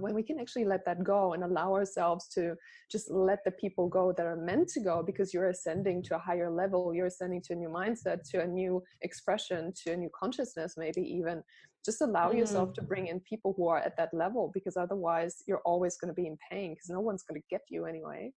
when 0.00 0.14
we 0.14 0.22
can 0.22 0.38
actually 0.40 0.64
let 0.64 0.84
that 0.84 1.04
go 1.04 1.32
and 1.32 1.44
allow 1.44 1.72
ourselves 1.72 2.28
to 2.28 2.54
just 2.90 3.10
let 3.10 3.44
the 3.44 3.50
people 3.50 3.88
go 3.88 4.12
that 4.16 4.26
are 4.26 4.36
meant 4.36 4.68
to 4.68 4.80
go 4.80 5.02
because 5.02 5.34
you're 5.34 5.48
ascending 5.48 6.02
to 6.04 6.16
a 6.16 6.18
higher 6.18 6.50
level, 6.50 6.94
you're 6.94 7.06
ascending 7.06 7.42
to 7.42 7.52
a 7.52 7.56
new 7.56 7.68
mindset, 7.68 8.28
to 8.30 8.42
a 8.42 8.46
new 8.46 8.82
expression, 9.02 9.72
to 9.84 9.92
a 9.92 9.96
new 9.96 10.10
consciousness, 10.18 10.74
maybe 10.76 11.02
even 11.02 11.42
just 11.84 12.00
allow 12.00 12.30
mm. 12.30 12.38
yourself 12.38 12.72
to 12.74 12.82
bring 12.82 13.08
in 13.08 13.20
people 13.20 13.54
who 13.56 13.68
are 13.68 13.78
at 13.78 13.96
that 13.96 14.10
level 14.12 14.50
because 14.54 14.76
otherwise 14.76 15.42
you're 15.46 15.62
always 15.64 15.96
going 15.96 16.08
to 16.08 16.14
be 16.14 16.26
in 16.26 16.38
pain 16.50 16.70
because 16.72 16.88
no 16.88 17.00
one's 17.00 17.22
going 17.22 17.40
to 17.40 17.46
get 17.50 17.62
you 17.68 17.86
anyway. 17.86 18.32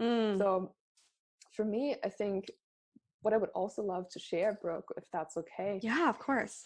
Mm. 0.00 0.38
So 0.38 0.74
for 1.54 1.64
me, 1.64 1.96
I 2.04 2.08
think 2.08 2.46
what 3.22 3.34
I 3.34 3.36
would 3.36 3.50
also 3.50 3.82
love 3.82 4.08
to 4.10 4.18
share, 4.18 4.58
Brooke, 4.60 4.92
if 4.96 5.04
that's 5.12 5.36
okay. 5.36 5.80
Yeah, 5.82 6.08
of 6.08 6.18
course 6.18 6.64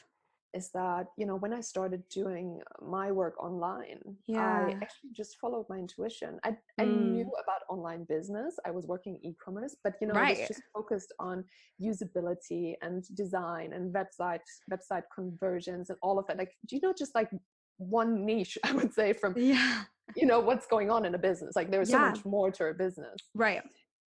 is 0.54 0.70
that 0.72 1.06
you 1.16 1.26
know 1.26 1.36
when 1.36 1.52
i 1.52 1.60
started 1.60 2.02
doing 2.08 2.60
my 2.80 3.10
work 3.10 3.42
online 3.42 4.00
yeah. 4.26 4.66
i 4.66 4.70
actually 4.72 5.10
just 5.12 5.38
followed 5.40 5.64
my 5.68 5.76
intuition 5.76 6.38
i, 6.44 6.56
I 6.78 6.84
knew 6.84 7.24
mm. 7.24 7.42
about 7.42 7.62
online 7.68 8.04
business 8.08 8.56
i 8.66 8.70
was 8.70 8.86
working 8.86 9.18
e-commerce 9.22 9.76
but 9.82 9.94
you 10.00 10.06
know 10.06 10.14
right. 10.14 10.36
i 10.36 10.40
was 10.40 10.48
just 10.48 10.62
focused 10.74 11.12
on 11.18 11.44
usability 11.80 12.74
and 12.82 13.04
design 13.14 13.72
and 13.72 13.94
website 13.94 14.40
website 14.70 15.04
conversions 15.14 15.90
and 15.90 15.98
all 16.02 16.18
of 16.18 16.26
that 16.26 16.38
like 16.38 16.52
do 16.66 16.76
you 16.76 16.82
know 16.82 16.92
just 16.96 17.14
like 17.14 17.30
one 17.78 18.24
niche 18.24 18.58
i 18.64 18.72
would 18.72 18.92
say 18.92 19.12
from 19.12 19.34
yeah 19.36 19.82
you 20.16 20.26
know 20.26 20.40
what's 20.40 20.66
going 20.66 20.90
on 20.90 21.04
in 21.04 21.14
a 21.14 21.18
business 21.18 21.54
like 21.56 21.70
there's 21.70 21.90
yeah. 21.90 21.96
so 21.96 22.10
much 22.10 22.24
more 22.24 22.50
to 22.50 22.66
a 22.66 22.74
business 22.74 23.16
right 23.34 23.62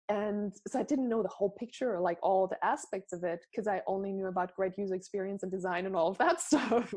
and 0.10 0.54
so 0.68 0.80
i 0.80 0.84
didn't 0.84 1.10
know 1.10 1.22
the 1.22 1.30
whole 1.30 1.50
picture 1.50 1.96
or 1.96 2.00
like 2.00 2.18
all 2.24 2.48
the 2.48 2.66
aspects 2.66 3.14
of 3.14 3.24
it 3.24 3.40
because 3.52 3.68
i 3.68 3.82
only 3.88 4.12
knew 4.12 4.28
about 4.28 4.56
great 4.56 4.74
user 4.78 4.96
experience 4.96 5.44
and 5.44 5.52
design 5.52 5.86
and 5.86 5.96
all 5.96 6.10
of 6.10 6.18
that 6.18 6.42
stuff 6.48 6.94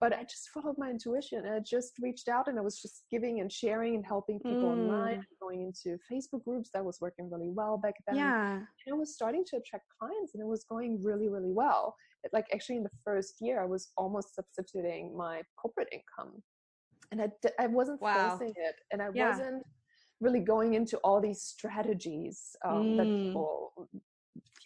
but 0.00 0.12
i 0.12 0.22
just 0.22 0.50
followed 0.52 0.76
my 0.76 0.90
intuition 0.90 1.44
and 1.44 1.54
i 1.54 1.60
just 1.60 1.92
reached 2.00 2.28
out 2.28 2.48
and 2.48 2.58
i 2.58 2.62
was 2.62 2.80
just 2.80 3.04
giving 3.10 3.40
and 3.40 3.50
sharing 3.50 3.94
and 3.94 4.04
helping 4.04 4.38
people 4.38 4.62
mm. 4.62 4.72
online 4.72 5.24
going 5.40 5.62
into 5.62 5.98
facebook 6.12 6.44
groups 6.44 6.70
that 6.74 6.84
was 6.84 6.98
working 7.00 7.30
really 7.30 7.50
well 7.50 7.78
back 7.78 7.94
then 8.06 8.16
yeah 8.16 8.54
and 8.54 8.92
i 8.92 8.92
was 8.92 9.14
starting 9.14 9.44
to 9.46 9.56
attract 9.56 9.84
clients 9.98 10.34
and 10.34 10.42
it 10.42 10.46
was 10.46 10.64
going 10.68 11.02
really 11.02 11.28
really 11.28 11.52
well 11.52 11.94
like 12.32 12.46
actually 12.52 12.76
in 12.76 12.82
the 12.82 12.90
first 13.04 13.36
year 13.40 13.62
i 13.62 13.64
was 13.64 13.88
almost 13.96 14.34
substituting 14.34 15.16
my 15.16 15.40
corporate 15.56 15.88
income 15.92 16.42
and 17.12 17.22
i, 17.22 17.28
I 17.58 17.66
wasn't 17.66 18.02
wow. 18.02 18.30
forcing 18.30 18.52
it 18.56 18.74
and 18.92 19.00
i 19.00 19.06
yeah. 19.14 19.30
wasn't 19.30 19.62
really 20.20 20.40
going 20.40 20.74
into 20.74 20.96
all 20.98 21.20
these 21.20 21.42
strategies 21.42 22.56
um, 22.64 22.82
mm. 22.82 22.96
that 22.96 23.04
people 23.04 23.72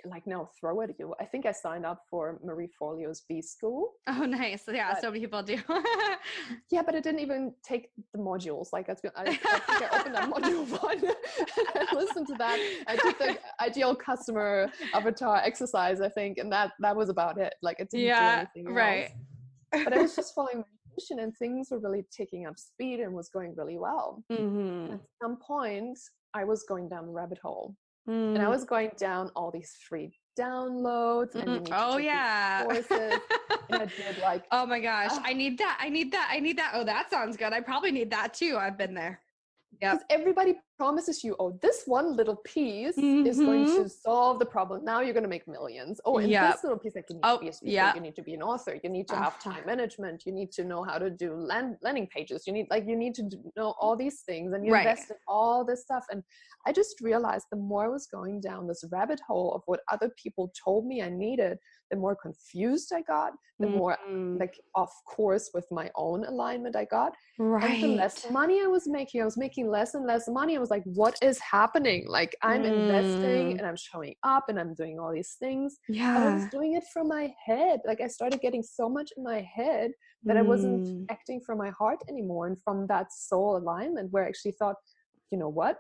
like 0.05 0.27
now 0.27 0.49
throw 0.59 0.81
at 0.81 0.91
you. 0.99 1.15
I 1.21 1.25
think 1.25 1.47
I 1.47 1.53
signed 1.53 1.85
up 1.85 2.03
for 2.09 2.39
Marie 2.45 2.69
Forleo's 2.79 3.23
B 3.29 3.43
School. 3.43 3.93
Oh, 4.07 4.25
nice! 4.25 4.65
Yeah, 4.71 4.93
but, 4.93 5.03
so 5.03 5.09
many 5.09 5.21
people 5.21 5.43
do. 5.43 5.59
yeah, 6.71 6.83
but 6.83 6.95
it 6.95 7.03
didn't 7.05 7.21
even 7.21 7.53
take 7.63 7.91
the 8.13 8.19
modules. 8.19 8.69
Like 8.73 8.89
I, 8.89 8.95
I, 9.17 9.23
I 9.23 9.25
think 9.35 9.93
I 9.93 9.99
opened 9.99 10.17
up 10.17 10.31
module 10.31 10.83
one 10.83 10.99
and 11.77 11.89
listened 11.93 12.27
to 12.29 12.35
that. 12.39 12.59
I 12.87 12.97
did 12.97 13.15
the 13.19 13.39
ideal 13.61 13.95
customer 13.95 14.71
avatar 14.95 15.37
exercise, 15.37 16.01
I 16.01 16.09
think, 16.09 16.39
and 16.39 16.53
that 16.53 16.73
that 16.81 16.97
was 16.97 17.09
about 17.09 17.39
it. 17.39 17.55
Like 17.63 17.81
it 17.81 17.91
didn't 17.91 18.07
yeah, 18.07 18.45
do 18.45 18.49
anything 18.57 18.75
right. 18.75 19.11
Else. 19.73 19.85
But 19.85 19.93
I 19.93 20.03
was 20.03 20.17
just 20.17 20.35
following 20.35 20.65
and 21.19 21.37
things 21.37 21.69
were 21.71 21.79
really 21.79 22.05
taking 22.11 22.47
up 22.47 22.59
speed 22.59 23.01
and 23.01 23.13
was 23.13 23.29
going 23.29 23.55
really 23.57 23.79
well. 23.79 24.23
Mm-hmm. 24.31 24.95
At 24.95 25.01
some 25.23 25.37
point, 25.37 25.99
I 26.35 26.45
was 26.45 26.65
going 26.65 26.89
down 26.89 27.07
the 27.07 27.13
rabbit 27.13 27.39
hole. 27.39 27.75
Mm. 28.09 28.35
And 28.35 28.39
I 28.39 28.47
mm. 28.47 28.51
was 28.51 28.65
going 28.65 28.91
down 28.97 29.31
all 29.37 29.51
these 29.51 29.77
free 29.89 30.15
downloads 30.39 31.35
and 31.35 31.67
mm-hmm. 31.67 31.75
oh 31.77 31.99
yeah 31.99 32.63
courses 32.65 33.19
and 33.69 33.83
I 33.83 33.87
did 33.87 34.19
like 34.23 34.45
oh 34.53 34.65
my 34.65 34.81
gosh 34.81 35.11
uh, 35.13 35.21
I 35.25 35.33
need 35.33 35.59
that 35.59 35.79
I 35.81 35.89
need 35.89 36.13
that 36.13 36.31
I 36.33 36.41
need 36.41 36.57
that 36.57 36.73
oh 36.75 36.85
that 36.85 37.11
sounds 37.11 37.37
good 37.37 37.53
I 37.53 37.61
probably 37.61 37.91
need 37.91 38.11
that 38.11 38.33
too 38.33 38.57
I've 38.59 38.79
been 38.79 38.95
there 38.95 39.21
yeah 39.83 39.95
Because 39.95 40.07
everybody 40.09 40.55
promises 40.81 41.23
you, 41.23 41.37
oh, 41.39 41.59
this 41.61 41.83
one 41.85 42.17
little 42.17 42.37
piece 42.37 42.97
mm-hmm. 42.97 43.27
is 43.27 43.37
going 43.37 43.67
to 43.67 43.81
mm-hmm. 43.81 43.87
solve 43.87 44.39
the 44.39 44.47
problem. 44.47 44.83
Now 44.83 45.03
you're 45.03 45.13
going 45.13 45.29
to 45.31 45.35
make 45.37 45.47
millions. 45.47 46.01
Oh, 46.07 46.17
and 46.17 46.31
yep. 46.31 46.55
this 46.55 46.65
little 46.65 46.79
piece, 46.79 46.95
like 46.95 47.05
you 47.11 47.17
need 47.17 47.21
oh, 47.25 47.37
to 47.37 47.43
be 47.43 47.49
a 47.49 47.53
speaker, 47.53 47.73
yep. 47.73 47.95
you 47.97 48.01
need 48.01 48.17
to 48.17 48.23
be 48.23 48.33
an 48.33 48.41
author, 48.41 48.81
you 48.83 48.89
need 48.89 49.07
to 49.09 49.15
have 49.15 49.39
time 49.39 49.63
management, 49.67 50.23
you 50.25 50.33
need 50.33 50.51
to 50.53 50.65
know 50.65 50.83
how 50.83 50.97
to 50.97 51.11
do 51.11 51.35
land, 51.35 51.77
landing 51.83 52.07
pages, 52.07 52.47
you 52.47 52.55
need 52.55 52.67
like 52.71 52.87
you 52.87 52.97
need 52.97 53.15
to 53.17 53.25
know 53.59 53.75
all 53.79 53.95
these 53.95 54.23
things, 54.23 54.55
and 54.55 54.65
you 54.65 54.73
right. 54.73 54.87
invest 54.87 55.11
in 55.11 55.17
all 55.29 55.67
this 55.67 55.83
stuff. 55.83 56.07
And 56.11 56.23
I 56.67 56.73
just 56.73 56.95
realized 57.03 57.47
the 57.51 57.59
more 57.59 57.85
I 57.85 57.89
was 57.89 58.07
going 58.07 58.41
down 58.41 58.67
this 58.67 58.83
rabbit 58.91 59.21
hole 59.29 59.53
of 59.55 59.63
what 59.67 59.81
other 59.93 60.11
people 60.23 60.51
told 60.65 60.87
me 60.87 61.03
I 61.03 61.11
needed, 61.11 61.59
the 61.91 61.97
more 61.97 62.17
confused 62.17 62.93
I 62.95 63.03
got, 63.03 63.33
the 63.59 63.67
mm-hmm. 63.67 63.77
more 63.77 63.99
like 64.39 64.59
off 64.75 64.93
course 65.07 65.51
with 65.53 65.67
my 65.71 65.91
own 65.95 66.25
alignment 66.25 66.75
I 66.77 66.87
got, 66.87 67.15
right. 67.39 67.71
and 67.71 67.83
the 67.83 67.89
less 67.97 68.31
money 68.31 68.63
I 68.63 68.67
was 68.67 68.89
making. 68.89 69.21
I 69.21 69.25
was 69.25 69.37
making 69.37 69.69
less 69.69 69.95
and 69.95 70.07
less 70.07 70.29
money. 70.29 70.57
I 70.57 70.61
was 70.61 70.70
like, 70.71 70.83
what 70.85 71.17
is 71.23 71.39
happening? 71.39 72.07
Like 72.09 72.37
I'm 72.43 72.63
mm. 72.63 72.73
investing 72.73 73.59
and 73.59 73.67
I'm 73.67 73.77
showing 73.77 74.15
up 74.23 74.49
and 74.49 74.59
I'm 74.59 74.75
doing 74.75 74.99
all 74.99 75.13
these 75.13 75.37
things. 75.39 75.79
Yeah. 75.89 76.19
I 76.19 76.35
was 76.35 76.47
doing 76.51 76.75
it 76.75 76.85
from 76.93 77.09
my 77.09 77.33
head. 77.45 77.81
Like 77.87 78.01
I 78.01 78.07
started 78.07 78.41
getting 78.41 78.63
so 78.63 78.89
much 78.89 79.11
in 79.17 79.25
my 79.25 79.41
head 79.41 79.93
that 80.25 80.37
mm. 80.37 80.41
I 80.41 80.43
wasn't 80.43 80.87
mm. 80.87 81.07
acting 81.11 81.41
from 81.41 81.59
my 81.59 81.71
heart 81.71 81.99
anymore 82.09 82.47
and 82.47 82.61
from 82.63 82.87
that 82.87 83.13
soul 83.13 83.57
alignment 83.57 84.13
where 84.13 84.25
I 84.25 84.29
actually 84.29 84.53
thought, 84.53 84.77
you 85.31 85.39
know 85.39 85.49
what? 85.49 85.79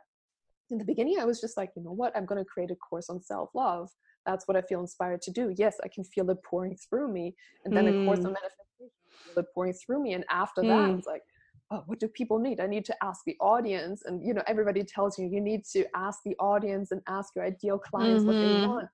In 0.70 0.78
the 0.78 0.84
beginning, 0.84 1.18
I 1.20 1.24
was 1.24 1.40
just 1.40 1.56
like, 1.56 1.70
you 1.76 1.82
know 1.82 1.92
what? 1.92 2.16
I'm 2.16 2.26
going 2.26 2.42
to 2.42 2.48
create 2.48 2.70
a 2.70 2.76
course 2.76 3.10
on 3.10 3.22
self 3.22 3.50
love. 3.54 3.88
That's 4.26 4.46
what 4.46 4.56
I 4.56 4.62
feel 4.62 4.80
inspired 4.80 5.22
to 5.22 5.30
do. 5.30 5.52
Yes, 5.56 5.76
I 5.82 5.88
can 5.88 6.04
feel 6.04 6.30
it 6.30 6.38
pouring 6.44 6.76
through 6.76 7.12
me. 7.12 7.34
And 7.64 7.76
then 7.76 7.86
mm. 7.86 8.02
a 8.02 8.06
course 8.06 8.20
on 8.20 8.32
mm. 8.32 8.36
manifestation, 8.40 8.90
it 9.36 9.46
pouring 9.54 9.72
through 9.72 10.02
me. 10.02 10.12
And 10.12 10.24
after 10.30 10.62
that, 10.62 10.68
mm. 10.68 10.98
it's 10.98 11.06
like, 11.06 11.22
oh, 11.70 11.82
what 11.86 12.00
do 12.00 12.08
people 12.08 12.38
need? 12.38 12.60
I 12.60 12.66
need 12.66 12.84
to 12.86 13.04
ask 13.04 13.20
the 13.24 13.36
audience. 13.40 14.02
And, 14.04 14.24
you 14.26 14.34
know, 14.34 14.42
everybody 14.46 14.82
tells 14.82 15.18
you 15.18 15.26
you 15.26 15.40
need 15.40 15.64
to 15.72 15.84
ask 15.94 16.20
the 16.24 16.36
audience 16.38 16.90
and 16.90 17.00
ask 17.08 17.34
your 17.36 17.44
ideal 17.44 17.78
clients 17.78 18.24
mm-hmm. 18.24 18.26
what 18.26 18.32
they 18.34 18.54
mm-hmm. 18.54 18.70
want. 18.70 18.88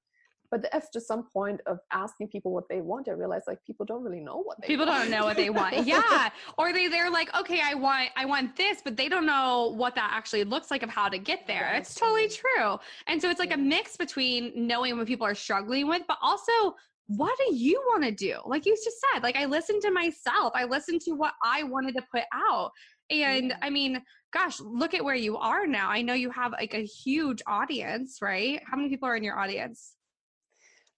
But 0.51 0.73
after 0.73 1.01
some 1.01 1.25
point 1.33 1.61
of 1.67 1.79
asking 1.93 2.29
people 2.29 2.53
what 2.53 2.69
they 2.69 2.81
want, 2.81 3.09
I 3.09 3.12
realized 3.12 3.45
like 3.49 3.59
people 3.67 3.85
don't 3.85 4.03
really 4.03 4.21
know 4.21 4.39
what 4.39 4.61
they 4.61 4.69
people 4.69 4.87
want. 4.87 5.03
don't 5.03 5.11
know 5.11 5.25
what 5.25 5.37
they 5.37 5.51
want. 5.51 5.87
yeah. 5.87 6.31
Or 6.57 6.73
they 6.73 6.87
they're 6.87 7.11
like, 7.11 7.35
okay, 7.37 7.61
I 7.65 7.75
want 7.75 8.11
I 8.17 8.27
want 8.27 8.55
this, 8.55 8.81
but 8.83 8.97
they 8.97 9.09
don't 9.09 9.27
know 9.27 9.75
what 9.77 9.97
that 9.97 10.11
actually 10.12 10.45
looks 10.45 10.71
like 10.71 10.85
of 10.85 10.91
how 10.91 11.09
to 11.09 11.19
get 11.19 11.47
there. 11.49 11.71
Yes. 11.73 11.91
It's 11.91 11.95
totally 11.97 12.29
true. 12.29 12.79
And 13.09 13.21
so 13.21 13.29
it's 13.29 13.41
like 13.41 13.51
yeah. 13.51 13.57
a 13.57 13.59
mix 13.59 13.97
between 13.97 14.53
knowing 14.55 14.97
what 14.97 15.07
people 15.09 15.27
are 15.27 15.35
struggling 15.35 15.89
with, 15.89 16.03
but 16.07 16.19
also 16.23 16.77
what 17.09 17.37
do 17.38 17.55
you 17.55 17.81
want 17.87 18.05
to 18.05 18.11
do? 18.11 18.38
Like 18.47 18.66
you 18.66 18.75
just 18.75 18.97
said, 19.12 19.23
like 19.23 19.37
I 19.37 19.45
listened 19.45 19.83
to 19.83 19.90
myself. 19.90 20.53
I 20.55 20.64
listened 20.64 21.01
to 21.03 21.12
what 21.12 21.33
I 21.45 21.62
wanted 21.62 21.95
to 21.97 22.03
put 22.12 22.25
out. 22.35 22.71
And. 23.11 23.55
I 23.62 23.71
mean, 23.71 24.03
gosh, 24.33 24.61
look 24.61 24.95
at 24.95 25.05
where 25.05 25.14
you 25.14 25.37
are 25.37 25.66
now. 25.66 25.88
I 25.88 26.03
know 26.03 26.14
you 26.14 26.31
have 26.31 26.53
like 26.53 26.75
a 26.75 26.85
huge 26.85 27.42
audience, 27.47 28.19
right? 28.21 28.61
How 28.69 28.77
many 28.77 28.88
people 28.88 29.09
are 29.09 29.16
in 29.16 29.25
your 29.25 29.38
audience? 29.38 29.96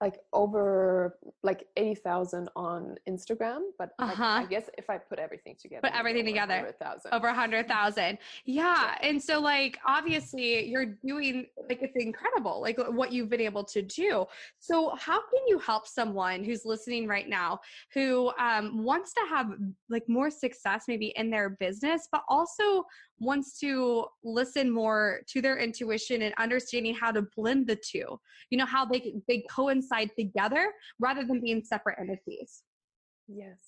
Like 0.01 0.19
over 0.33 1.19
like 1.43 1.67
80,000 1.77 2.49
on 2.55 2.97
Instagram, 3.09 3.61
but 3.79 3.91
uh-huh. 3.99 4.23
like, 4.23 4.47
I 4.47 4.47
guess 4.47 4.71
if 4.79 4.89
I 4.89 4.99
put 4.99 5.19
everything 5.19 5.57
together, 5.61 5.89
put 5.89 5.99
everything 5.99 6.25
together, 6.25 6.55
100,000. 6.55 7.13
over 7.13 7.27
100,000. 7.27 8.03
Yeah. 8.05 8.17
yeah. 8.45 8.95
And 9.03 9.23
so 9.23 9.41
like, 9.41 9.79
obviously 9.87 10.67
you're 10.67 10.97
doing 11.05 11.47
like, 11.69 11.83
it's 11.83 11.97
incredible, 11.97 12.61
like 12.61 12.79
what 12.91 13.13
you've 13.13 13.29
been 13.29 13.41
able 13.41 13.65
to 13.65 13.83
do. 13.83 14.25
So 14.61 14.95
how 14.97 15.19
can 15.19 15.41
you 15.49 15.59
help 15.59 15.87
someone 15.87 16.45
who's 16.45 16.65
listening 16.65 17.09
right 17.09 17.29
now 17.29 17.61
who 17.93 18.31
um, 18.39 18.85
wants 18.85 19.13
to 19.15 19.21
have 19.29 19.53
like 19.89 20.09
more 20.09 20.31
success 20.31 20.85
maybe 20.87 21.13
in 21.17 21.31
their 21.31 21.51
business, 21.51 22.09
but 22.13 22.23
also 22.29 22.85
wants 23.21 23.59
to 23.59 24.07
listen 24.23 24.71
more 24.71 25.23
to 25.27 25.43
their 25.43 25.59
intuition 25.59 26.23
and 26.23 26.33
understanding 26.39 26.95
how 26.95 27.11
to 27.11 27.23
blend 27.37 27.67
the 27.67 27.75
two 27.75 28.19
you 28.51 28.57
know 28.57 28.67
how 28.67 28.85
they 28.85 29.15
they 29.27 29.45
coincide 29.51 29.88
together 30.17 30.73
rather 30.99 31.25
than 31.25 31.41
being 31.41 31.63
separate 31.65 31.99
entities. 31.99 32.63
Yes. 33.27 33.59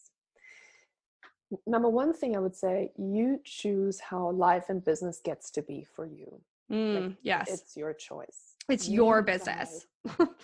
Number 1.66 1.88
one 1.88 2.12
thing 2.12 2.36
i 2.36 2.38
would 2.38 2.54
say 2.54 2.92
you 2.96 3.40
choose 3.44 3.98
how 3.98 4.30
life 4.30 4.66
and 4.68 4.84
business 4.84 5.20
gets 5.24 5.50
to 5.52 5.62
be 5.62 5.84
for 5.84 6.06
you. 6.06 6.40
Mm, 6.70 6.94
like, 7.08 7.16
yes. 7.22 7.50
it's 7.50 7.76
your 7.76 7.92
choice. 7.92 8.54
It's 8.68 8.88
you 8.88 8.96
your 8.96 9.22
business. 9.22 9.86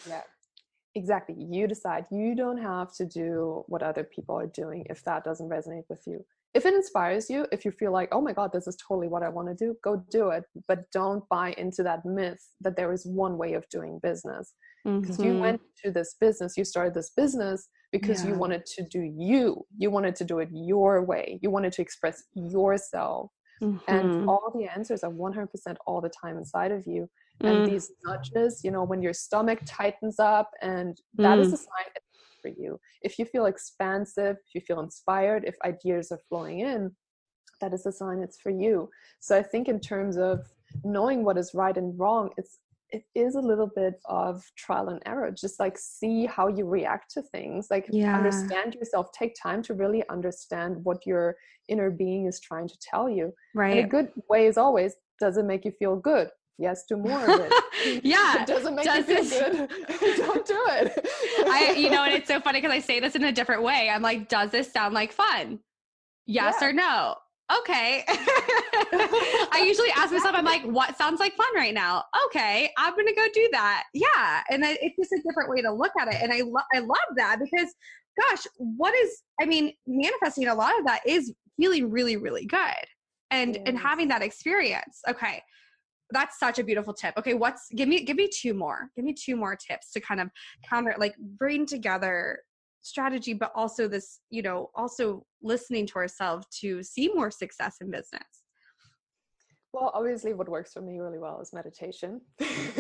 Yeah. 0.08 0.22
Exactly. 0.96 1.36
You 1.38 1.66
decide. 1.66 2.06
You 2.10 2.34
don't 2.34 2.56
have 2.56 2.94
to 2.94 3.04
do 3.04 3.64
what 3.68 3.82
other 3.82 4.02
people 4.02 4.34
are 4.34 4.46
doing 4.46 4.86
if 4.88 5.04
that 5.04 5.24
doesn't 5.24 5.48
resonate 5.48 5.84
with 5.90 6.02
you. 6.06 6.24
If 6.54 6.64
it 6.64 6.72
inspires 6.72 7.28
you 7.28 7.46
if 7.52 7.66
you 7.66 7.70
feel 7.70 7.92
like 7.92 8.08
oh 8.12 8.22
my 8.22 8.32
god 8.32 8.50
this 8.50 8.66
is 8.66 8.76
totally 8.76 9.08
what 9.08 9.22
i 9.22 9.28
want 9.28 9.46
to 9.46 9.54
do 9.54 9.76
go 9.84 10.02
do 10.10 10.30
it 10.30 10.44
but 10.66 10.90
don't 10.90 11.28
buy 11.28 11.54
into 11.58 11.82
that 11.82 12.06
myth 12.06 12.42
that 12.62 12.76
there 12.76 12.94
is 12.94 13.04
one 13.04 13.36
way 13.36 13.52
of 13.52 13.68
doing 13.68 14.00
business 14.02 14.54
because 14.86 15.18
mm-hmm. 15.18 15.34
you 15.34 15.38
went 15.38 15.60
to 15.82 15.90
this 15.90 16.14
business 16.20 16.56
you 16.56 16.64
started 16.64 16.94
this 16.94 17.10
business 17.16 17.68
because 17.92 18.22
yeah. 18.22 18.30
you 18.30 18.36
wanted 18.36 18.64
to 18.64 18.84
do 18.84 19.00
you 19.16 19.64
you 19.76 19.90
wanted 19.90 20.14
to 20.14 20.24
do 20.24 20.38
it 20.38 20.48
your 20.52 21.04
way 21.04 21.38
you 21.42 21.50
wanted 21.50 21.72
to 21.72 21.82
express 21.82 22.24
yourself 22.34 23.30
mm-hmm. 23.62 23.78
and 23.88 24.28
all 24.28 24.52
the 24.54 24.66
answers 24.66 25.02
are 25.02 25.10
100% 25.10 25.48
all 25.86 26.00
the 26.00 26.10
time 26.10 26.36
inside 26.36 26.70
of 26.70 26.86
you 26.86 27.08
and 27.40 27.58
mm. 27.58 27.70
these 27.70 27.90
nudges 28.04 28.62
you 28.64 28.70
know 28.70 28.84
when 28.84 29.02
your 29.02 29.12
stomach 29.12 29.60
tightens 29.66 30.18
up 30.18 30.50
and 30.62 30.96
that 31.14 31.38
mm. 31.38 31.42
is 31.42 31.52
a 31.52 31.56
sign 31.56 31.92
for 32.40 32.48
you 32.48 32.78
if 33.02 33.18
you 33.18 33.24
feel 33.24 33.46
expansive 33.46 34.36
if 34.36 34.54
you 34.54 34.60
feel 34.60 34.80
inspired 34.80 35.44
if 35.44 35.56
ideas 35.64 36.10
are 36.12 36.20
flowing 36.28 36.60
in 36.60 36.90
that 37.60 37.74
is 37.74 37.84
a 37.86 37.92
sign 37.92 38.20
it's 38.20 38.40
for 38.40 38.50
you 38.50 38.88
so 39.20 39.36
i 39.36 39.42
think 39.42 39.68
in 39.68 39.80
terms 39.80 40.16
of 40.16 40.46
knowing 40.84 41.24
what 41.24 41.36
is 41.36 41.52
right 41.54 41.76
and 41.76 41.98
wrong 41.98 42.30
it's 42.36 42.58
it 42.96 43.04
is 43.14 43.34
a 43.34 43.40
little 43.40 43.70
bit 43.74 44.00
of 44.06 44.42
trial 44.56 44.88
and 44.88 45.02
error 45.04 45.30
just 45.30 45.60
like 45.60 45.76
see 45.78 46.24
how 46.26 46.48
you 46.48 46.66
react 46.66 47.12
to 47.12 47.22
things 47.22 47.68
like 47.70 47.86
yeah. 47.90 48.16
understand 48.16 48.74
yourself 48.74 49.10
take 49.12 49.34
time 49.40 49.62
to 49.62 49.74
really 49.74 50.02
understand 50.08 50.76
what 50.82 51.04
your 51.04 51.36
inner 51.68 51.90
being 51.90 52.26
is 52.26 52.40
trying 52.40 52.68
to 52.68 52.76
tell 52.80 53.08
you. 53.08 53.32
Right 53.54 53.76
and 53.76 53.86
a 53.86 53.88
good 53.88 54.10
way 54.30 54.46
is 54.46 54.56
always 54.56 54.94
does 55.20 55.36
it 55.36 55.44
make 55.44 55.64
you 55.64 55.72
feel 55.72 55.96
good? 55.96 56.28
Yes 56.58 56.84
do 56.88 56.96
more 56.96 57.22
of 57.22 57.40
it. 57.40 57.52
Yeah. 58.02 58.40
It 58.42 58.46
doesn't 58.46 58.74
make 58.74 58.86
Does 58.86 59.06
you 59.08 59.22
feel 59.24 59.50
good? 59.50 59.68
Don't 60.16 60.46
do 60.46 60.64
it. 60.68 61.06
I 61.46 61.74
you 61.76 61.90
know 61.90 62.04
and 62.04 62.14
it's 62.14 62.28
so 62.28 62.40
funny 62.40 62.60
because 62.60 62.74
i 62.74 62.80
say 62.80 62.98
this 63.00 63.14
in 63.14 63.24
a 63.24 63.32
different 63.32 63.62
way. 63.62 63.90
I'm 63.90 64.02
like 64.02 64.28
does 64.28 64.50
this 64.50 64.72
sound 64.72 64.94
like 64.94 65.12
fun? 65.12 65.60
Yes 66.26 66.56
yeah. 66.60 66.68
or 66.68 66.72
no? 66.72 67.16
Okay 67.58 68.04
i 69.56 69.64
usually 69.64 69.90
ask 69.90 70.12
myself 70.12 70.34
i'm 70.34 70.44
like 70.44 70.62
what 70.64 70.96
sounds 70.96 71.20
like 71.20 71.34
fun 71.34 71.54
right 71.54 71.74
now 71.74 72.02
okay 72.26 72.70
i'm 72.78 72.94
gonna 72.96 73.14
go 73.14 73.26
do 73.32 73.48
that 73.52 73.84
yeah 73.94 74.42
and 74.50 74.64
I, 74.64 74.76
it's 74.80 74.96
just 74.96 75.12
a 75.12 75.22
different 75.26 75.50
way 75.50 75.62
to 75.62 75.72
look 75.72 75.92
at 76.00 76.08
it 76.08 76.20
and 76.22 76.32
i, 76.32 76.42
lo- 76.42 76.66
I 76.74 76.78
love 76.80 77.16
that 77.16 77.38
because 77.38 77.74
gosh 78.20 78.46
what 78.56 78.94
is 78.94 79.22
i 79.40 79.44
mean 79.44 79.72
manifesting 79.86 80.48
a 80.48 80.54
lot 80.54 80.78
of 80.78 80.86
that 80.86 81.00
is 81.06 81.32
feeling 81.58 81.90
really 81.90 82.16
really 82.16 82.46
good 82.46 82.58
and 83.30 83.54
yes. 83.54 83.64
and 83.66 83.78
having 83.78 84.08
that 84.08 84.22
experience 84.22 85.00
okay 85.08 85.42
that's 86.10 86.38
such 86.38 86.58
a 86.58 86.64
beautiful 86.64 86.94
tip. 86.94 87.14
Okay, 87.18 87.34
what's 87.34 87.68
give 87.74 87.88
me 87.88 88.04
give 88.04 88.16
me 88.16 88.28
two 88.28 88.54
more. 88.54 88.90
Give 88.94 89.04
me 89.04 89.14
two 89.14 89.36
more 89.36 89.56
tips 89.56 89.90
to 89.92 90.00
kind 90.00 90.20
of 90.20 90.30
counter 90.68 90.94
like 90.98 91.16
bring 91.18 91.66
together 91.66 92.40
strategy 92.82 93.34
but 93.34 93.50
also 93.54 93.88
this, 93.88 94.20
you 94.30 94.42
know, 94.42 94.70
also 94.74 95.24
listening 95.42 95.86
to 95.88 95.96
ourselves 95.96 96.46
to 96.60 96.82
see 96.82 97.10
more 97.12 97.30
success 97.30 97.76
in 97.80 97.90
business. 97.90 98.22
Well, 99.76 99.92
obviously, 99.92 100.32
what 100.32 100.48
works 100.48 100.72
for 100.72 100.80
me 100.80 100.98
really 100.98 101.18
well 101.18 101.38
is 101.42 101.52
meditation. 101.52 102.22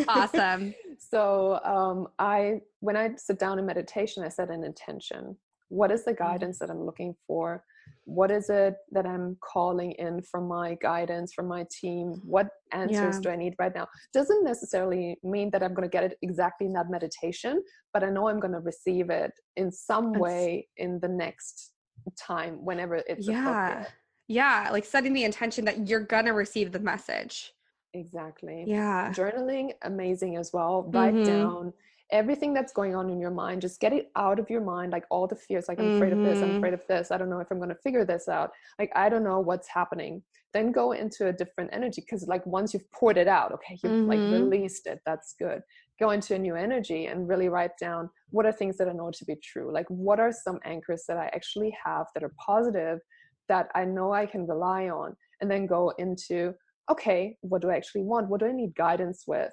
Awesome. 0.08 0.74
so, 0.98 1.60
um, 1.62 2.08
I 2.18 2.62
when 2.80 2.96
I 2.96 3.10
sit 3.16 3.38
down 3.38 3.58
in 3.58 3.66
meditation, 3.66 4.24
I 4.24 4.30
set 4.30 4.50
an 4.50 4.64
intention. 4.64 5.36
What 5.68 5.92
is 5.92 6.06
the 6.06 6.14
mm. 6.14 6.18
guidance 6.18 6.58
that 6.60 6.70
I'm 6.70 6.86
looking 6.86 7.14
for? 7.26 7.62
what 8.04 8.30
is 8.30 8.48
it 8.50 8.76
that 8.92 9.04
i'm 9.04 9.36
calling 9.40 9.92
in 9.92 10.22
from 10.22 10.46
my 10.46 10.76
guidance 10.80 11.32
from 11.32 11.46
my 11.46 11.66
team 11.70 12.20
what 12.24 12.48
answers 12.72 13.16
yeah. 13.16 13.20
do 13.20 13.28
i 13.30 13.36
need 13.36 13.54
right 13.58 13.74
now 13.74 13.86
doesn't 14.12 14.44
necessarily 14.44 15.16
mean 15.24 15.50
that 15.50 15.62
i'm 15.62 15.74
going 15.74 15.88
to 15.88 15.92
get 15.92 16.04
it 16.04 16.16
exactly 16.22 16.66
in 16.66 16.72
that 16.72 16.88
meditation 16.88 17.62
but 17.92 18.04
i 18.04 18.08
know 18.08 18.28
i'm 18.28 18.40
going 18.40 18.52
to 18.52 18.60
receive 18.60 19.10
it 19.10 19.32
in 19.56 19.70
some 19.70 20.12
way 20.12 20.66
in 20.76 21.00
the 21.00 21.08
next 21.08 21.72
time 22.18 22.64
whenever 22.64 22.96
it's 23.08 23.26
yeah 23.26 23.84
yeah 24.28 24.68
like 24.72 24.84
setting 24.84 25.12
the 25.12 25.24
intention 25.24 25.64
that 25.64 25.88
you're 25.88 26.04
to 26.04 26.30
receive 26.30 26.72
the 26.72 26.80
message 26.80 27.52
exactly 27.94 28.64
yeah 28.66 29.12
journaling 29.14 29.72
amazing 29.82 30.36
as 30.36 30.52
well 30.52 30.88
write 30.92 31.14
mm-hmm. 31.14 31.24
down 31.24 31.72
everything 32.12 32.54
that's 32.54 32.72
going 32.72 32.94
on 32.94 33.10
in 33.10 33.20
your 33.20 33.30
mind 33.30 33.60
just 33.60 33.80
get 33.80 33.92
it 33.92 34.10
out 34.16 34.38
of 34.38 34.48
your 34.48 34.60
mind 34.60 34.92
like 34.92 35.04
all 35.10 35.26
the 35.26 35.34
fears 35.34 35.66
like 35.68 35.78
i'm 35.80 35.96
afraid 35.96 36.12
mm-hmm. 36.12 36.24
of 36.24 36.26
this 36.26 36.42
i'm 36.42 36.48
mm-hmm. 36.48 36.58
afraid 36.58 36.74
of 36.74 36.82
this 36.88 37.10
i 37.10 37.16
don't 37.16 37.30
know 37.30 37.40
if 37.40 37.50
i'm 37.50 37.58
going 37.58 37.68
to 37.68 37.74
figure 37.76 38.04
this 38.04 38.28
out 38.28 38.50
like 38.78 38.90
i 38.94 39.08
don't 39.08 39.24
know 39.24 39.40
what's 39.40 39.68
happening 39.68 40.22
then 40.52 40.70
go 40.72 40.92
into 40.92 41.26
a 41.26 41.32
different 41.32 41.68
energy 41.72 42.00
because 42.00 42.26
like 42.28 42.44
once 42.46 42.72
you've 42.72 42.90
poured 42.92 43.16
it 43.16 43.26
out 43.26 43.52
okay 43.52 43.78
you've 43.82 43.92
mm-hmm. 43.92 44.08
like 44.08 44.18
released 44.18 44.86
it 44.86 45.00
that's 45.04 45.34
good 45.38 45.60
go 45.98 46.10
into 46.10 46.34
a 46.34 46.38
new 46.38 46.54
energy 46.54 47.06
and 47.06 47.28
really 47.28 47.48
write 47.48 47.76
down 47.80 48.08
what 48.30 48.46
are 48.46 48.52
things 48.52 48.76
that 48.76 48.88
i 48.88 48.92
know 48.92 49.10
to 49.10 49.24
be 49.24 49.34
true 49.42 49.72
like 49.72 49.86
what 49.88 50.20
are 50.20 50.32
some 50.32 50.60
anchors 50.64 51.04
that 51.08 51.16
i 51.16 51.26
actually 51.34 51.76
have 51.84 52.06
that 52.14 52.22
are 52.22 52.32
positive 52.38 53.00
that 53.48 53.68
i 53.74 53.84
know 53.84 54.12
i 54.12 54.26
can 54.26 54.46
rely 54.46 54.88
on 54.88 55.14
and 55.40 55.50
then 55.50 55.66
go 55.66 55.92
into 55.98 56.52
okay 56.90 57.36
what 57.40 57.62
do 57.62 57.70
i 57.70 57.76
actually 57.76 58.02
want? 58.02 58.28
What 58.28 58.40
do 58.40 58.46
i 58.46 58.52
need 58.52 58.74
guidance 58.74 59.24
with? 59.26 59.52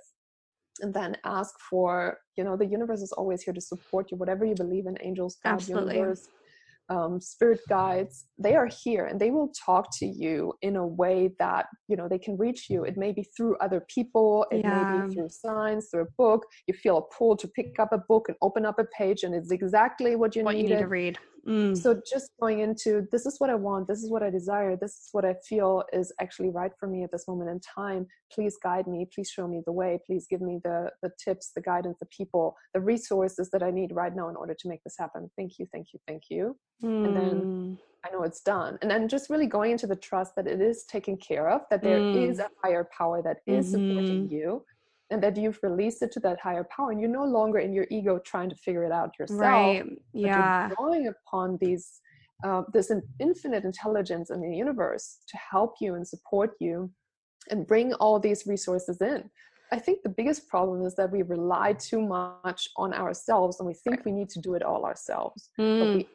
And 0.82 0.94
then 0.94 1.16
ask 1.24 1.54
for 1.70 2.18
you 2.36 2.44
know 2.44 2.58
the 2.58 2.66
universe 2.66 3.02
is 3.02 3.12
always 3.12 3.44
here 3.44 3.54
to 3.54 3.62
support 3.62 4.12
you 4.12 4.18
whatever 4.18 4.44
you 4.44 4.56
believe 4.56 4.88
in 4.88 4.98
angels 5.02 5.38
god 5.44 5.54
Absolutely. 5.54 5.96
universe 5.96 6.28
um, 6.90 7.22
spirit 7.22 7.62
guides 7.70 8.26
they 8.38 8.56
are 8.56 8.68
here 8.68 9.06
and 9.06 9.20
they 9.20 9.32
will 9.32 9.54
talk 9.66 9.88
to 10.00 10.06
you 10.06 10.54
in 10.62 10.76
a 10.76 10.86
way 10.86 11.30
that 11.40 11.68
you 11.88 11.96
know 11.96 12.10
they 12.10 12.20
can 12.20 12.36
reach 12.38 12.70
you. 12.70 12.84
It 12.84 12.98
may 12.98 13.14
be 13.14 13.24
through 13.36 13.56
other 13.60 13.86
people 13.88 14.46
it 14.52 14.62
yeah. 14.62 14.84
may 14.84 15.08
be 15.08 15.14
through 15.14 15.30
signs 15.30 15.90
through 15.90 16.02
a 16.02 16.12
book. 16.18 16.46
You 16.68 16.74
feel 16.74 16.98
a 16.98 17.16
pull 17.16 17.38
to 17.38 17.48
pick 17.48 17.80
up 17.80 17.94
a 17.94 18.00
book 18.00 18.26
and 18.28 18.38
open 18.42 18.66
up 18.66 18.80
a 18.80 18.86
page 18.98 19.24
and 19.24 19.34
it's 19.34 19.52
exactly 19.52 20.16
what 20.16 20.36
you, 20.36 20.44
what 20.44 20.58
you 20.58 20.64
need 20.64 20.80
to 20.80 20.88
read 20.88 21.18
Mm. 21.48 21.78
So 21.78 22.02
just 22.10 22.32
going 22.40 22.60
into 22.60 23.06
this 23.12 23.26
is 23.26 23.40
what 23.40 23.50
I 23.50 23.56
want, 23.56 23.88
this 23.88 24.02
is 24.02 24.10
what 24.10 24.24
I 24.24 24.30
desire, 24.30 24.78
this 24.78 24.92
is 24.92 25.10
what 25.12 25.26
I 25.26 25.36
feel 25.48 25.84
is 25.92 26.14
actually 26.22 26.50
right 26.50 26.72
for 26.80 26.88
me 26.88 27.04
at 27.04 27.12
this 27.12 27.28
moment 27.28 27.50
in 27.50 27.60
time. 27.60 28.08
Please 28.32 28.58
guide 28.64 28.88
me, 28.88 29.08
please 29.14 29.30
show 29.30 29.48
me 29.48 29.62
the 29.66 29.72
way, 29.72 30.00
please 30.06 30.26
give 30.30 30.42
me 30.42 30.60
the 30.64 30.90
the 31.02 31.12
tips, 31.24 31.52
the 31.56 31.62
guidance, 31.62 31.98
the 32.00 32.06
people, 32.08 32.56
the 32.74 32.80
resources 32.80 33.50
that 33.52 33.62
I 33.62 33.72
need 33.72 33.92
right 33.94 34.16
now 34.16 34.30
in 34.30 34.36
order 34.36 34.54
to 34.58 34.70
make 34.70 34.84
this 34.84 34.96
happen. 34.98 35.30
Thank 35.38 35.60
you, 35.60 35.68
thank 35.72 35.88
you, 35.94 36.00
thank 36.08 36.24
you. 36.30 36.56
Mm. 36.82 37.06
And 37.06 37.18
then 37.18 37.42
mm. 37.42 37.78
I 38.06 38.12
know 38.12 38.24
it's 38.24 38.42
done. 38.42 38.78
And 38.82 38.90
then 38.90 39.08
just 39.08 39.30
really 39.30 39.48
going 39.48 39.72
into 39.72 39.88
the 39.88 39.96
trust 39.96 40.36
that 40.36 40.48
it 40.48 40.62
is 40.62 40.86
taken 40.86 41.18
care 41.18 41.50
of, 41.50 41.62
that 41.70 41.84
there 41.84 42.00
mm. 42.00 42.30
is 42.30 42.40
a 42.40 42.50
higher 42.64 42.88
power 42.98 43.22
that 43.22 43.38
is 43.48 43.74
mm-hmm. 43.74 43.90
supporting 43.90 44.30
you 44.30 44.64
and 45.14 45.22
that 45.22 45.38
you've 45.38 45.60
released 45.62 46.02
it 46.02 46.12
to 46.12 46.20
that 46.20 46.40
higher 46.42 46.66
power 46.76 46.90
and 46.92 47.00
you're 47.00 47.18
no 47.22 47.24
longer 47.24 47.60
in 47.60 47.72
your 47.72 47.86
ego 47.92 48.20
trying 48.26 48.50
to 48.50 48.56
figure 48.56 48.84
it 48.84 48.92
out 48.92 49.12
yourself 49.20 49.40
right 49.40 49.84
yeah 50.14 50.68
you're 50.68 50.76
drawing 50.76 51.08
upon 51.08 51.58
these 51.62 52.02
uh, 52.44 52.64
this 52.74 52.92
infinite 53.20 53.64
intelligence 53.64 54.32
in 54.32 54.42
the 54.42 54.58
universe 54.66 55.20
to 55.30 55.38
help 55.38 55.76
you 55.80 55.94
and 55.96 56.06
support 56.06 56.52
you 56.60 56.90
and 57.52 57.68
bring 57.68 57.94
all 57.96 58.20
these 58.20 58.48
resources 58.48 58.98
in 59.02 59.30
i 59.72 59.78
think 59.78 60.02
the 60.02 60.16
biggest 60.20 60.48
problem 60.48 60.84
is 60.84 60.96
that 60.96 61.12
we 61.12 61.22
rely 61.22 61.74
too 61.74 62.02
much 62.02 62.68
on 62.78 62.92
ourselves 62.94 63.60
and 63.60 63.68
we 63.68 63.76
think 63.76 63.98
right. 63.98 64.06
we 64.06 64.12
need 64.12 64.30
to 64.30 64.42
do 64.42 64.56
it 64.56 64.64
all 64.64 64.84
ourselves 64.84 65.52
mm. 65.60 65.80
but 65.80 65.88
we 65.96 66.08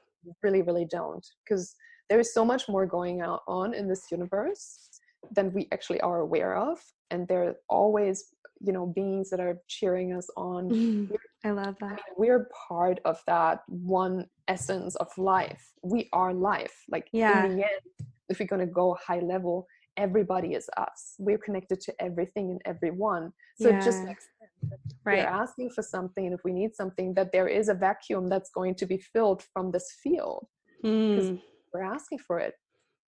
really 0.42 0.62
really 0.62 0.86
don't 0.90 1.26
because 1.44 1.74
there 2.10 2.18
is 2.18 2.34
so 2.34 2.44
much 2.44 2.68
more 2.68 2.84
going 2.84 3.22
on 3.22 3.74
in 3.74 3.86
this 3.86 4.04
universe 4.10 4.88
than 5.36 5.52
we 5.52 5.68
actually 5.72 6.00
are 6.00 6.20
aware 6.20 6.56
of 6.56 6.78
and 7.10 7.26
there 7.28 7.44
are 7.44 7.54
always 7.68 8.24
you 8.60 8.72
know 8.72 8.86
beings 8.86 9.30
that 9.30 9.40
are 9.40 9.58
cheering 9.66 10.12
us 10.12 10.28
on. 10.36 10.70
Mm, 10.70 11.16
i 11.44 11.50
love 11.50 11.76
that. 11.80 11.86
I 11.86 11.90
mean, 11.90 11.98
we're 12.16 12.48
part 12.68 13.00
of 13.04 13.22
that 13.26 13.62
one 13.68 14.26
essence 14.48 14.94
of 14.96 15.08
life. 15.18 15.72
We 15.82 16.08
are 16.12 16.32
life. 16.32 16.84
Like 16.88 17.08
yeah. 17.12 17.44
in 17.44 17.56
the 17.56 17.64
end 17.64 18.08
if 18.28 18.40
we're 18.40 18.46
going 18.46 18.66
to 18.66 18.72
go 18.72 18.96
high 19.06 19.20
level 19.20 19.66
everybody 19.98 20.54
is 20.54 20.70
us. 20.76 21.16
We're 21.18 21.38
connected 21.38 21.80
to 21.82 21.94
everything 22.00 22.50
and 22.52 22.62
everyone. 22.64 23.32
So 23.60 23.68
yeah. 23.68 23.78
it 23.78 23.84
just 23.84 24.04
makes 24.04 24.24
sense 24.24 24.72
right. 25.04 25.18
we're 25.18 25.24
asking 25.24 25.70
for 25.70 25.82
something 25.82 26.26
and 26.26 26.34
if 26.34 26.40
we 26.44 26.52
need 26.52 26.74
something 26.74 27.14
that 27.14 27.32
there 27.32 27.48
is 27.48 27.68
a 27.68 27.74
vacuum 27.74 28.28
that's 28.28 28.50
going 28.50 28.74
to 28.76 28.86
be 28.86 28.98
filled 28.98 29.42
from 29.52 29.70
this 29.70 29.96
field. 30.02 30.46
Because 30.82 31.30
mm. 31.30 31.42
we're 31.74 31.82
asking 31.82 32.20
for 32.20 32.38
it. 32.38 32.54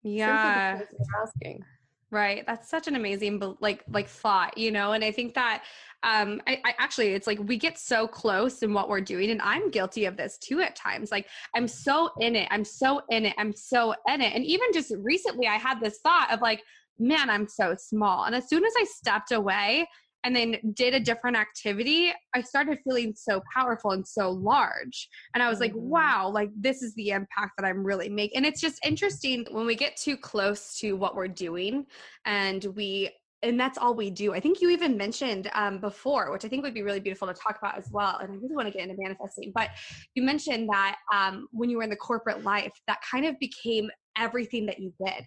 Yeah. 0.02 0.80
asking 1.22 1.62
right 2.11 2.44
that's 2.46 2.68
such 2.68 2.88
an 2.88 2.96
amazing 2.96 3.40
like 3.61 3.85
like 3.90 4.09
thought 4.09 4.57
you 4.57 4.70
know 4.70 4.92
and 4.92 5.05
i 5.05 5.12
think 5.12 5.35
that 5.35 5.62
um 6.03 6.40
I, 6.46 6.61
I, 6.64 6.75
actually 6.79 7.09
it's 7.09 7.27
like 7.27 7.38
we 7.44 7.57
get 7.57 7.79
so 7.79 8.09
close 8.09 8.62
in 8.62 8.73
what 8.73 8.88
we're 8.88 9.01
doing 9.01 9.31
and 9.31 9.40
i'm 9.42 9.70
guilty 9.70 10.07
of 10.07 10.16
this 10.16 10.38
too 10.38 10.61
at 10.61 10.75
times 10.75 11.11
like 11.11 11.27
i'm 11.55 11.68
so 11.68 12.11
in 12.20 12.37
it 12.37 12.49
i'm 12.51 12.64
so 12.64 13.03
in 13.11 13.27
it 13.27 13.35
i'm 13.38 13.55
so 13.55 13.94
in 14.09 14.20
it 14.20 14.35
and 14.35 14.44
even 14.44 14.66
just 14.73 14.92
recently 14.99 15.46
i 15.46 15.57
had 15.57 15.79
this 15.81 15.99
thought 16.03 16.33
of 16.33 16.40
like 16.40 16.62
man, 17.01 17.31
I'm 17.31 17.49
so 17.49 17.75
small. 17.77 18.25
And 18.25 18.35
as 18.35 18.49
soon 18.49 18.64
as 18.64 18.73
I 18.79 18.85
stepped 18.85 19.33
away 19.33 19.88
and 20.24 20.35
then 20.35 20.56
did 20.74 20.94
a 20.94 21.00
different 21.00 21.37
activity, 21.37 22.12
I 22.35 22.42
started 22.42 22.78
feeling 22.85 23.14
so 23.16 23.42
powerful 23.54 23.92
and 23.92 24.06
so 24.06 24.30
large. 24.30 25.09
And 25.35 25.42
I 25.42 25.48
was 25.48 25.61
like, 25.61 25.72
Mhm. 25.72 25.80
wow, 25.80 26.28
like 26.28 26.50
this 26.54 26.83
is 26.83 26.94
the 26.94 27.11
impact 27.11 27.52
that 27.59 27.64
I'm 27.64 27.85
really 27.85 28.09
making. 28.09 28.37
And 28.37 28.46
it's 28.46 28.61
just 28.61 28.85
interesting 28.85 29.46
when 29.50 29.66
we 29.66 29.74
get 29.74 29.96
too 29.96 30.16
close 30.16 30.78
to 30.78 30.96
what 30.96 31.14
we're 31.14 31.28
doing 31.28 31.87
and 32.24 32.64
we 32.76 33.11
and 33.42 33.59
that's 33.59 33.78
all 33.78 33.94
we 33.94 34.11
do. 34.11 34.35
I 34.35 34.40
think 34.40 34.61
you 34.61 34.68
even 34.68 34.98
mentioned 34.98 35.50
um, 35.54 35.80
before, 35.80 36.30
which 36.30 36.44
I 36.44 36.48
think 36.48 36.62
would 36.62 36.74
be 36.74 36.83
really 36.83 37.00
beautiful 37.00 37.26
to 37.26 37.33
talk 37.33 37.56
about 37.56 37.78
as 37.78 37.88
well. 37.90 38.18
And 38.18 38.30
I 38.30 38.35
really 38.35 38.54
want 38.54 38.68
to 38.68 38.70
get 38.70 38.83
into 38.83 38.96
manifesting, 38.98 39.50
but 39.54 39.70
you 40.14 40.22
mentioned 40.22 40.68
that 40.68 40.96
um, 41.11 41.48
when 41.50 41.70
you 41.70 41.78
were 41.78 41.83
in 41.83 41.88
the 41.88 41.96
corporate 41.96 42.44
life, 42.44 42.72
that 42.87 42.98
kind 43.11 43.24
of 43.24 43.38
became 43.38 43.88
everything 44.18 44.66
that 44.66 44.78
you 44.78 44.92
did 45.02 45.24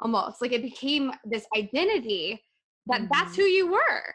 almost 0.00 0.40
like 0.40 0.52
it 0.52 0.62
became 0.62 1.12
this 1.24 1.44
identity 1.56 2.42
that 2.86 3.08
that's 3.12 3.32
mm-hmm. 3.32 3.42
who 3.42 3.46
you 3.46 3.72
were. 3.72 4.14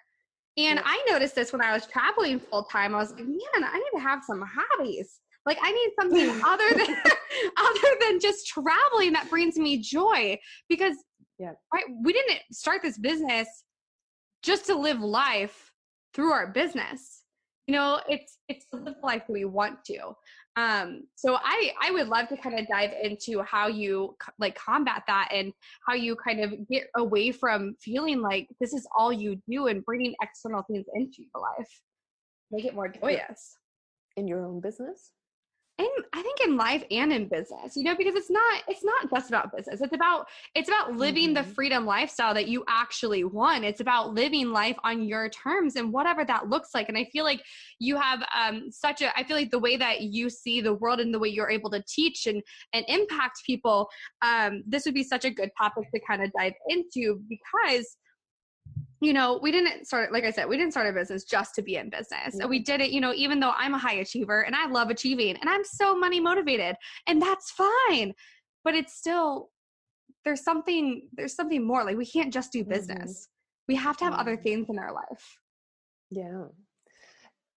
And. 0.58 0.80
I 0.86 1.06
noticed 1.10 1.36
this 1.36 1.52
when 1.52 1.62
I 1.62 1.74
was 1.74 1.86
traveling 1.86 2.40
full 2.40 2.64
time. 2.64 2.96
I 2.96 3.00
was 3.00 3.12
like, 3.12 3.26
man, 3.26 3.64
I 3.64 3.78
need 3.78 4.00
to 4.00 4.04
have 4.04 4.24
some 4.26 4.44
hobbies. 4.46 5.20
Like 5.46 5.58
I 5.62 5.72
need 5.72 5.92
something 6.00 6.30
other 6.46 6.70
than 6.70 6.96
other 7.58 7.98
than 8.02 8.20
just 8.20 8.48
traveling 8.48 9.14
that 9.14 9.30
brings 9.30 9.58
me 9.58 9.78
joy. 9.78 10.38
Because 10.70 10.96
Yeah. 11.38 11.52
right, 11.74 11.86
we 12.04 12.14
didn't 12.14 12.40
start 12.52 12.82
this 12.82 12.98
business 12.98 13.48
just 14.44 14.66
to 14.68 14.76
live 14.76 15.02
life 15.02 15.72
through 16.14 16.32
our 16.32 16.48
business. 16.48 17.24
You 17.68 17.76
know, 17.76 18.00
it's 18.08 18.38
it's 18.48 18.66
to 18.70 18.78
live 18.78 18.96
the 19.02 19.06
life 19.06 19.24
we 19.28 19.46
want 19.46 19.84
to. 19.86 20.16
Um, 20.58 21.04
so 21.16 21.36
I 21.36 21.74
I 21.82 21.92
would 21.92 22.08
love 22.08 22.30
to 22.30 22.38
kind 22.38 22.58
of 22.58 22.68
dive 22.68 22.92
into 23.02 23.42
how 23.44 23.68
you 23.68 24.16
like 24.40 24.56
combat 24.56 25.04
that 25.08 25.30
and 25.34 25.52
how 25.88 25.96
you 25.96 26.16
kind 26.16 26.42
of 26.42 26.54
get 26.70 26.88
away 26.96 27.32
from 27.32 27.76
feeling 27.82 28.22
like 28.22 28.48
this 28.62 28.74
is 28.74 28.88
all 28.98 29.12
you 29.12 29.42
do 29.50 29.68
and 29.68 29.84
bringing 29.84 30.16
external 30.22 30.64
things 30.64 30.86
into 30.94 31.24
your 31.24 31.42
life, 31.42 31.82
make 32.52 32.66
it 32.66 32.74
more 32.74 32.88
joyous. 32.88 33.58
in 34.18 34.28
your 34.28 34.46
own 34.46 34.62
business. 34.62 35.12
And 35.78 35.90
I 36.14 36.22
think 36.22 36.40
in 36.46 36.56
life 36.56 36.86
and 36.90 37.12
in 37.12 37.28
business, 37.28 37.76
you 37.76 37.84
know, 37.84 37.96
because 37.98 38.16
it's 38.16 38.30
not 38.30 38.64
it's 38.70 38.84
not 38.86 39.10
just 39.14 39.30
about 39.30 39.54
business. 39.54 39.82
It's 39.82 39.94
about 39.94 40.26
it's 40.54 40.70
about 40.70 40.94
living 40.96 41.34
the 41.34 41.42
Mhm. 41.42 41.54
freedom 41.54 41.86
lifestyle 41.86 42.34
that 42.34 42.48
you 42.48 42.64
actually 42.70 43.26
want. 43.26 43.66
It's 43.66 43.82
about 43.82 44.14
living 44.14 44.52
life 44.52 44.78
on 44.86 45.04
your 45.04 45.28
terms 45.28 45.76
and 45.76 45.92
whatever 45.92 46.24
that 46.24 46.48
looks 46.48 46.70
like. 46.74 46.88
And 46.88 46.98
I 46.98 47.04
feel 47.12 47.26
like 47.26 47.44
you 47.80 47.98
have 47.98 48.24
um 48.34 48.72
such 48.72 49.02
a 49.02 49.18
I 49.20 49.24
feel 49.26 49.36
like 49.36 49.52
the 49.52 49.60
way 49.60 49.76
that 49.76 50.00
you 50.02 50.30
see 50.30 50.62
the 50.62 50.76
world 50.76 51.02
and 51.02 51.14
the 51.14 51.20
way 51.20 51.28
you're 51.28 51.52
able 51.52 51.72
to 51.72 51.84
teach 51.86 52.26
and 52.26 52.42
and 52.72 52.86
impact 52.88 53.42
people, 53.46 53.90
um, 54.22 54.64
this 54.66 54.86
would 54.86 54.94
be 54.94 55.04
such 55.04 55.26
a 55.26 55.30
good 55.30 55.52
topic 55.58 55.92
to 55.94 56.00
kind 56.08 56.24
of 56.24 56.32
dive 56.40 56.54
into 56.70 57.20
because 57.28 57.98
you 59.02 59.14
know, 59.14 59.40
we 59.42 59.52
didn't 59.52 59.86
start, 59.86 60.12
like 60.14 60.24
I 60.24 60.32
said, 60.32 60.48
we 60.48 60.58
didn't 60.58 60.72
start 60.72 60.88
a 60.88 60.94
business 60.94 61.24
just 61.24 61.54
to 61.56 61.62
be 61.62 61.76
in 61.76 61.90
business. 61.90 62.40
And 62.40 62.50
we 62.50 62.60
did 62.60 62.82
it, 62.82 62.92
you 62.92 63.02
know, 63.02 63.14
even 63.14 63.40
though 63.40 63.54
I'm 63.58 63.74
a 63.74 63.78
high 63.78 63.96
achiever 63.96 64.42
and 64.42 64.56
I 64.56 64.68
love 64.68 64.90
achieving 64.90 65.36
and 65.40 65.50
I'm 65.50 65.64
so 65.64 65.96
money 65.98 66.20
motivated 66.20 66.76
and 67.08 67.22
that's 67.22 67.52
fine. 67.52 68.14
But 68.64 68.74
it's 68.74 68.94
still, 68.94 69.50
there's 70.24 70.44
something, 70.44 71.08
there's 71.14 71.36
something 71.36 71.66
more. 71.66 71.84
Like 71.84 71.98
we 71.98 72.06
can't 72.06 72.34
just 72.34 72.52
do 72.52 72.64
Mhm. 72.64 72.70
business. 72.70 73.28
We 73.68 73.76
have 73.76 73.98
to 73.98 74.06
have 74.06 74.14
other 74.14 74.38
things 74.38 74.70
in 74.70 74.80
our 74.80 74.94
life. 74.94 75.40
Yeah. 76.10 76.46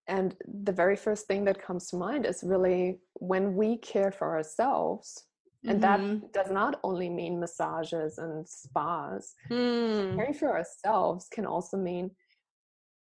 And 0.07 0.35
the 0.64 0.72
very 0.72 0.96
first 0.96 1.27
thing 1.27 1.44
that 1.44 1.62
comes 1.62 1.88
to 1.88 1.96
mind 1.96 2.27
is 2.27 2.42
really 2.42 2.98
when 3.14 3.55
we 3.55 3.77
care 3.77 4.11
for 4.11 4.35
ourselves. 4.35 5.28
And 5.64 5.81
Mhm. 5.81 5.83
that 5.83 6.33
does 6.33 6.51
not 6.51 6.79
only 6.85 7.09
mean 7.09 7.40
massages 7.40 8.18
and 8.18 8.49
spas. 8.49 9.35
Mm. 9.51 10.14
Caring 10.16 10.35
for 10.35 10.51
ourselves 10.57 11.29
can 11.29 11.47
also 11.47 11.77
mean, 11.77 12.14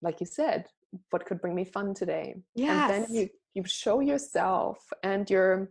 like 0.00 0.20
you 0.20 0.26
said, 0.26 0.68
what 1.11 1.26
could 1.26 1.40
bring 1.40 1.54
me 1.54 1.64
fun 1.64 1.92
today? 1.94 2.42
And 2.56 2.90
then 2.90 3.06
you, 3.11 3.28
you 3.54 3.64
show 3.66 4.00
yourself 4.00 4.78
and 5.02 5.28
your 5.28 5.70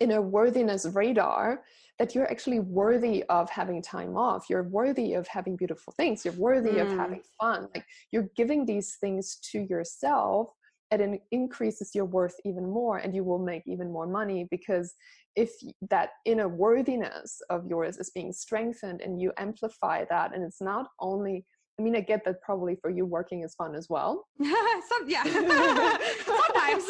inner 0.00 0.22
worthiness 0.22 0.86
radar 0.86 1.64
that 1.98 2.14
you're 2.14 2.30
actually 2.30 2.60
worthy 2.60 3.24
of 3.24 3.50
having 3.50 3.82
time 3.82 4.16
off. 4.16 4.48
You're 4.48 4.62
worthy 4.62 5.14
of 5.14 5.26
having 5.26 5.56
beautiful 5.56 5.92
things. 5.96 6.24
You're 6.24 6.34
worthy 6.38 6.78
of 6.78 6.88
Mm. 6.88 6.96
having 6.96 7.22
fun. 7.38 7.68
Like 7.74 7.84
you're 8.12 8.30
giving 8.36 8.64
these 8.64 8.96
things 8.96 9.36
to 9.50 9.60
yourself 9.60 10.54
and 10.90 11.14
it 11.14 11.22
increases 11.30 11.94
your 11.94 12.04
worth 12.04 12.36
even 12.44 12.68
more 12.68 12.98
and 12.98 13.14
you 13.14 13.24
will 13.24 13.38
make 13.38 13.62
even 13.66 13.92
more 13.92 14.06
money 14.06 14.46
because 14.50 14.94
if 15.36 15.50
that 15.90 16.10
inner 16.24 16.48
worthiness 16.48 17.40
of 17.50 17.66
yours 17.66 17.98
is 17.98 18.10
being 18.10 18.32
strengthened 18.32 19.00
and 19.00 19.20
you 19.20 19.32
amplify 19.38 20.04
that 20.10 20.34
and 20.34 20.42
it's 20.42 20.60
not 20.60 20.88
only 21.00 21.44
I 21.78 21.84
mean, 21.84 21.94
I 21.94 22.00
get 22.00 22.24
that 22.24 22.42
probably 22.42 22.74
for 22.74 22.90
you 22.90 23.06
working 23.06 23.42
is 23.44 23.54
fun 23.54 23.76
as 23.76 23.88
well. 23.88 24.26
Some, 24.42 25.08
yeah. 25.08 25.22
sometimes. 26.26 26.84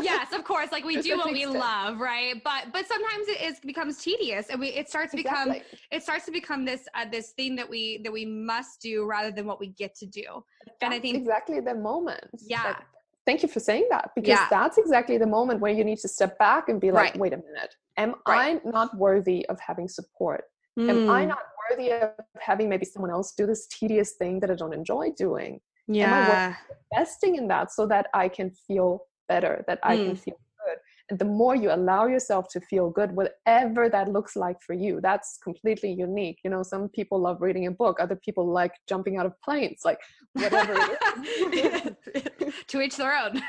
yes, 0.00 0.32
of 0.32 0.44
course. 0.44 0.70
Like 0.70 0.84
we 0.84 1.02
do 1.02 1.16
what 1.16 1.32
we 1.32 1.42
extent. 1.42 1.58
love, 1.58 1.98
right? 1.98 2.40
But 2.44 2.66
but 2.72 2.86
sometimes 2.86 3.26
it 3.26 3.40
is 3.40 3.58
becomes 3.58 3.98
tedious, 4.00 4.46
and 4.48 4.60
we 4.60 4.68
it 4.68 4.88
starts 4.88 5.10
to 5.10 5.16
become 5.16 5.50
Exactly. 5.50 5.78
it 5.90 6.02
starts 6.04 6.24
to 6.26 6.30
become 6.30 6.64
this 6.64 6.86
uh, 6.94 7.04
this 7.10 7.32
thing 7.32 7.56
that 7.56 7.68
we 7.68 8.00
that 8.04 8.12
we 8.12 8.24
must 8.24 8.80
do 8.80 9.06
rather 9.06 9.32
than 9.32 9.44
what 9.44 9.58
we 9.58 9.68
get 9.68 9.96
to 9.96 10.06
do. 10.06 10.44
And 10.84 10.94
I 10.94 11.00
think 11.00 11.16
exactly 11.16 11.60
the 11.60 11.74
moment. 11.74 12.30
Yeah. 12.46 12.64
Like, 12.64 12.76
thank 13.26 13.42
you 13.42 13.48
for 13.48 13.60
saying 13.60 13.86
that 13.90 14.10
because 14.14 14.28
Yeah. 14.38 14.46
that's 14.50 14.78
exactly 14.78 15.18
the 15.18 15.26
moment 15.26 15.60
where 15.60 15.72
you 15.72 15.84
need 15.84 15.98
to 15.98 16.08
step 16.08 16.38
back 16.38 16.68
and 16.68 16.80
be 16.80 16.90
like, 16.90 17.12
Right. 17.12 17.18
wait 17.18 17.32
a 17.32 17.38
minute, 17.38 17.74
am 17.96 18.14
Right. 18.26 18.60
I 18.64 18.68
not 18.68 18.96
worthy 18.96 19.46
of 19.48 19.58
having 19.60 19.88
support? 19.88 20.44
Am 20.78 21.08
I 21.08 21.24
Mm, 21.24 21.28
not 21.28 21.44
worthy 21.70 21.90
of 21.92 22.10
having 22.40 22.68
maybe 22.68 22.84
someone 22.84 23.10
else 23.10 23.32
do 23.32 23.46
this 23.46 23.66
tedious 23.68 24.12
thing 24.12 24.40
that 24.40 24.50
I 24.50 24.54
don't 24.54 24.74
enjoy 24.74 25.12
doing? 25.12 25.60
yeah. 25.86 26.04
Am 26.06 26.14
I 26.14 26.56
investing 26.92 27.36
in 27.36 27.48
that 27.48 27.72
so 27.72 27.86
that 27.86 28.08
I 28.14 28.28
can 28.28 28.50
feel 28.50 29.06
better, 29.28 29.64
that 29.68 29.78
I 29.82 29.96
can 29.96 30.14
Mm. 30.14 30.18
feel. 30.18 30.38
And 31.10 31.18
the 31.18 31.24
more 31.26 31.54
you 31.54 31.70
allow 31.70 32.06
yourself 32.06 32.48
to 32.52 32.60
feel 32.60 32.88
good, 32.88 33.12
whatever 33.12 33.90
that 33.90 34.10
looks 34.10 34.36
like 34.36 34.56
for 34.62 34.72
you, 34.72 35.00
that's 35.02 35.38
completely 35.44 35.92
unique. 35.92 36.38
You 36.42 36.50
know, 36.50 36.62
some 36.62 36.88
people 36.88 37.18
love 37.20 37.42
reading 37.42 37.66
a 37.66 37.70
book, 37.70 37.98
other 38.00 38.16
people 38.16 38.46
like 38.46 38.72
jumping 38.88 39.18
out 39.18 39.26
of 39.26 39.38
planes, 39.42 39.82
like 39.84 39.98
whatever 40.32 40.74
to 42.68 42.80
each 42.80 42.96
their 42.96 43.14
own. 43.16 43.42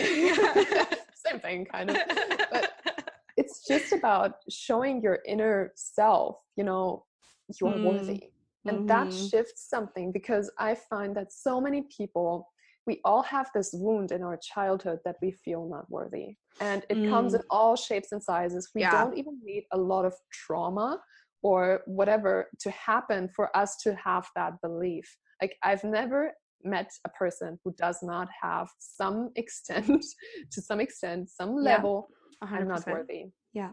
Same 1.24 1.38
thing, 1.40 1.66
kind 1.66 1.90
of. 1.90 1.98
But 2.50 2.72
it's 3.36 3.64
just 3.66 3.92
about 3.92 4.34
showing 4.50 5.00
your 5.02 5.20
inner 5.26 5.72
self, 5.76 6.36
you 6.56 6.64
know, 6.64 7.04
you're 7.60 7.70
Mm. 7.72 7.82
worthy. 7.82 8.30
And 8.66 8.86
that 8.88 9.08
Mhm. 9.08 9.30
shifts 9.30 9.68
something 9.68 10.12
because 10.12 10.50
I 10.58 10.74
find 10.74 11.16
that 11.16 11.32
so 11.32 11.60
many 11.60 11.82
people, 11.96 12.51
we 12.86 13.00
all 13.04 13.22
have 13.22 13.48
this 13.54 13.70
wound 13.72 14.10
in 14.12 14.22
our 14.22 14.38
childhood 14.42 14.98
that 15.04 15.16
we 15.22 15.30
feel 15.30 15.68
not 15.68 15.88
worthy. 15.90 16.36
And 16.60 16.84
it 16.88 17.08
comes 17.08 17.32
Mm. 17.32 17.40
in 17.40 17.42
all 17.50 17.76
shapes 17.76 18.12
and 18.12 18.22
sizes. 18.22 18.70
We 18.74 18.82
Yeah. 18.82 18.90
don't 18.90 19.16
even 19.16 19.40
need 19.42 19.66
a 19.72 19.78
lot 19.78 20.04
of 20.04 20.14
trauma 20.32 21.02
or 21.42 21.82
whatever 21.86 22.48
to 22.60 22.70
happen 22.70 23.28
for 23.28 23.54
us 23.56 23.76
to 23.78 23.94
have 23.96 24.28
that 24.36 24.60
belief. 24.60 25.16
Like, 25.40 25.56
I've 25.62 25.84
never 25.84 26.32
met 26.64 26.90
a 27.04 27.08
person 27.10 27.58
who 27.64 27.72
does 27.74 28.02
not 28.02 28.28
have 28.40 28.68
some 28.78 29.30
extent, 29.36 30.04
to 30.52 30.60
some 30.60 30.80
extent, 30.80 31.30
some 31.30 31.56
Yeah. 31.56 31.62
level, 31.76 32.08
I'm 32.40 32.68
not 32.68 32.82
100%. 32.84 32.92
worthy 32.98 33.32
Yeah. 33.52 33.72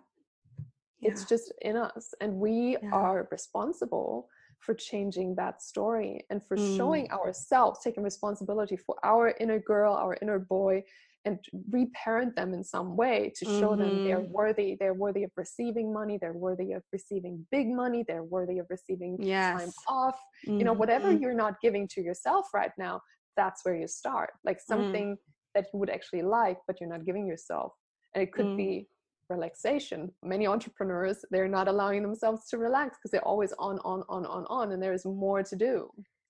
it's 1.02 1.24
just 1.26 1.52
in 1.62 1.76
us 1.78 2.14
and 2.22 2.40
we 2.40 2.78
Yeah. 2.82 2.92
are 2.92 3.28
responsible 3.32 4.30
for 4.60 4.74
changing 4.74 5.36
that 5.36 5.62
story 5.62 6.26
and 6.30 6.46
for 6.46 6.58
Mm. 6.58 6.78
showing 6.78 7.12
ourselves 7.12 7.80
taking 7.84 8.04
responsibility 8.04 8.76
for 8.78 8.96
our 9.04 9.34
inner 9.40 9.60
girl 9.60 9.94
our 9.94 10.18
inner 10.22 10.40
boy 10.40 10.84
and 11.26 11.40
reparent 11.70 12.36
them 12.36 12.54
in 12.54 12.64
some 12.64 12.96
way 12.96 13.32
to 13.36 13.46
show 13.46 13.76
them 13.76 14.02
they're 14.04 14.22
Mhm. 14.22 14.32
worthy 14.32 14.76
they're 14.80 14.94
worthy 14.94 15.24
of 15.24 15.32
receiving 15.38 15.92
money 15.94 16.18
they're 16.18 16.34
worthy 16.48 16.72
of 16.74 16.84
receiving 16.92 17.46
big 17.52 17.68
money 17.70 18.04
they're 18.08 18.24
worthy 18.24 18.58
of 18.60 18.68
receiving 18.70 19.18
time 19.18 19.28
Yes. 19.28 19.76
off 19.88 20.18
you 20.46 20.64
know 20.66 20.74
whatever 20.74 21.12
Mhm. 21.12 21.22
you're 21.22 21.34
not 21.46 21.60
giving 21.62 21.88
to 21.90 22.02
yourself 22.02 22.54
right 22.54 22.72
now 22.78 23.02
that's 23.38 23.64
where 23.66 23.76
you 23.76 23.88
start 23.88 24.32
Mm. 24.32 24.40
like 24.46 24.60
something 24.60 25.18
that 25.56 25.66
you 25.74 25.80
would 25.80 25.90
actually 25.90 26.22
like 26.22 26.58
but 26.68 26.80
you're 26.80 26.90
not 26.90 27.06
giving 27.06 27.26
yourself 27.28 27.74
and 28.14 28.22
it 28.24 28.32
could 28.34 28.48
Mm. 28.48 28.58
be 28.58 28.90
relaxation 29.30 30.12
many 30.24 30.48
entrepreneurs 30.48 31.24
they're 31.32 31.48
not 31.48 31.68
allowing 31.68 32.02
themselves 32.02 32.48
to 32.50 32.58
relax 32.58 32.98
because 32.98 33.12
they're 33.12 33.28
always 33.28 33.54
on 33.60 33.80
on 33.80 34.04
on 34.10 34.26
on 34.26 34.46
on 34.50 34.72
and 34.72 34.82
there's 34.82 35.06
more 35.06 35.44
to 35.44 35.56
do 35.56 35.90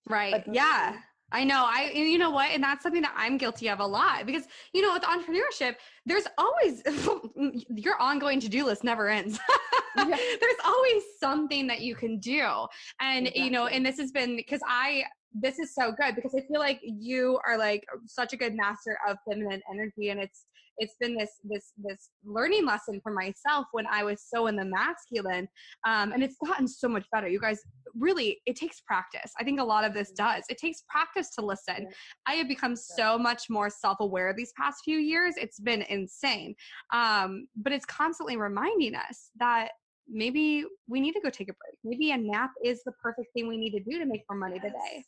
Right. 0.09 0.31
But 0.45 0.53
yeah. 0.53 0.97
I 1.31 1.43
know. 1.43 1.63
I 1.67 1.91
you 1.93 2.17
know 2.17 2.31
what? 2.31 2.49
And 2.51 2.63
that's 2.63 2.81
something 2.81 3.03
that 3.03 3.13
I'm 3.15 3.37
guilty 3.37 3.69
of 3.69 3.79
a 3.79 3.85
lot 3.85 4.25
because 4.25 4.45
you 4.73 4.81
know, 4.81 4.93
with 4.93 5.03
entrepreneurship, 5.03 5.75
there's 6.07 6.25
always 6.39 6.81
your 7.69 8.01
ongoing 8.01 8.39
to-do 8.39 8.65
list 8.65 8.83
never 8.83 9.07
ends. 9.07 9.39
Yeah. 9.97 10.15
There's 10.15 10.55
always 10.63 11.03
something 11.19 11.67
that 11.67 11.81
you 11.81 11.93
can 11.93 12.19
do. 12.19 12.47
And 13.01 13.29
you 13.35 13.49
know, 13.49 13.67
and 13.67 13.85
this 13.85 13.97
has 13.97 14.11
been 14.11 14.37
because 14.37 14.61
I 14.65 15.03
this 15.33 15.59
is 15.59 15.75
so 15.75 15.91
good 15.91 16.15
because 16.15 16.33
I 16.33 16.41
feel 16.41 16.59
like 16.59 16.79
you 16.83 17.39
are 17.45 17.57
like 17.57 17.83
such 18.05 18.31
a 18.31 18.37
good 18.37 18.55
master 18.55 18.97
of 19.07 19.17
feminine 19.27 19.61
energy 19.69 20.09
and 20.09 20.19
it's 20.21 20.45
it's 20.79 20.95
been 20.99 21.15
this 21.15 21.31
this 21.43 21.73
this 21.77 22.09
learning 22.23 22.65
lesson 22.65 22.99
for 23.03 23.11
myself 23.11 23.67
when 23.71 23.85
I 23.91 24.03
was 24.03 24.23
so 24.33 24.47
in 24.47 24.55
the 24.55 24.65
masculine, 24.65 25.47
um, 25.85 26.11
and 26.11 26.23
it's 26.23 26.35
gotten 26.45 26.67
so 26.67 26.87
much 26.87 27.05
better. 27.11 27.27
You 27.27 27.39
guys, 27.39 27.61
really, 27.97 28.39
it 28.45 28.55
takes 28.55 28.81
practice. 28.81 29.31
I 29.39 29.43
think 29.43 29.59
a 29.59 29.63
lot 29.63 29.83
of 29.83 29.93
this 29.93 30.11
mm-hmm. 30.11 30.37
does. 30.37 30.45
It 30.49 30.57
takes 30.57 30.83
practice 30.89 31.29
to 31.35 31.45
listen. 31.45 31.83
Yeah. 31.83 31.89
I 32.27 32.33
have 32.35 32.47
become 32.47 32.75
so 32.75 33.17
much 33.17 33.49
more 33.49 33.69
self 33.69 33.97
aware 33.99 34.33
these 34.35 34.53
past 34.57 34.81
few 34.83 34.97
years. 34.97 35.35
It's 35.37 35.59
been 35.59 35.83
insane, 35.83 36.55
um, 36.93 37.47
but 37.55 37.73
it's 37.73 37.85
constantly 37.85 38.37
reminding 38.37 38.95
us 38.95 39.29
that 39.39 39.69
maybe 40.07 40.65
we 40.87 40.99
need 40.99 41.13
to 41.13 41.21
go 41.21 41.29
take 41.29 41.49
a 41.49 41.53
break. 41.53 41.77
Maybe 41.83 42.11
a 42.11 42.17
nap 42.17 42.51
is 42.63 42.81
the 42.85 42.93
perfect 43.03 43.27
thing 43.33 43.47
we 43.47 43.57
need 43.57 43.71
to 43.71 43.79
do 43.79 43.99
to 43.99 44.05
make 44.05 44.21
more 44.29 44.39
money 44.39 44.59
yes. 44.63 44.71
today. 44.71 45.03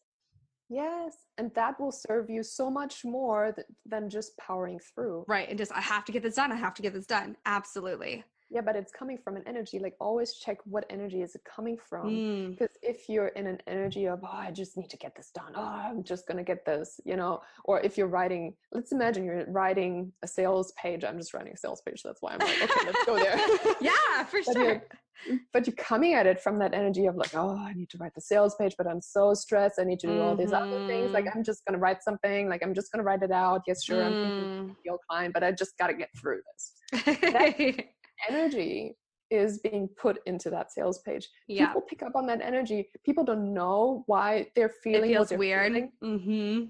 Yes, 0.71 1.17
and 1.37 1.53
that 1.55 1.77
will 1.81 1.91
serve 1.91 2.29
you 2.29 2.43
so 2.43 2.71
much 2.71 3.03
more 3.03 3.51
th- 3.51 3.67
than 3.85 4.09
just 4.09 4.37
powering 4.37 4.79
through. 4.79 5.25
Right, 5.27 5.49
and 5.49 5.57
just 5.57 5.73
I 5.73 5.81
have 5.81 6.05
to 6.05 6.13
get 6.13 6.23
this 6.23 6.35
done. 6.35 6.49
I 6.49 6.55
have 6.55 6.73
to 6.75 6.81
get 6.81 6.93
this 6.93 7.05
done. 7.05 7.35
Absolutely. 7.45 8.23
Yeah, 8.51 8.59
but 8.59 8.75
it's 8.75 8.91
coming 8.91 9.17
from 9.17 9.37
an 9.37 9.43
energy. 9.47 9.79
Like 9.79 9.95
always 10.01 10.33
check 10.33 10.57
what 10.65 10.85
energy 10.89 11.21
is 11.21 11.35
it 11.35 11.41
coming 11.45 11.77
from. 11.77 12.51
Because 12.51 12.71
mm. 12.71 12.79
if 12.81 13.07
you're 13.07 13.29
in 13.29 13.47
an 13.47 13.59
energy 13.65 14.07
of, 14.07 14.19
oh, 14.23 14.29
I 14.29 14.51
just 14.51 14.75
need 14.75 14.89
to 14.89 14.97
get 14.97 15.15
this 15.15 15.31
done. 15.33 15.53
Oh, 15.55 15.61
I'm 15.61 16.03
just 16.03 16.27
gonna 16.27 16.43
get 16.43 16.65
this, 16.65 16.99
you 17.05 17.15
know. 17.15 17.41
Or 17.63 17.79
if 17.79 17.97
you're 17.97 18.07
writing, 18.07 18.53
let's 18.73 18.91
imagine 18.91 19.23
you're 19.23 19.45
writing 19.47 20.11
a 20.21 20.27
sales 20.27 20.73
page. 20.73 21.05
I'm 21.05 21.17
just 21.17 21.33
writing 21.33 21.53
a 21.53 21.57
sales 21.57 21.81
page. 21.81 22.03
That's 22.03 22.21
why 22.21 22.33
I'm 22.33 22.39
like, 22.39 22.61
okay, 22.61 22.85
let's 22.87 23.05
go 23.05 23.15
there. 23.17 23.37
yeah, 23.81 24.23
for 24.25 24.41
but 24.45 24.53
sure. 24.53 24.63
You're, 24.63 25.39
but 25.53 25.65
you're 25.65 25.75
coming 25.77 26.13
at 26.13 26.27
it 26.27 26.41
from 26.41 26.59
that 26.59 26.73
energy 26.73 27.05
of 27.05 27.15
like, 27.15 27.33
oh, 27.35 27.55
I 27.55 27.71
need 27.71 27.89
to 27.91 27.97
write 27.99 28.15
the 28.15 28.21
sales 28.21 28.55
page, 28.55 28.75
but 28.77 28.85
I'm 28.85 29.01
so 29.01 29.33
stressed. 29.33 29.79
I 29.79 29.85
need 29.85 29.99
to 30.01 30.07
do 30.07 30.13
mm-hmm. 30.13 30.21
all 30.23 30.35
these 30.35 30.51
other 30.51 30.85
things. 30.87 31.11
Like 31.11 31.23
mm-hmm. 31.23 31.37
I'm 31.37 31.43
just 31.45 31.63
gonna 31.65 31.77
write 31.77 32.03
something. 32.03 32.49
Like 32.49 32.63
I'm 32.63 32.73
just 32.73 32.91
gonna 32.91 33.05
write 33.05 33.23
it 33.23 33.31
out. 33.31 33.61
Yes, 33.65 33.81
sure, 33.81 34.03
mm. 34.03 34.05
I'm 34.07 34.11
thinking 34.11 34.75
your 34.83 34.97
client, 35.09 35.33
but 35.33 35.43
I 35.43 35.53
just 35.53 35.77
gotta 35.77 35.93
get 35.93 36.09
through 36.19 36.41
this. 36.51 37.05
That 37.21 37.85
energy 38.29 38.95
is 39.29 39.59
being 39.59 39.87
put 39.97 40.19
into 40.25 40.49
that 40.49 40.71
sales 40.71 40.99
page. 40.99 41.29
Yeah. 41.47 41.67
People 41.67 41.81
pick 41.81 42.03
up 42.03 42.15
on 42.15 42.27
that 42.27 42.41
energy. 42.41 42.89
People 43.05 43.23
don't 43.23 43.53
know 43.53 44.03
why 44.07 44.47
they're 44.55 44.73
feeling 44.83 45.11
it 45.11 45.13
feels 45.13 45.31
weird. 45.31 45.89
Mm-hmm. 46.03 46.65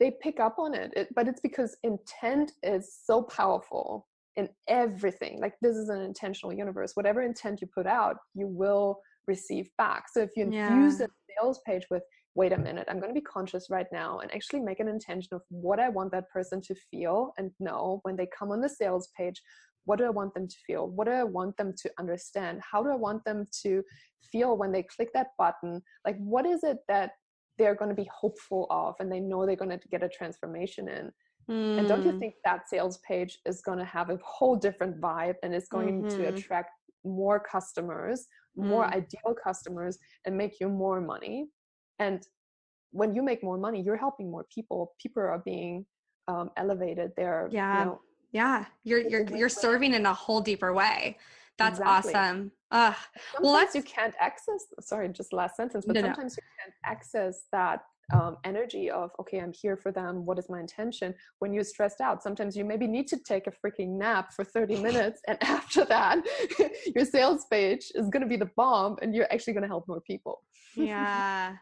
They 0.00 0.12
pick 0.22 0.40
up 0.40 0.58
on 0.58 0.74
it. 0.74 0.92
it, 0.96 1.08
but 1.14 1.28
it's 1.28 1.40
because 1.40 1.76
intent 1.82 2.52
is 2.62 2.96
so 3.04 3.22
powerful 3.22 4.06
in 4.36 4.48
everything. 4.68 5.40
Like 5.40 5.54
this 5.60 5.76
is 5.76 5.90
an 5.90 6.00
intentional 6.00 6.52
universe. 6.54 6.92
Whatever 6.94 7.22
intent 7.22 7.60
you 7.60 7.66
put 7.66 7.86
out, 7.86 8.16
you 8.34 8.46
will 8.46 9.00
receive 9.26 9.68
back. 9.76 10.04
So 10.10 10.20
if 10.20 10.30
you 10.36 10.44
infuse 10.44 11.00
yeah. 11.00 11.06
a 11.06 11.08
sales 11.40 11.60
page 11.66 11.82
with, 11.90 12.02
wait 12.34 12.52
a 12.52 12.58
minute, 12.58 12.86
I'm 12.88 13.00
going 13.00 13.10
to 13.10 13.20
be 13.20 13.24
conscious 13.24 13.66
right 13.68 13.86
now 13.92 14.20
and 14.20 14.32
actually 14.32 14.60
make 14.60 14.78
an 14.78 14.88
intention 14.88 15.34
of 15.34 15.42
what 15.50 15.80
I 15.80 15.88
want 15.88 16.12
that 16.12 16.30
person 16.30 16.60
to 16.62 16.74
feel 16.90 17.32
and 17.36 17.50
know 17.58 17.98
when 18.04 18.16
they 18.16 18.28
come 18.38 18.52
on 18.52 18.60
the 18.60 18.68
sales 18.68 19.08
page, 19.16 19.42
what 19.88 19.98
do 19.98 20.04
I 20.04 20.10
want 20.10 20.34
them 20.34 20.46
to 20.46 20.56
feel? 20.66 20.86
What 20.86 21.06
do 21.06 21.12
I 21.12 21.24
want 21.24 21.56
them 21.56 21.72
to 21.82 21.90
understand? 21.98 22.60
How 22.70 22.82
do 22.82 22.90
I 22.90 22.94
want 22.94 23.24
them 23.24 23.46
to 23.62 23.82
feel 24.30 24.58
when 24.58 24.70
they 24.70 24.82
click 24.82 25.08
that 25.14 25.28
button? 25.38 25.80
Like, 26.04 26.18
what 26.18 26.44
is 26.44 26.62
it 26.62 26.76
that 26.88 27.12
they're 27.56 27.74
going 27.74 27.88
to 27.88 27.94
be 27.94 28.08
hopeful 28.14 28.66
of 28.68 28.96
and 29.00 29.10
they 29.10 29.18
know 29.18 29.46
they're 29.46 29.56
going 29.56 29.70
to 29.70 29.88
get 29.88 30.02
a 30.02 30.08
transformation 30.10 30.90
in? 30.90 31.10
Mm. 31.50 31.78
And 31.78 31.88
don't 31.88 32.04
you 32.04 32.12
hmm. 32.12 32.18
think 32.18 32.34
that 32.44 32.68
sales 32.68 32.98
page 32.98 33.38
is 33.46 33.62
going 33.62 33.78
to 33.78 33.84
have 33.86 34.10
a 34.10 34.18
whole 34.22 34.56
different 34.56 35.00
vibe 35.00 35.36
and 35.42 35.54
it's 35.54 35.68
going 35.68 36.02
mm-hmm. 36.02 36.18
to 36.18 36.28
attract 36.28 36.72
more 37.02 37.40
customers, 37.40 38.26
more 38.56 38.84
mm. 38.84 38.92
ideal 38.92 39.34
customers, 39.42 39.96
and 40.26 40.36
make 40.36 40.60
you 40.60 40.68
more 40.68 41.00
money? 41.00 41.46
And 41.98 42.20
when 42.90 43.14
you 43.14 43.22
make 43.22 43.42
more 43.42 43.56
money, 43.56 43.80
you're 43.80 43.96
helping 43.96 44.30
more 44.30 44.44
people. 44.54 44.92
People 45.00 45.22
are 45.22 45.42
being 45.42 45.86
um, 46.26 46.50
elevated. 46.58 47.12
They're 47.16 47.48
yeah. 47.50 47.78
You 47.78 47.84
know, 47.86 48.00
yeah 48.32 48.64
you're 48.84 49.00
you're 49.00 49.26
you're 49.34 49.48
serving 49.48 49.94
in 49.94 50.06
a 50.06 50.14
whole 50.14 50.40
deeper 50.40 50.72
way 50.72 51.16
that's 51.56 51.78
exactly. 51.78 52.14
awesome 52.14 52.52
Ugh. 52.70 52.94
well 53.40 53.54
that's 53.54 53.74
you 53.74 53.82
can't 53.82 54.14
access 54.20 54.66
sorry 54.80 55.08
just 55.08 55.32
last 55.32 55.56
sentence 55.56 55.84
but 55.86 55.94
no, 55.94 56.02
sometimes 56.02 56.36
no. 56.36 56.42
you 56.42 56.62
can't 56.62 56.74
access 56.84 57.44
that 57.52 57.80
um, 58.12 58.36
energy 58.44 58.90
of 58.90 59.10
okay 59.20 59.38
i'm 59.38 59.52
here 59.52 59.76
for 59.76 59.92
them 59.92 60.24
what 60.24 60.38
is 60.38 60.48
my 60.48 60.60
intention 60.60 61.14
when 61.40 61.52
you're 61.52 61.64
stressed 61.64 62.00
out 62.00 62.22
sometimes 62.22 62.56
you 62.56 62.64
maybe 62.64 62.86
need 62.86 63.06
to 63.06 63.18
take 63.18 63.46
a 63.46 63.50
freaking 63.50 63.98
nap 63.98 64.32
for 64.32 64.44
30 64.44 64.76
minutes 64.82 65.20
and 65.28 65.36
after 65.42 65.84
that 65.84 66.20
your 66.94 67.04
sales 67.04 67.44
page 67.50 67.90
is 67.94 68.08
going 68.08 68.22
to 68.22 68.28
be 68.28 68.36
the 68.36 68.50
bomb 68.56 68.96
and 69.02 69.14
you're 69.14 69.30
actually 69.30 69.52
going 69.52 69.62
to 69.62 69.68
help 69.68 69.86
more 69.88 70.00
people 70.00 70.42
yeah 70.74 71.56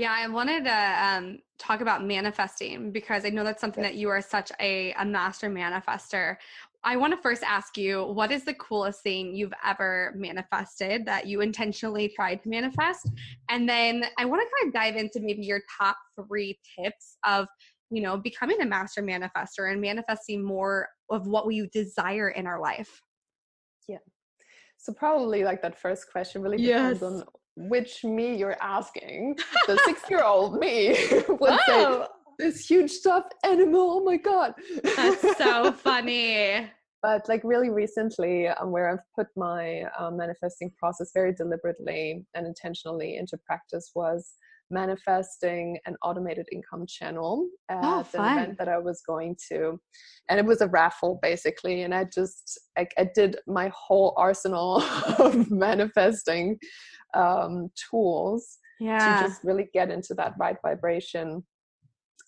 yeah, 0.00 0.12
I 0.16 0.26
wanted 0.28 0.64
to 0.64 1.04
um, 1.04 1.38
talk 1.58 1.82
about 1.82 2.06
manifesting 2.06 2.90
because 2.90 3.26
I 3.26 3.28
know 3.28 3.44
that's 3.44 3.60
something 3.60 3.82
that 3.82 3.96
you 3.96 4.08
are 4.08 4.22
such 4.22 4.50
a, 4.58 4.94
a 4.94 5.04
master 5.04 5.50
manifester. 5.50 6.36
I 6.82 6.96
want 6.96 7.12
to 7.12 7.20
first 7.20 7.42
ask 7.42 7.76
you 7.76 8.04
what 8.04 8.32
is 8.32 8.44
the 8.44 8.54
coolest 8.54 9.02
thing 9.02 9.34
you've 9.34 9.52
ever 9.62 10.14
manifested 10.16 11.04
that 11.04 11.26
you 11.26 11.42
intentionally 11.42 12.10
tried 12.16 12.42
to 12.44 12.48
manifest? 12.48 13.10
And 13.50 13.68
then 13.68 14.04
I 14.18 14.24
want 14.24 14.40
to 14.40 14.48
kind 14.58 14.68
of 14.68 14.72
dive 14.72 14.96
into 14.96 15.20
maybe 15.20 15.44
your 15.44 15.60
top 15.78 15.98
three 16.26 16.58
tips 16.78 17.18
of 17.26 17.46
you 17.90 18.00
know 18.00 18.16
becoming 18.16 18.62
a 18.62 18.66
master 18.66 19.02
manifester 19.02 19.70
and 19.70 19.82
manifesting 19.82 20.42
more 20.42 20.88
of 21.10 21.26
what 21.26 21.46
we 21.46 21.68
desire 21.72 22.30
in 22.30 22.46
our 22.46 22.60
life 22.60 23.02
yeah 23.88 23.98
so 24.78 24.92
probably 24.92 25.42
like 25.42 25.60
that 25.60 25.76
first 25.76 26.08
question 26.10 26.40
really 26.40 26.56
depends 26.56 27.02
yes. 27.02 27.02
on 27.02 27.24
which 27.68 28.04
me 28.04 28.36
you're 28.36 28.56
asking. 28.60 29.36
The 29.66 29.78
six 29.84 30.02
year 30.08 30.22
old 30.22 30.58
me 30.58 30.96
would 31.28 31.60
say, 31.66 32.02
this 32.38 32.66
huge 32.66 32.90
stuffed 32.90 33.34
animal. 33.44 33.98
Oh 33.98 34.04
my 34.04 34.16
God. 34.16 34.54
That's 34.96 35.36
so 35.36 35.72
funny. 35.84 36.70
but 37.02 37.28
like 37.28 37.42
really 37.44 37.70
recently, 37.70 38.48
um, 38.48 38.70
where 38.70 38.90
I've 38.90 39.04
put 39.14 39.28
my 39.36 39.82
um, 39.98 40.16
manifesting 40.16 40.70
process 40.78 41.10
very 41.14 41.34
deliberately 41.34 42.24
and 42.34 42.46
intentionally 42.46 43.16
into 43.16 43.38
practice 43.46 43.90
was 43.94 44.34
manifesting 44.70 45.78
an 45.86 45.96
automated 46.02 46.46
income 46.52 46.86
channel 46.86 47.48
at 47.68 47.80
oh, 47.82 48.06
an 48.14 48.38
event 48.38 48.58
that 48.58 48.68
I 48.68 48.78
was 48.78 49.02
going 49.06 49.36
to. 49.50 49.78
And 50.28 50.38
it 50.38 50.46
was 50.46 50.60
a 50.60 50.68
raffle 50.68 51.18
basically. 51.20 51.82
And 51.82 51.94
I 51.94 52.04
just, 52.04 52.58
I, 52.78 52.86
I 52.96 53.10
did 53.14 53.36
my 53.46 53.70
whole 53.74 54.14
arsenal 54.16 54.82
of 55.18 55.50
manifesting 55.50 56.58
um, 57.14 57.70
tools 57.90 58.58
yeah. 58.78 59.22
to 59.22 59.28
just 59.28 59.44
really 59.44 59.68
get 59.72 59.90
into 59.90 60.14
that 60.14 60.34
right 60.38 60.56
vibration 60.62 61.44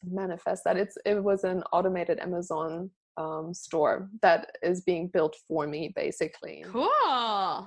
manifest 0.05 0.65
that. 0.65 0.77
It's 0.77 0.97
it 1.05 1.23
was 1.23 1.45
an 1.45 1.63
automated 1.73 2.19
amazon 2.19 2.91
um, 3.17 3.53
store 3.53 4.09
that 4.23 4.51
is 4.63 4.81
being 4.83 5.09
built 5.09 5.37
for 5.47 5.67
me 5.67 5.93
basically. 5.95 6.65
Cool. 6.71 6.89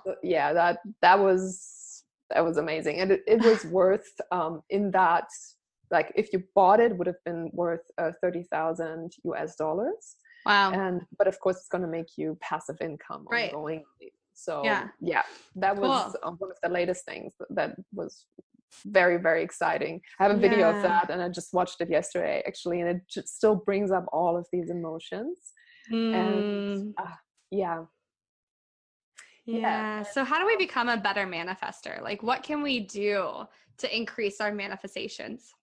So, 0.05 0.15
yeah 0.23 0.53
that 0.53 0.79
that 1.01 1.19
was 1.19 2.03
that 2.31 2.43
was 2.43 2.57
amazing. 2.57 2.99
And 2.99 3.11
it, 3.11 3.21
it 3.27 3.41
was 3.43 3.65
worth 3.71 4.09
um, 4.31 4.61
in 4.69 4.91
that 4.91 5.27
like 5.91 6.11
if 6.15 6.33
you 6.33 6.43
bought 6.55 6.79
it 6.79 6.97
would 6.97 7.07
have 7.07 7.23
been 7.25 7.49
worth 7.53 7.81
uh, 7.97 8.11
30,000 8.21 9.11
US 9.25 9.55
dollars. 9.55 10.15
Wow. 10.45 10.71
And 10.71 11.01
but 11.17 11.27
of 11.27 11.39
course 11.39 11.57
it's 11.57 11.69
going 11.69 11.83
to 11.83 11.87
make 11.87 12.17
you 12.17 12.37
passive 12.41 12.77
income 12.81 13.25
right. 13.29 13.51
ongoingly 13.53 14.11
so 14.35 14.63
yeah, 14.63 14.87
yeah 15.01 15.23
that 15.55 15.75
was 15.75 16.15
uh, 16.21 16.31
one 16.31 16.51
of 16.51 16.57
the 16.61 16.69
latest 16.69 17.05
things 17.05 17.33
that 17.49 17.75
was 17.93 18.25
very 18.85 19.17
very 19.17 19.41
exciting. 19.41 20.01
I 20.19 20.23
have 20.23 20.35
a 20.35 20.39
video 20.39 20.69
yeah. 20.69 20.75
of 20.75 20.83
that 20.83 21.09
and 21.09 21.21
i 21.21 21.29
just 21.29 21.53
watched 21.53 21.79
it 21.79 21.89
yesterday 21.89 22.43
actually 22.45 22.81
and 22.81 22.89
it 22.89 23.01
just 23.09 23.35
still 23.37 23.55
brings 23.55 23.91
up 23.91 24.05
all 24.11 24.37
of 24.37 24.45
these 24.51 24.69
emotions. 24.69 25.37
Mm. 25.91 26.15
and 26.15 26.93
uh, 26.97 27.05
yeah. 27.51 27.83
yeah. 29.45 29.59
Yeah 29.59 30.03
so 30.03 30.23
how 30.23 30.39
do 30.39 30.45
we 30.45 30.57
become 30.57 30.89
a 30.89 30.97
better 30.97 31.25
manifester? 31.25 32.01
Like 32.01 32.21
what 32.21 32.43
can 32.43 32.61
we 32.61 32.81
do 32.81 33.45
to 33.77 33.95
increase 33.95 34.41
our 34.41 34.51
manifestations? 34.51 35.53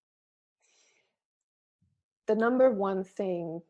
The 2.27 2.37
number 2.37 2.70
one 2.70 3.05
thing 3.05 3.61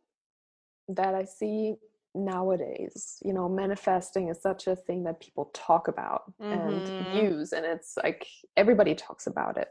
that 0.88 1.14
i 1.14 1.24
see 1.24 1.74
nowadays 2.14 3.18
you 3.24 3.32
know 3.32 3.48
manifesting 3.48 4.28
is 4.28 4.40
such 4.40 4.66
a 4.66 4.76
thing 4.76 5.02
that 5.04 5.20
people 5.20 5.50
talk 5.54 5.88
about 5.88 6.24
mm-hmm. 6.40 6.52
and 6.52 7.22
use 7.22 7.52
and 7.52 7.64
it's 7.64 7.94
like 8.02 8.26
everybody 8.56 8.94
talks 8.94 9.26
about 9.26 9.56
it 9.56 9.68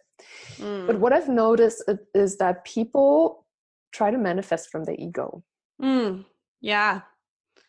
mm. 0.58 0.88
but 0.88 1.00
what 1.00 1.14
i've 1.14 1.30
noticed 1.30 1.84
is 2.16 2.38
that 2.38 2.66
people 2.66 3.46
try 3.92 4.10
to 4.10 4.18
manifest 4.18 4.72
from 4.72 4.84
the 4.86 5.00
ego 5.00 5.44
mm. 5.82 6.26
yeah 6.62 7.02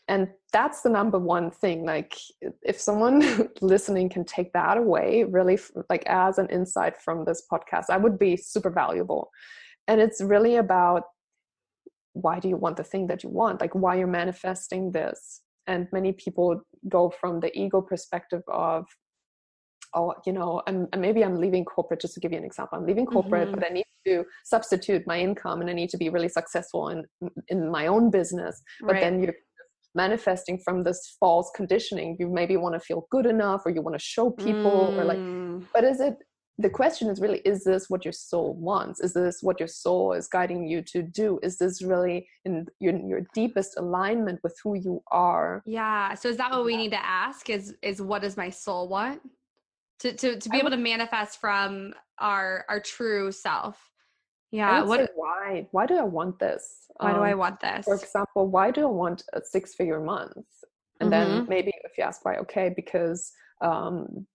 and 0.08 0.28
that's 0.52 0.80
the 0.80 0.88
number 0.88 1.18
one 1.18 1.50
thing 1.50 1.84
like 1.84 2.16
if 2.62 2.80
someone 2.80 3.50
listening 3.60 4.08
can 4.08 4.24
take 4.24 4.52
that 4.54 4.78
away 4.78 5.24
really 5.24 5.58
like 5.90 6.04
as 6.06 6.38
an 6.38 6.48
insight 6.48 6.96
from 6.96 7.24
this 7.26 7.42
podcast 7.52 7.84
i 7.90 7.96
would 7.98 8.18
be 8.18 8.36
super 8.36 8.70
valuable 8.70 9.30
and 9.88 10.00
it's 10.00 10.20
really 10.20 10.56
about 10.56 11.04
why 12.14 12.38
do 12.38 12.48
you 12.48 12.56
want 12.56 12.76
the 12.76 12.84
thing 12.84 13.06
that 13.06 13.22
you 13.22 13.28
want 13.28 13.60
like 13.60 13.74
why 13.74 13.94
you're 13.94 14.06
manifesting 14.06 14.92
this 14.92 15.40
and 15.66 15.86
many 15.92 16.12
people 16.12 16.60
go 16.88 17.10
from 17.20 17.40
the 17.40 17.56
ego 17.58 17.80
perspective 17.80 18.42
of 18.48 18.84
oh 19.94 20.14
you 20.26 20.32
know 20.32 20.62
I'm, 20.66 20.88
maybe 20.98 21.24
i'm 21.24 21.40
leaving 21.40 21.64
corporate 21.64 22.00
just 22.00 22.14
to 22.14 22.20
give 22.20 22.32
you 22.32 22.38
an 22.38 22.44
example 22.44 22.78
i'm 22.78 22.86
leaving 22.86 23.06
corporate 23.06 23.48
mm-hmm. 23.48 23.60
but 23.60 23.70
i 23.70 23.72
need 23.72 23.86
to 24.06 24.24
substitute 24.44 25.06
my 25.06 25.18
income 25.20 25.60
and 25.60 25.70
i 25.70 25.72
need 25.72 25.90
to 25.90 25.96
be 25.96 26.08
really 26.08 26.28
successful 26.28 26.88
in 26.88 27.04
in 27.48 27.70
my 27.70 27.86
own 27.86 28.10
business 28.10 28.62
but 28.80 28.92
right. 28.92 29.00
then 29.00 29.22
you're 29.22 29.34
manifesting 29.94 30.58
from 30.58 30.82
this 30.82 31.16
false 31.20 31.50
conditioning 31.54 32.16
you 32.18 32.28
maybe 32.28 32.56
want 32.56 32.74
to 32.74 32.80
feel 32.80 33.06
good 33.10 33.26
enough 33.26 33.62
or 33.66 33.70
you 33.70 33.82
want 33.82 33.94
to 33.94 34.02
show 34.02 34.30
people 34.30 34.90
mm. 34.92 34.98
or 34.98 35.04
like 35.04 35.18
mm. 35.18 35.62
but 35.74 35.84
is 35.84 36.00
it 36.00 36.14
the 36.58 36.70
question 36.70 37.08
is 37.08 37.20
really 37.20 37.38
is 37.40 37.64
this 37.64 37.88
what 37.88 38.04
your 38.04 38.12
soul 38.12 38.54
wants? 38.54 39.00
Is 39.00 39.14
this 39.14 39.42
what 39.42 39.58
your 39.58 39.68
soul 39.68 40.12
is 40.12 40.28
guiding 40.28 40.66
you 40.66 40.82
to 40.82 41.02
do? 41.02 41.38
Is 41.42 41.58
this 41.58 41.82
really 41.82 42.28
in 42.44 42.66
your, 42.78 42.96
your 42.96 43.22
deepest 43.34 43.78
alignment 43.78 44.40
with 44.42 44.58
who 44.62 44.74
you 44.76 45.02
are? 45.10 45.62
Yeah 45.64 46.14
so 46.14 46.28
is 46.28 46.36
that 46.36 46.50
what 46.50 46.64
we 46.64 46.76
need 46.76 46.90
to 46.90 47.04
ask 47.04 47.48
is 47.48 47.74
is 47.82 48.02
what 48.02 48.22
does 48.22 48.36
my 48.36 48.50
soul 48.50 48.88
want? 48.88 49.20
To 50.00 50.12
to, 50.12 50.38
to 50.38 50.48
be 50.48 50.58
able 50.58 50.70
to 50.70 50.76
manifest 50.76 51.40
from 51.40 51.94
our 52.18 52.64
our 52.68 52.80
true 52.80 53.32
self. 53.32 53.90
Yeah 54.50 54.82
what 54.84 55.10
why 55.14 55.66
why 55.70 55.86
do 55.86 55.96
i 55.96 56.04
want 56.04 56.38
this? 56.38 56.86
Why 56.96 57.12
um, 57.12 57.16
do 57.16 57.22
i 57.22 57.32
um, 57.32 57.38
want 57.38 57.60
this? 57.60 57.84
for 57.86 57.94
example 57.94 58.48
why 58.48 58.70
do 58.70 58.82
i 58.82 58.90
want 58.90 59.22
a 59.32 59.40
six 59.42 59.74
figure 59.74 60.00
month? 60.00 60.36
And 61.00 61.10
mm-hmm. 61.10 61.30
then 61.30 61.46
maybe 61.48 61.72
if 61.84 61.96
you 61.96 62.04
ask 62.04 62.24
why 62.24 62.36
okay 62.36 62.70
because 62.76 63.32
um, 63.62 64.26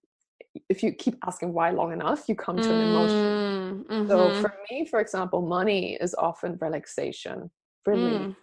if 0.70 0.84
you 0.84 0.92
keep 0.92 1.16
asking 1.26 1.54
why 1.54 1.70
long 1.70 1.92
enough 1.92 2.28
you 2.28 2.36
come 2.36 2.58
to 2.58 2.74
an 2.74 2.82
emotion 2.90 3.86
mm-hmm. 3.90 4.08
so 4.08 4.42
for 4.42 4.54
me 4.70 4.86
for 4.86 5.00
example 5.00 5.42
money 5.42 5.96
is 5.96 6.16
often 6.16 6.58
relaxation 6.62 7.50
relief 7.86 8.22
mm. 8.22 8.36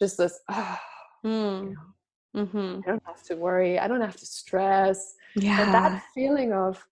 just 0.00 0.18
this 0.18 0.40
oh, 0.50 0.78
mm. 1.24 1.68
you 1.68 1.74
know, 1.74 2.44
mm-hmm. 2.44 2.80
i 2.84 2.90
don't 2.90 3.02
have 3.06 3.22
to 3.22 3.34
worry 3.34 3.78
i 3.78 3.88
don't 3.88 4.00
have 4.00 4.16
to 4.16 4.26
stress 4.26 5.14
yeah 5.36 5.62
and 5.62 5.74
that 5.74 6.02
feeling 6.14 6.52
of 6.52 6.84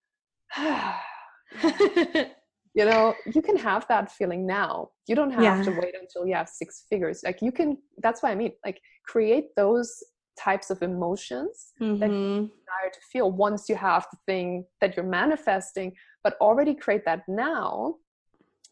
you 2.74 2.84
know 2.84 3.14
you 3.26 3.42
can 3.42 3.56
have 3.56 3.86
that 3.88 4.10
feeling 4.12 4.46
now 4.46 4.88
you 5.06 5.14
don't 5.14 5.30
have 5.30 5.42
yeah. 5.42 5.62
to 5.62 5.70
wait 5.80 5.94
until 6.00 6.26
you 6.26 6.34
have 6.34 6.48
six 6.48 6.84
figures 6.88 7.20
like 7.24 7.42
you 7.42 7.50
can 7.50 7.76
that's 8.02 8.22
what 8.22 8.30
i 8.30 8.34
mean 8.34 8.52
like 8.64 8.80
create 9.04 9.46
those 9.56 10.02
types 10.38 10.70
of 10.70 10.82
emotions 10.82 11.72
mm-hmm. 11.80 11.98
that 11.98 12.10
you 12.10 12.16
mm-hmm. 12.16 12.44
desire 12.44 12.90
to 12.92 13.00
feel 13.12 13.30
once 13.30 13.68
you 13.68 13.76
have 13.76 14.06
the 14.12 14.18
thing 14.26 14.64
that 14.80 14.96
you're 14.96 15.06
manifesting 15.06 15.92
but 16.22 16.36
already 16.40 16.74
create 16.74 17.04
that 17.04 17.22
now 17.28 17.94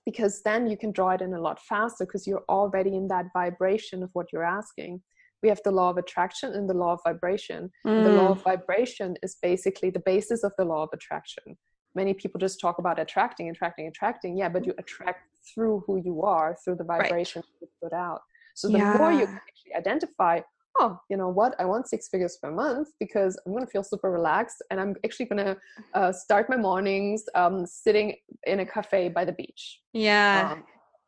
because 0.05 0.43
then 0.43 0.69
you 0.69 0.77
can 0.77 0.93
draw 0.93 1.11
it 1.11 1.21
in 1.21 1.35
a 1.35 1.41
lot 1.41 1.61
faster 1.61 2.07
because 2.07 2.27
you're 2.27 2.45
already 2.49 2.95
in 2.95 3.09
that 3.09 3.27
vibration 3.33 4.03
of 4.03 4.11
what 4.13 4.27
you're 4.33 4.45
asking 4.45 5.01
we 5.43 5.49
have 5.49 5.61
the 5.65 5.71
law 5.71 5.91
of 5.91 5.97
attraction 5.97 6.55
and 6.55 6.69
the 6.69 6.75
law 6.75 6.93
of 6.93 7.01
vibration 7.05 7.71
mm. 7.87 8.05
the 8.05 8.11
law 8.11 8.29
of 8.29 8.41
mm. 8.41 8.45
vibration 8.45 9.17
is 9.23 9.37
basically 9.43 9.91
the 9.91 10.03
basis 10.07 10.45
of 10.45 10.53
the 10.59 10.65
law 10.65 10.83
of 10.85 10.89
attraction 10.93 11.57
many 11.95 12.15
people 12.15 12.39
just 12.39 12.61
talk 12.61 12.79
about 12.79 12.99
attracting 12.99 13.51
attracting 13.51 13.87
attracting 13.89 14.37
yeah 14.37 14.49
but 14.49 14.65
you 14.67 14.75
attract 14.79 15.23
through 15.53 15.83
who 15.87 15.97
you 16.05 16.23
are 16.23 16.57
through 16.63 16.77
the 16.77 16.85
vibration 16.85 17.43
right. 17.43 17.61
you 17.61 17.69
put 17.83 17.93
out 17.93 18.21
so 18.55 18.69
the 18.69 18.79
yeah. 18.79 18.97
more 18.97 19.13
you 19.13 19.25
actually 19.25 19.75
identify 19.77 20.41
oh, 20.79 20.99
you 21.09 21.17
know 21.17 21.29
what? 21.29 21.55
I 21.59 21.65
want 21.65 21.89
six 21.89 22.09
figures 22.09 22.39
per 22.43 22.51
month 22.51 22.89
because 23.01 23.39
I'm 23.45 23.53
going 23.53 23.65
to 23.65 23.71
feel 23.71 23.83
super 23.83 24.11
relaxed 24.11 24.63
and 24.71 24.81
I'm 24.81 24.95
actually 25.05 25.27
going 25.27 25.45
to 25.45 25.57
uh, 25.95 26.13
start 26.13 26.49
my 26.49 26.57
mornings 26.57 27.25
um, 27.35 27.67
sitting 27.67 28.17
in 28.47 28.61
a 28.61 28.67
cafe 28.67 29.09
by 29.09 29.25
the 29.25 29.33
beach. 29.33 29.81
Yeah. 29.93 30.53
Um, 30.53 30.65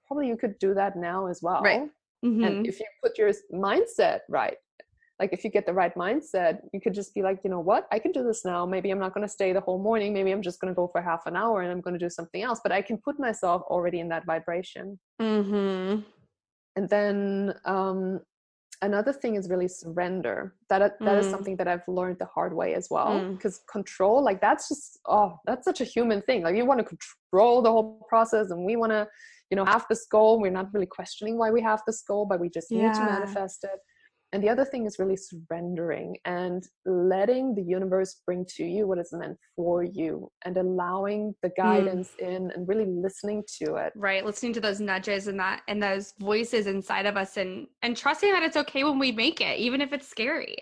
probably 0.07 0.29
you 0.29 0.37
could 0.37 0.59
do 0.59 0.75
that 0.75 0.97
now 0.97 1.27
as 1.27 1.41
well. 1.43 1.63
Right. 1.63 1.83
Mm-hmm. 2.25 2.45
And 2.45 2.67
if 2.67 2.81
you 2.81 2.87
put 3.03 3.19
your 3.19 3.33
mindset 3.53 4.21
right, 4.29 4.57
like 5.21 5.33
if 5.33 5.43
you 5.45 5.51
get 5.51 5.67
the 5.67 5.73
right 5.73 5.95
mindset, 5.95 6.61
you 6.73 6.81
could 6.81 6.95
just 6.95 7.15
be 7.15 7.23
like, 7.23 7.41
you 7.43 7.51
know 7.51 7.61
what? 7.61 7.89
I 7.91 7.99
can 7.99 8.13
do 8.13 8.23
this 8.23 8.45
now. 8.45 8.65
Maybe 8.65 8.91
I'm 8.91 9.01
not 9.01 9.15
going 9.15 9.27
to 9.27 9.33
stay 9.33 9.53
the 9.53 9.61
whole 9.61 9.79
morning. 9.79 10.13
Maybe 10.13 10.31
I'm 10.31 10.43
just 10.43 10.61
going 10.61 10.73
to 10.73 10.77
go 10.77 10.89
for 10.89 11.03
half 11.03 11.27
an 11.27 11.37
hour 11.37 11.63
and 11.63 11.73
I'm 11.73 11.81
going 11.81 11.99
to 11.99 12.05
do 12.05 12.11
something 12.11 12.43
else. 12.43 12.61
But 12.63 12.73
I 12.73 12.83
can 12.83 12.99
put 12.99 13.19
myself 13.19 13.63
already 13.67 13.99
in 14.01 14.09
that 14.11 14.25
vibration. 14.27 14.99
Mm-hmm. 15.21 16.03
And 16.77 16.89
then 16.89 17.55
um, 17.65 18.21
another 18.83 19.13
thing 19.13 19.35
is 19.35 19.49
really 19.49 19.69
surrender 19.69 20.55
that 20.69 20.81
that 20.81 21.01
mm. 21.01 21.19
is 21.19 21.29
something 21.29 21.57
that 21.57 21.67
i've 21.67 21.87
learned 21.89 22.19
the 22.19 22.25
hard 22.27 22.55
way 22.55 22.75
as 22.75 22.89
well 22.91 23.33
because 23.33 23.59
mm. 23.59 23.67
control 23.73 24.23
like 24.23 24.41
that's 24.41 24.69
just 24.69 25.01
oh 25.07 25.37
that's 25.47 25.65
such 25.65 25.81
a 25.81 25.85
human 25.85 26.23
thing 26.23 26.43
like 26.43 26.55
you 26.57 26.65
want 26.65 26.79
to 26.79 26.85
control 26.85 27.61
the 27.61 27.71
whole 27.71 28.07
process 28.09 28.51
and 28.51 28.65
we 28.65 28.77
want 28.77 28.93
to 28.93 29.07
you 29.51 29.57
know 29.57 29.65
have 29.65 29.85
this 29.89 30.07
goal 30.07 30.41
we're 30.41 30.51
not 30.51 30.73
really 30.73 30.87
questioning 30.87 31.37
why 31.37 31.51
we 31.51 31.61
have 31.61 31.83
this 31.87 32.03
goal 32.03 32.25
but 32.25 32.39
we 32.39 32.49
just 32.49 32.71
yeah. 32.71 32.87
need 32.87 32.95
to 32.95 33.05
manifest 33.05 33.65
it 33.65 33.81
and 34.33 34.43
the 34.43 34.49
other 34.49 34.65
thing 34.65 34.85
is 34.85 34.99
really 34.99 35.17
surrendering 35.17 36.17
and 36.27 36.63
letting 36.85 37.55
the 37.55 37.63
universe 37.63 38.21
bring 38.27 38.45
to 38.57 38.65
you 38.65 38.87
what 38.87 38.99
is 38.99 39.11
meant 39.13 39.39
for 39.57 39.83
you 39.83 40.31
and 40.45 40.57
allowing 40.59 41.35
the 41.43 41.49
mm. 41.49 41.57
guidance 41.57 42.15
mm. 42.21 42.29
in 42.29 42.51
and 42.51 42.69
really 42.69 42.85
listening 42.85 43.43
to 43.63 43.77
it. 43.77 43.93
Right 43.97 44.25
listening 44.25 44.53
to 44.55 44.61
those 44.61 44.81
nudges 44.81 45.29
and 45.29 45.39
that 45.41 45.63
and 45.69 45.83
those 45.83 46.13
voices 46.21 46.67
inside 46.67 47.07
of 47.07 47.17
us 47.17 47.37
and 47.39 47.67
and 47.83 47.97
trusting 47.97 48.31
that 48.33 48.43
it's 48.43 48.57
okay 48.57 48.85
when 48.85 48.99
we 48.99 49.13
make 49.13 49.41
it 49.41 49.59
even 49.59 49.81
if 49.81 49.93
it's 49.93 50.09
scary. 50.09 50.57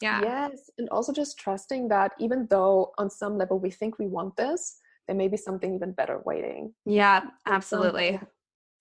Yeah. 0.00 0.20
Yes 0.22 0.70
and 0.78 0.88
also 0.88 1.12
just 1.12 1.38
trusting 1.38 1.88
that 1.88 2.12
even 2.18 2.46
though 2.48 2.92
on 2.96 3.10
some 3.10 3.36
level 3.36 3.58
we 3.58 3.70
think 3.70 3.98
we 3.98 4.06
want 4.06 4.36
this 4.36 4.78
there 5.06 5.16
may 5.16 5.28
be 5.28 5.36
something 5.36 5.74
even 5.74 5.92
better 5.92 6.22
waiting. 6.24 6.72
Yeah 6.86 7.24
absolutely 7.46 8.18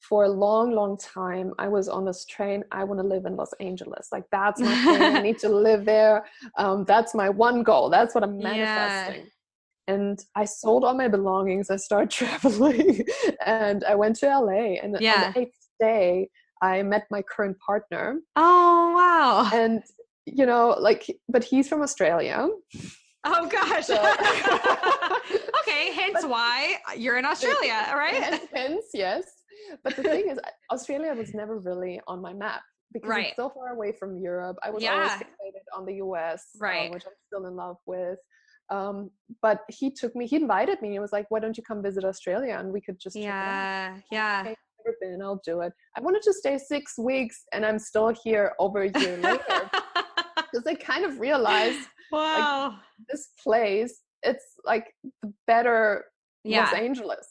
for 0.01 0.23
a 0.23 0.29
long, 0.29 0.71
long 0.71 0.97
time, 0.97 1.53
I 1.59 1.67
was 1.67 1.87
on 1.87 2.05
this 2.05 2.25
train. 2.25 2.63
I 2.71 2.83
want 2.83 2.99
to 2.99 3.05
live 3.05 3.25
in 3.25 3.35
Los 3.35 3.53
Angeles. 3.59 4.09
Like 4.11 4.25
that's 4.31 4.59
my 4.59 4.75
thing. 4.83 5.01
I 5.01 5.21
need 5.21 5.39
to 5.39 5.49
live 5.49 5.85
there. 5.85 6.25
Um, 6.57 6.85
that's 6.85 7.13
my 7.13 7.29
one 7.29 7.63
goal. 7.63 7.89
That's 7.89 8.15
what 8.15 8.23
I'm 8.23 8.37
manifesting. 8.39 9.23
Yeah. 9.23 9.93
And 9.93 10.23
I 10.35 10.45
sold 10.45 10.83
all 10.83 10.95
my 10.95 11.07
belongings. 11.07 11.69
I 11.69 11.75
started 11.75 12.09
traveling, 12.11 13.05
and 13.45 13.83
I 13.83 13.95
went 13.95 14.15
to 14.17 14.27
LA. 14.27 14.79
And 14.81 14.97
yeah. 14.99 15.25
on 15.25 15.33
the 15.33 15.39
eighth 15.41 15.67
day, 15.79 16.29
I 16.61 16.81
met 16.83 17.05
my 17.11 17.21
current 17.21 17.57
partner. 17.59 18.19
Oh 18.35 18.93
wow! 18.95 19.49
And 19.53 19.83
you 20.25 20.45
know, 20.45 20.75
like, 20.79 21.05
but 21.29 21.43
he's 21.43 21.67
from 21.67 21.81
Australia. 21.81 22.47
Oh 23.23 23.47
gosh. 23.47 23.85
So, 23.85 23.95
okay, 25.61 25.93
hence 25.93 26.21
but, 26.21 26.29
why 26.29 26.77
you're 26.97 27.17
in 27.17 27.25
Australia, 27.25 27.85
right? 27.93 28.41
Hence, 28.53 28.85
yes 28.93 29.40
but 29.83 29.95
the 29.95 30.03
thing 30.03 30.29
is, 30.29 30.39
Australia 30.71 31.13
was 31.13 31.33
never 31.33 31.59
really 31.59 31.99
on 32.07 32.21
my 32.21 32.33
map 32.33 32.61
because 32.93 33.09
right. 33.09 33.27
it's 33.27 33.35
so 33.35 33.49
far 33.49 33.69
away 33.73 33.91
from 33.91 34.17
Europe. 34.17 34.57
I 34.63 34.69
was 34.69 34.83
yeah. 34.83 34.93
always 34.93 35.11
fixated 35.11 35.77
on 35.77 35.85
the 35.85 35.95
US, 35.95 36.45
um, 36.55 36.61
right. 36.61 36.85
Um, 36.87 36.93
which 36.93 37.03
I'm 37.05 37.13
still 37.27 37.47
in 37.47 37.55
love 37.55 37.77
with. 37.85 38.17
Um, 38.69 39.11
but 39.41 39.61
he 39.69 39.91
took 39.91 40.15
me, 40.15 40.27
he 40.27 40.37
invited 40.37 40.81
me. 40.81 40.91
He 40.91 40.99
was 40.99 41.11
like, 41.11 41.25
"Why 41.29 41.39
don't 41.39 41.57
you 41.57 41.63
come 41.63 41.83
visit 41.83 42.05
Australia 42.05 42.55
and 42.57 42.71
we 42.71 42.79
could 42.79 42.99
just 42.99 43.15
yeah, 43.15 43.97
yeah." 44.11 44.41
Okay, 44.41 44.55
never 44.85 44.97
been. 45.01 45.21
I'll 45.21 45.41
do 45.45 45.61
it. 45.61 45.73
I 45.97 46.01
wanted 46.01 46.21
to 46.23 46.33
stay 46.33 46.57
six 46.57 46.97
weeks, 46.97 47.43
and 47.51 47.65
I'm 47.65 47.79
still 47.79 48.13
here 48.23 48.53
over 48.59 48.83
a 48.83 48.99
year 48.99 49.17
later 49.17 49.43
because 50.35 50.65
I 50.65 50.75
kind 50.75 51.05
of 51.05 51.19
realized, 51.19 51.85
wow, 52.11 52.69
like, 52.69 52.79
this 53.09 53.29
place, 53.43 54.01
it's 54.23 54.45
like 54.65 54.85
the 55.21 55.33
better 55.47 56.05
yeah. 56.43 56.65
Los 56.65 56.73
Angeles 56.73 57.30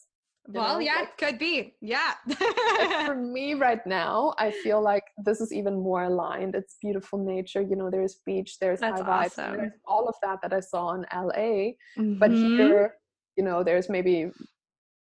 well, 0.52 0.80
yeah, 0.80 0.96
like, 1.00 1.16
could 1.18 1.38
be. 1.38 1.74
Yeah. 1.80 2.14
for 3.06 3.14
me 3.14 3.54
right 3.54 3.84
now, 3.86 4.34
I 4.38 4.50
feel 4.50 4.82
like 4.82 5.04
this 5.24 5.40
is 5.40 5.52
even 5.52 5.74
more 5.74 6.04
aligned. 6.04 6.54
It's 6.54 6.76
beautiful 6.80 7.18
nature. 7.18 7.60
You 7.60 7.76
know, 7.76 7.90
there's 7.90 8.20
beach, 8.26 8.58
there's 8.58 8.80
That's 8.80 9.00
high 9.00 9.26
vibes, 9.26 9.38
awesome. 9.38 9.56
there's 9.56 9.72
all 9.86 10.08
of 10.08 10.14
that 10.22 10.40
that 10.42 10.52
I 10.52 10.60
saw 10.60 10.94
in 10.94 11.04
LA. 11.14 11.72
Mm-hmm. 11.98 12.18
But 12.18 12.30
here, 12.30 12.94
you 13.36 13.44
know, 13.44 13.62
there's 13.62 13.88
maybe 13.88 14.30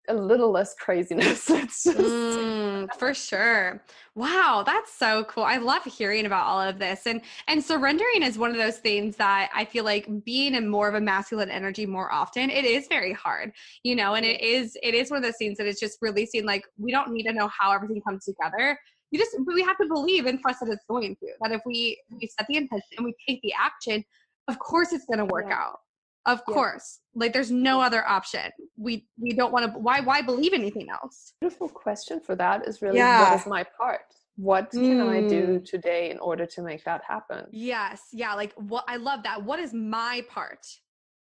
a 0.09 0.13
little 0.13 0.51
less 0.51 0.75
craziness. 0.75 1.49
It's 1.63 1.83
just 1.83 1.97
mm, 1.97 2.87
for 2.97 3.13
sure. 3.13 3.81
Wow, 4.15 4.63
that's 4.65 4.93
so 4.93 5.23
cool. 5.25 5.43
I 5.43 5.57
love 5.57 5.83
hearing 5.85 6.25
about 6.25 6.45
all 6.45 6.61
of 6.61 6.77
this. 6.77 7.07
And 7.07 7.21
and 7.47 7.63
surrendering 7.63 8.21
is 8.21 8.37
one 8.37 8.51
of 8.51 8.57
those 8.57 8.77
things 8.77 9.15
that 9.17 9.49
I 9.55 9.65
feel 9.65 9.85
like 9.85 10.07
being 10.25 10.55
in 10.55 10.67
more 10.67 10.89
of 10.89 10.95
a 10.95 11.01
masculine 11.01 11.49
energy 11.49 11.85
more 11.85 12.11
often, 12.11 12.49
it 12.49 12.65
is 12.65 12.87
very 12.87 13.13
hard. 13.13 13.53
You 13.83 13.95
know, 13.95 14.15
and 14.15 14.25
it 14.25 14.41
is 14.41 14.77
it 14.83 14.93
is 14.93 15.09
one 15.09 15.17
of 15.17 15.23
those 15.23 15.37
things 15.37 15.57
that 15.57 15.67
it's 15.67 15.79
just 15.79 15.99
releasing 16.01 16.45
like 16.45 16.65
we 16.77 16.91
don't 16.91 17.11
need 17.11 17.23
to 17.23 17.33
know 17.33 17.49
how 17.57 17.71
everything 17.71 18.01
comes 18.01 18.25
together. 18.25 18.77
You 19.11 19.19
just 19.19 19.37
we 19.45 19.61
have 19.63 19.77
to 19.77 19.87
believe 19.87 20.25
and 20.25 20.39
trust 20.39 20.59
that 20.61 20.69
it's 20.69 20.85
going 20.89 21.15
to. 21.15 21.27
That 21.41 21.51
if 21.51 21.61
we 21.65 22.01
we 22.11 22.27
set 22.27 22.47
the 22.47 22.57
intention 22.57 22.89
and 22.97 23.05
we 23.05 23.13
take 23.27 23.41
the 23.41 23.53
action, 23.57 24.03
of 24.47 24.59
course 24.59 24.91
it's 24.91 25.05
gonna 25.05 25.25
work 25.25 25.45
yeah. 25.47 25.59
out 25.59 25.79
of 26.25 26.41
yeah. 26.47 26.53
course. 26.53 26.99
Like 27.15 27.33
there's 27.33 27.51
no 27.51 27.81
other 27.81 28.07
option. 28.07 28.51
We 28.77 29.07
we 29.19 29.33
don't 29.33 29.51
want 29.51 29.71
to 29.71 29.79
why 29.79 29.99
why 29.99 30.21
believe 30.21 30.53
anything 30.53 30.89
else? 30.89 31.33
Beautiful 31.39 31.69
question 31.69 32.19
for 32.19 32.35
that 32.35 32.67
is 32.67 32.81
really 32.81 32.97
yeah. 32.97 33.29
what 33.29 33.39
is 33.39 33.45
my 33.45 33.63
part? 33.63 34.01
What 34.35 34.71
can 34.71 34.97
mm. 34.99 35.09
I 35.09 35.27
do 35.27 35.59
mm. 35.59 35.65
today 35.65 36.09
in 36.09 36.17
order 36.19 36.45
to 36.45 36.61
make 36.63 36.83
that 36.85 37.01
happen? 37.07 37.45
Yes. 37.51 38.01
Yeah, 38.11 38.33
like 38.33 38.53
what 38.55 38.83
I 38.87 38.95
love 38.95 39.23
that. 39.23 39.43
What 39.43 39.59
is 39.59 39.73
my 39.73 40.23
part? 40.29 40.65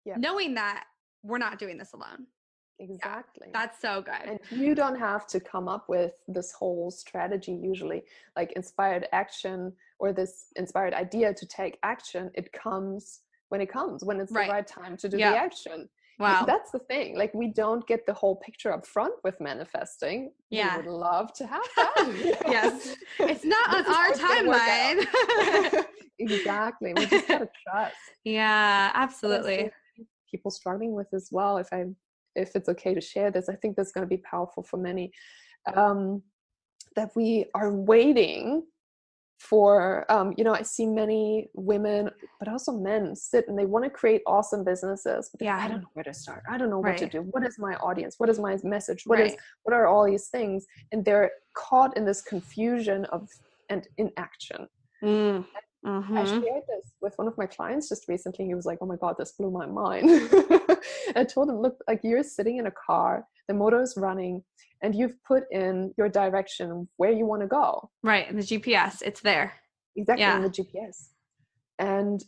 Yeah. 0.05 0.15
Knowing 0.17 0.55
that 0.55 0.85
we're 1.23 1.39
not 1.39 1.59
doing 1.59 1.77
this 1.77 1.93
alone. 1.93 2.27
Exactly. 2.79 3.49
Yeah, 3.49 3.59
that's 3.61 3.81
so 3.81 4.03
good. 4.03 4.41
And 4.51 4.61
you 4.61 4.75
don't 4.75 4.99
have 4.99 5.27
to 5.29 5.41
come 5.41 5.69
up 5.69 5.89
with 5.89 6.13
this 6.29 6.53
whole 6.53 6.91
strategy 6.91 7.53
usually. 7.53 8.05
Like 8.37 8.53
inspired 8.53 9.07
action 9.13 9.73
or 9.99 10.13
this 10.13 10.47
inspired 10.57 10.95
idea 10.95 11.35
to 11.35 11.47
take 11.47 11.79
action, 11.83 12.31
it 12.35 12.53
comes 12.53 13.21
when 13.51 13.61
it 13.61 13.71
comes 13.71 14.03
when 14.03 14.19
it's 14.19 14.33
right. 14.33 14.47
the 14.47 14.53
right 14.53 14.67
time 14.67 14.97
to 14.97 15.09
do 15.09 15.19
yeah. 15.19 15.33
the 15.33 15.39
action 15.39 15.89
Wow. 16.21 16.45
That's 16.47 16.71
the 16.71 16.81
thing. 16.81 17.17
Like 17.17 17.33
we 17.33 17.49
don't 17.49 17.87
get 17.87 18.05
the 18.05 18.13
whole 18.13 18.37
picture 18.37 18.71
up 18.71 18.87
front 18.87 19.15
with 19.25 19.41
manifesting. 19.41 20.33
Yeah. 20.51 20.77
We 20.77 20.83
would 20.83 20.93
love 20.93 21.33
to 21.33 21.47
have 21.47 21.65
that. 21.77 22.37
yes. 22.47 22.95
It's 23.19 23.43
not 23.43 23.69
on 23.75 23.79
This 23.79 23.87
is 23.87 23.95
how 23.95 24.03
our 24.03 24.11
it's 24.11 24.21
gonna 24.21 24.49
work 24.49 24.61
out. 24.61 24.97
timeline. 25.73 25.85
exactly. 26.19 26.93
We 26.95 27.07
just 27.07 27.27
gotta 27.27 27.49
trust. 27.67 27.97
yeah, 28.25 28.91
But 28.93 28.99
I 28.99 29.01
see 29.01 29.03
absolutely. 29.03 29.71
People 30.31 30.51
struggling 30.51 30.93
with 30.93 31.09
as 31.15 31.31
well. 31.33 31.57
If 31.57 31.73
I, 31.73 31.87
if 32.37 32.55
it's 32.55 32.69
okay 32.69 32.93
to 32.93 33.01
share 33.01 33.31
this, 33.31 33.49
I 33.49 33.55
think 33.55 33.77
this 33.77 33.87
is 33.87 33.93
going 33.93 34.07
to 34.07 34.17
be 34.17 34.23
powerful 34.23 34.63
for 34.63 34.77
many. 34.77 35.11
Um, 35.75 36.23
that 36.97 37.11
we 37.17 37.47
are 37.55 37.73
waiting 37.73 38.63
for. 39.41 40.05
Um, 40.13 40.35
you 40.37 40.45
know, 40.45 40.55
I 40.55 40.63
see 40.63 40.87
many 40.87 41.49
women, 41.55 42.11
but 42.39 42.49
also 42.49 42.73
men, 42.73 43.17
sit 43.17 43.49
and 43.49 43.59
they 43.59 43.65
want 43.67 43.85
to 43.85 43.91
create 43.91 44.23
awesome 44.27 44.63
businesses. 44.65 45.31
But 45.33 45.43
Yeah. 45.43 45.57
I 45.57 45.67
don't 45.67 45.81
know 45.81 45.89
where 45.95 46.05
to 46.05 46.15
start. 46.15 46.43
I 46.49 46.59
don't 46.59 46.71
know 46.71 46.79
what 46.79 46.99
to 46.99 47.07
do. 47.09 47.23
What 47.23 47.45
is 47.47 47.59
my 47.59 47.75
audience? 47.77 48.17
What 48.19 48.29
is 48.29 48.39
my 48.39 48.57
message? 48.63 49.03
What 49.07 49.19
is 49.19 49.33
Right. 49.33 49.41
what 49.65 49.75
are 49.75 49.87
all 49.87 50.05
these 50.05 50.29
things? 50.29 50.67
And 50.93 51.05
they're 51.05 51.33
caught 51.55 51.97
in 51.97 52.05
this 52.05 52.23
confusion 52.23 53.07
of 53.07 53.29
and 53.71 53.87
inaction. 53.97 54.69
Mm. 55.03 55.47
I 55.85 55.89
Mhm. 55.89 56.27
shared 56.43 56.65
this 56.69 56.93
with 57.01 57.17
one 57.17 57.27
of 57.29 57.39
my 57.39 57.47
clients 57.47 57.89
just 57.89 58.09
recently. 58.09 58.45
He 58.47 58.55
was 58.55 58.67
like, 58.67 58.79
"Oh 58.83 58.87
my 58.87 58.97
god, 58.97 59.17
this 59.17 59.33
blew 59.33 59.51
my 59.51 59.67
mind." 59.83 60.05
I 61.17 61.25
told 61.25 61.49
him, 61.49 61.59
"Look, 61.61 61.83
like 61.89 62.01
you're 62.05 62.23
sitting 62.23 62.59
in 62.59 62.67
a 62.67 62.71
car, 62.73 63.27
the 63.49 63.55
motor 63.55 63.81
is 63.81 63.97
running, 63.97 64.45
and 64.83 64.95
you've 64.95 65.17
put 65.25 65.45
in 65.51 65.93
your 65.99 66.09
direction 66.09 66.89
where 66.97 67.13
you 67.13 67.27
want 67.27 67.43
to 67.43 67.49
go, 67.49 67.91
Right. 68.03 68.29
And 68.29 68.39
the 68.39 68.43
GPS, 68.43 69.03
it's 69.03 69.21
there. 69.21 69.53
exactly 69.97 70.23
Yeah. 70.23 70.37
in 70.37 70.43
the 70.43 70.51
GPS, 70.51 71.11
and 71.79 72.23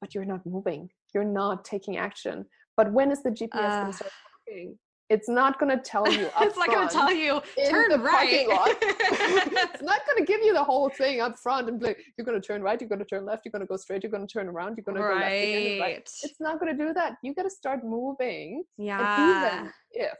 but 0.00 0.14
you're 0.14 0.24
not 0.24 0.44
moving. 0.46 0.90
You're 1.14 1.24
not 1.24 1.64
taking 1.64 1.96
action. 1.96 2.46
But 2.76 2.92
when 2.92 3.10
is 3.10 3.22
the 3.22 3.30
GPS 3.30 3.50
going 3.52 3.64
Uh. 3.64 3.86
to 3.86 3.92
start 3.92 4.12
working? 4.46 4.78
It's 5.10 5.26
not 5.28 5.58
going 5.58 5.74
to 5.74 5.82
tell 5.82 6.06
you. 6.12 6.26
Up 6.26 6.32
front. 6.34 6.46
It's 6.50 6.58
not 6.58 6.68
going 6.68 6.86
to 6.88 6.92
tell 6.94 7.10
you, 7.10 7.40
turn 7.70 7.98
right. 8.02 8.46
it's 9.00 9.82
not 9.82 10.00
going 10.06 10.18
to 10.18 10.24
give 10.24 10.42
you 10.42 10.52
the 10.52 10.62
whole 10.62 10.90
thing 10.90 11.20
up 11.22 11.38
front 11.38 11.68
and 11.68 11.80
be 11.80 11.86
like, 11.86 12.04
you're 12.16 12.26
going 12.26 12.38
to 12.40 12.46
turn 12.46 12.60
right, 12.62 12.78
you're 12.78 12.88
going 12.90 12.98
to 12.98 13.04
turn 13.06 13.24
left, 13.24 13.42
you're 13.46 13.52
going 13.52 13.60
to 13.60 13.66
go 13.66 13.76
straight, 13.78 14.02
you're 14.02 14.12
going 14.12 14.26
to 14.26 14.30
turn 14.32 14.48
around, 14.48 14.76
you're 14.76 14.84
going 14.84 14.96
to 14.96 15.02
go 15.02 15.08
left 15.14 15.32
again. 15.32 15.80
right. 15.80 15.80
right. 15.80 16.10
It's 16.22 16.40
not 16.40 16.60
going 16.60 16.76
to 16.76 16.84
do 16.84 16.92
that. 16.92 17.16
You 17.22 17.34
got 17.34 17.44
to 17.44 17.50
start 17.50 17.82
moving. 17.84 18.64
Yeah. 18.76 18.98
And 19.00 19.62
even 19.64 19.72
if 19.92 20.18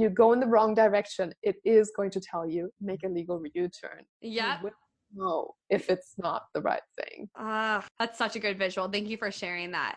you 0.00 0.10
go 0.10 0.32
in 0.32 0.40
the 0.40 0.46
wrong 0.46 0.74
direction, 0.74 1.32
it 1.42 1.56
is 1.64 1.92
going 1.96 2.10
to 2.10 2.20
tell 2.20 2.48
you 2.48 2.70
make 2.80 3.02
a 3.04 3.08
legal 3.08 3.42
U-turn. 3.54 4.04
yeah. 4.20 4.58
Know 5.12 5.54
if 5.70 5.90
it's 5.90 6.14
not 6.18 6.44
the 6.54 6.60
right 6.60 6.82
thing. 6.96 7.28
Ah, 7.36 7.84
that's 7.98 8.16
such 8.16 8.36
a 8.36 8.38
good 8.38 8.56
visual. 8.56 8.88
Thank 8.88 9.08
you 9.08 9.16
for 9.16 9.32
sharing 9.32 9.72
that. 9.72 9.96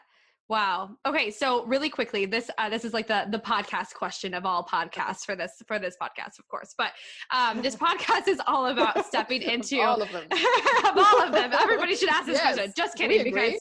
Wow. 0.49 0.97
Okay, 1.07 1.29
so 1.29 1.65
really 1.67 1.87
quickly, 1.89 2.25
this 2.25 2.49
uh, 2.57 2.67
this 2.67 2.83
is 2.83 2.93
like 2.95 3.05
the 3.07 3.27
the 3.29 3.37
podcast 3.37 3.93
question 3.93 4.33
of 4.33 4.43
all 4.45 4.65
podcasts 4.65 5.23
for 5.23 5.35
this 5.35 5.51
for 5.67 5.77
this 5.77 5.95
podcast, 6.01 6.39
of 6.39 6.47
course. 6.47 6.73
But 6.77 6.93
um, 7.31 7.61
this 7.61 7.75
podcast 7.87 8.27
is 8.27 8.41
all 8.47 8.65
about 8.67 9.05
stepping 9.05 9.41
into 9.53 9.81
all 9.81 10.01
of 10.01 10.11
them. 10.11 10.25
of 10.31 10.97
all 10.97 11.21
of 11.21 11.31
them. 11.31 11.53
Everybody 11.53 11.95
should 11.95 12.09
ask 12.09 12.25
this 12.25 12.39
Yes, 12.43 12.55
question. 12.55 12.73
Just 12.75 12.97
kidding, 12.97 13.23
because. 13.23 13.53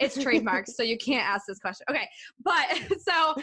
It's 0.00 0.16
trademarked, 0.16 0.68
so 0.68 0.82
you 0.82 0.96
can't 0.96 1.26
ask 1.26 1.46
this 1.46 1.58
question. 1.58 1.84
Okay, 1.90 2.08
but 2.42 2.80
so 3.00 3.34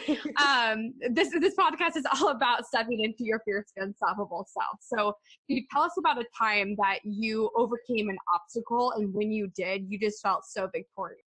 um, 0.44 0.92
this 1.10 1.30
this 1.40 1.54
podcast 1.54 1.96
is 1.96 2.04
all 2.12 2.28
about 2.28 2.66
stepping 2.66 3.00
into 3.00 3.24
your 3.24 3.40
fierce, 3.44 3.72
unstoppable 3.76 4.46
self. 4.48 4.78
So, 4.80 5.14
can 5.46 5.56
you 5.56 5.62
tell 5.72 5.82
us 5.82 5.92
about 5.98 6.20
a 6.20 6.24
time 6.36 6.74
that 6.82 6.98
you 7.04 7.50
overcame 7.56 8.08
an 8.08 8.18
obstacle, 8.34 8.92
and 8.92 9.14
when 9.14 9.30
you 9.30 9.50
did, 9.56 9.86
you 9.88 9.98
just 9.98 10.20
felt 10.20 10.44
so 10.44 10.68
victorious? 10.74 11.22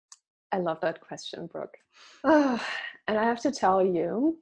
I 0.51 0.57
love 0.57 0.81
that 0.81 0.99
question, 0.99 1.47
Brooke. 1.47 1.77
Ah, 2.23 2.65
and 3.07 3.17
I 3.17 3.23
have 3.23 3.41
to 3.41 3.51
tell 3.51 3.85
you, 3.85 4.39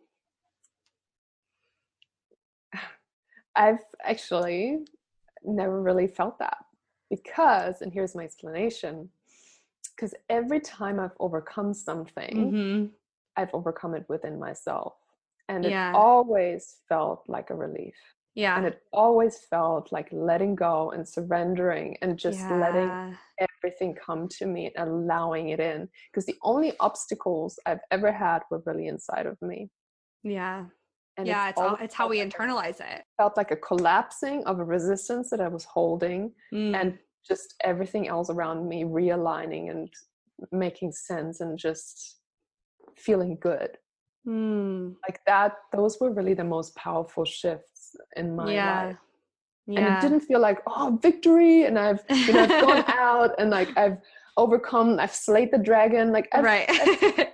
I've 3.55 3.83
actually 4.03 4.77
never 5.43 5.81
really 5.81 6.07
felt 6.07 6.39
that 6.39 6.57
because, 7.09 7.81
and 7.81 7.91
here's 7.91 8.15
my 8.15 8.23
explanation 8.23 9.09
because 9.95 10.13
every 10.29 10.59
time 10.59 10.99
I've 10.99 11.15
overcome 11.19 11.73
something, 11.73 12.35
Mm-hmm. 12.51 12.85
I've 13.37 13.53
overcome 13.53 13.93
it 13.93 14.05
within 14.09 14.39
myself. 14.39 14.93
And 15.47 15.63
it 15.65 15.73
always 15.95 16.77
felt 16.89 17.23
like 17.27 17.51
a 17.51 17.55
relief. 17.55 17.93
Yeah. 18.33 18.57
And 18.57 18.65
it 18.65 18.81
always 18.91 19.39
felt 19.49 19.91
like 19.91 20.09
letting 20.11 20.55
go 20.55 20.91
and 20.91 21.07
surrendering 21.07 21.97
and 22.01 22.17
just 22.19 22.39
letting 22.51 23.15
everything 23.39 23.95
come 23.95 24.27
to 24.39 24.45
me 24.45 24.71
and 24.75 24.89
allowing 24.89 25.49
it 25.49 25.59
in 25.59 25.87
because 26.11 26.25
the 26.25 26.35
only 26.43 26.73
obstacles 26.79 27.59
i've 27.65 27.79
ever 27.91 28.11
had 28.11 28.41
were 28.49 28.61
really 28.65 28.87
inside 28.87 29.25
of 29.27 29.37
me 29.41 29.69
Yeah. 30.23 30.65
and 31.17 31.27
yeah. 31.27 31.49
It's 31.49 31.59
all, 31.59 31.77
it's 31.81 31.93
how 31.95 32.07
we 32.07 32.19
like 32.19 32.29
internalize 32.33 32.79
it. 32.79 33.03
felt 33.17 33.37
like 33.37 33.51
a 33.51 33.55
collapsing 33.55 34.43
of 34.45 34.59
a 34.59 34.63
resistance 34.63 35.29
that 35.31 35.41
i 35.41 35.47
was 35.47 35.65
holding 35.65 36.31
Mm. 36.53 36.75
and 36.79 36.97
just 37.27 37.55
everything 37.63 38.07
else 38.07 38.29
around 38.29 38.67
me 38.67 38.83
realigning 38.83 39.69
and 39.69 39.89
making 40.51 40.91
sense 40.91 41.41
and 41.41 41.57
just 41.57 42.17
feeling 42.95 43.37
good 43.39 43.77
Mm. 44.27 44.95
like 45.07 45.21
that 45.25 45.53
those 45.71 46.01
were 46.01 46.11
really 46.11 46.33
the 46.33 46.43
most 46.43 46.75
powerful 46.75 47.23
shifts 47.23 47.95
in 48.17 48.35
my 48.35 48.51
yeah. 48.53 48.83
life 48.87 48.97
Yeah. 49.67 49.79
and 49.79 49.95
it 49.95 50.01
didn't 50.01 50.27
feel 50.27 50.41
like 50.41 50.59
oh 50.67 50.99
victory 51.01 51.63
and 51.63 51.79
i've 51.79 52.03
you 52.09 52.33
know 52.33 52.41
i've 52.43 52.49
gone 52.65 52.83
out 52.99 53.35
and 53.39 53.51
like 53.51 53.69
i've 53.77 53.99
overcome 54.35 54.99
i've 54.99 55.13
slayed 55.15 55.51
the 55.53 55.57
dragon 55.57 56.11
like 56.11 56.27
I've, 56.33 56.43
right. 56.43 56.67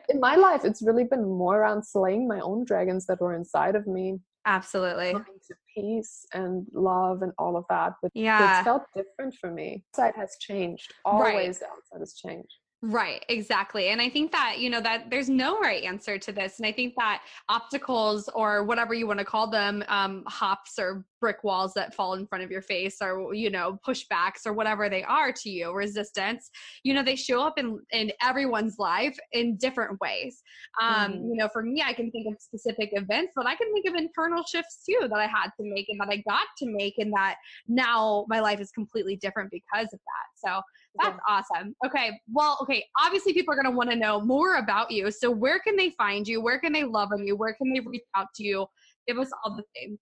in 0.10 0.20
my 0.20 0.36
life 0.36 0.66
it's 0.66 0.84
really 0.84 1.04
been 1.04 1.26
more 1.28 1.62
around 1.62 1.84
slaying 1.84 2.28
my 2.28 2.40
own 2.42 2.64
dragons 2.64 3.08
that 3.08 3.20
were 3.20 3.34
inside 3.34 3.76
of 3.76 3.88
me 3.88 4.20
Absolutely. 4.46 5.14
to 5.14 5.56
peace 5.76 6.26
and 6.34 6.66
love 6.74 7.22
and 7.22 7.32
all 7.38 7.58
of 7.58 7.66
that 7.70 7.94
but 8.02 8.12
Yeah. 8.14 8.58
it's 8.60 8.64
felt 8.64 8.84
different 8.96 9.36
for 9.36 9.52
me 9.52 9.84
outside 9.94 10.16
has 10.16 10.36
changed 10.40 10.94
Right. 11.06 11.34
always 11.36 11.60
the 11.60 11.66
outside 11.68 12.00
has 12.00 12.14
changed 12.14 12.54
Right, 12.86 13.24
exactly. 13.30 13.88
And 13.88 14.02
I 14.02 14.10
think 14.10 14.34
that, 14.34 14.60
you 14.60 14.70
know, 14.70 14.82
that 14.82 15.10
there's 15.10 15.30
no 15.30 15.58
right 15.58 15.86
answer 15.86 16.18
to 16.18 16.34
this. 16.34 16.60
And 16.60 16.66
I 16.66 16.74
think 16.74 16.96
that 16.98 17.22
obstacles 17.48 18.28
or 18.36 18.66
whatever 18.66 18.94
you 18.94 19.08
want 19.08 19.20
to 19.20 19.26
call 19.26 19.50
them, 19.50 19.86
um, 19.88 20.26
hops 20.28 20.78
or 20.78 21.06
brick 21.24 21.42
walls 21.42 21.74
that 21.74 21.96
fall 21.96 22.16
in 22.16 22.28
front 22.28 22.44
of 22.44 22.52
your 22.52 22.62
face 22.62 22.98
or, 23.02 23.34
you 23.34 23.50
know, 23.50 23.80
pushbacks 23.88 24.46
or 24.46 24.52
whatever 24.52 24.90
they 24.90 25.04
are 25.04 25.32
to 25.32 25.50
you, 25.50 25.72
resistance, 25.72 26.52
you 26.84 26.94
know, 26.94 27.02
they 27.02 27.16
show 27.16 27.42
up 27.42 27.58
in, 27.58 27.80
in 27.94 28.12
everyone's 28.22 28.78
life 28.78 29.18
in 29.32 29.56
different 29.56 29.98
ways. 30.02 30.44
Um, 30.82 31.14
Mhm. 31.14 31.30
You 31.30 31.36
know, 31.38 31.48
for 31.48 31.64
me, 31.64 31.82
I 31.82 31.94
can 31.94 32.12
think 32.12 32.28
of 32.28 32.42
specific 32.42 32.90
events, 32.92 33.32
but 33.38 33.48
I 33.48 33.56
can 33.56 33.72
think 33.74 33.86
of 33.88 33.96
internal 33.96 34.44
shifts 34.44 34.84
too 34.86 35.08
that 35.08 35.18
I 35.18 35.28
had 35.28 35.52
to 35.58 35.64
make 35.64 35.86
and 35.88 35.98
that 36.02 36.10
I 36.10 36.18
got 36.28 36.48
to 36.58 36.66
make 36.66 36.96
and 36.98 37.14
that 37.14 37.38
now 37.70 38.26
my 38.28 38.42
life 38.42 38.60
is 38.60 38.72
completely 38.72 39.16
different 39.16 39.50
because 39.50 39.88
of 39.94 40.00
that. 40.12 40.28
So, 40.36 40.62
that's 41.02 41.18
awesome. 41.28 41.74
Okay. 41.86 42.20
Well, 42.32 42.58
okay. 42.62 42.86
Obviously, 43.02 43.32
people 43.34 43.54
are 43.54 43.56
going 43.56 43.72
to 43.72 43.78
want 43.78 43.90
to 43.92 43.96
know 43.96 44.20
more 44.20 44.58
about 44.58 44.92
you. 44.92 45.10
So, 45.10 45.32
where 45.32 45.60
can 45.60 45.78
they 45.78 45.92
find 45.92 46.28
you? 46.28 46.42
Where 46.42 46.60
can 46.60 46.74
they 46.74 46.84
love 46.84 47.10
on 47.14 47.26
you? 47.26 47.38
Where 47.38 47.54
can 47.54 47.72
they 47.72 47.80
reach 47.80 48.04
out 48.14 48.28
to 48.36 48.44
you? 48.44 48.68
Give 49.08 49.18
us 49.20 49.30
all 49.44 49.56
the 49.56 49.64
things. 49.74 50.00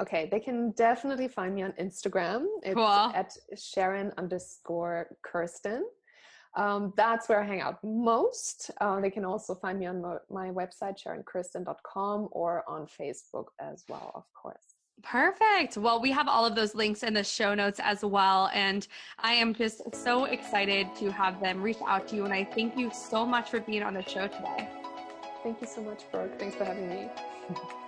Okay 0.00 0.28
they 0.30 0.40
can 0.40 0.70
definitely 0.72 1.28
find 1.28 1.54
me 1.54 1.62
on 1.62 1.72
instagram 1.72 2.46
it's 2.62 2.74
Cool. 2.74 2.86
at 2.86 3.32
sharon 3.56 4.12
underscore 4.16 5.08
kirsten 5.22 5.84
um, 6.56 6.92
that's 6.96 7.28
where 7.28 7.40
I 7.40 7.46
hang 7.46 7.60
out 7.60 7.78
most. 7.84 8.70
Uh, 8.80 9.00
they 9.00 9.10
can 9.10 9.24
also 9.24 9.54
find 9.54 9.78
me 9.78 9.86
on 9.86 10.00
my, 10.00 10.16
my 10.30 10.48
website, 10.48 10.96
sharonkirsten.com, 11.00 12.28
or 12.32 12.64
on 12.68 12.86
Facebook 12.86 13.46
as 13.60 13.84
well, 13.88 14.10
of 14.14 14.24
course. 14.34 14.74
Perfect. 15.02 15.76
Well, 15.76 16.00
we 16.00 16.10
have 16.10 16.26
all 16.26 16.44
of 16.44 16.56
those 16.56 16.74
links 16.74 17.04
in 17.04 17.14
the 17.14 17.22
show 17.22 17.54
notes 17.54 17.78
as 17.80 18.04
well. 18.04 18.50
And 18.52 18.86
I 19.20 19.34
am 19.34 19.54
just 19.54 19.82
so 19.94 20.24
excited 20.24 20.88
to 20.96 21.12
have 21.12 21.40
them 21.40 21.62
reach 21.62 21.78
out 21.86 22.08
to 22.08 22.16
you. 22.16 22.24
And 22.24 22.34
I 22.34 22.44
thank 22.44 22.76
you 22.76 22.90
so 22.92 23.24
much 23.24 23.50
for 23.50 23.60
being 23.60 23.84
on 23.84 23.94
the 23.94 24.02
show 24.02 24.26
today. 24.26 24.68
Thank 25.44 25.60
you 25.60 25.68
so 25.68 25.80
much, 25.82 26.10
Brooke. 26.10 26.36
Thanks 26.38 26.56
for 26.56 26.64
having 26.64 26.88
me. 26.88 27.08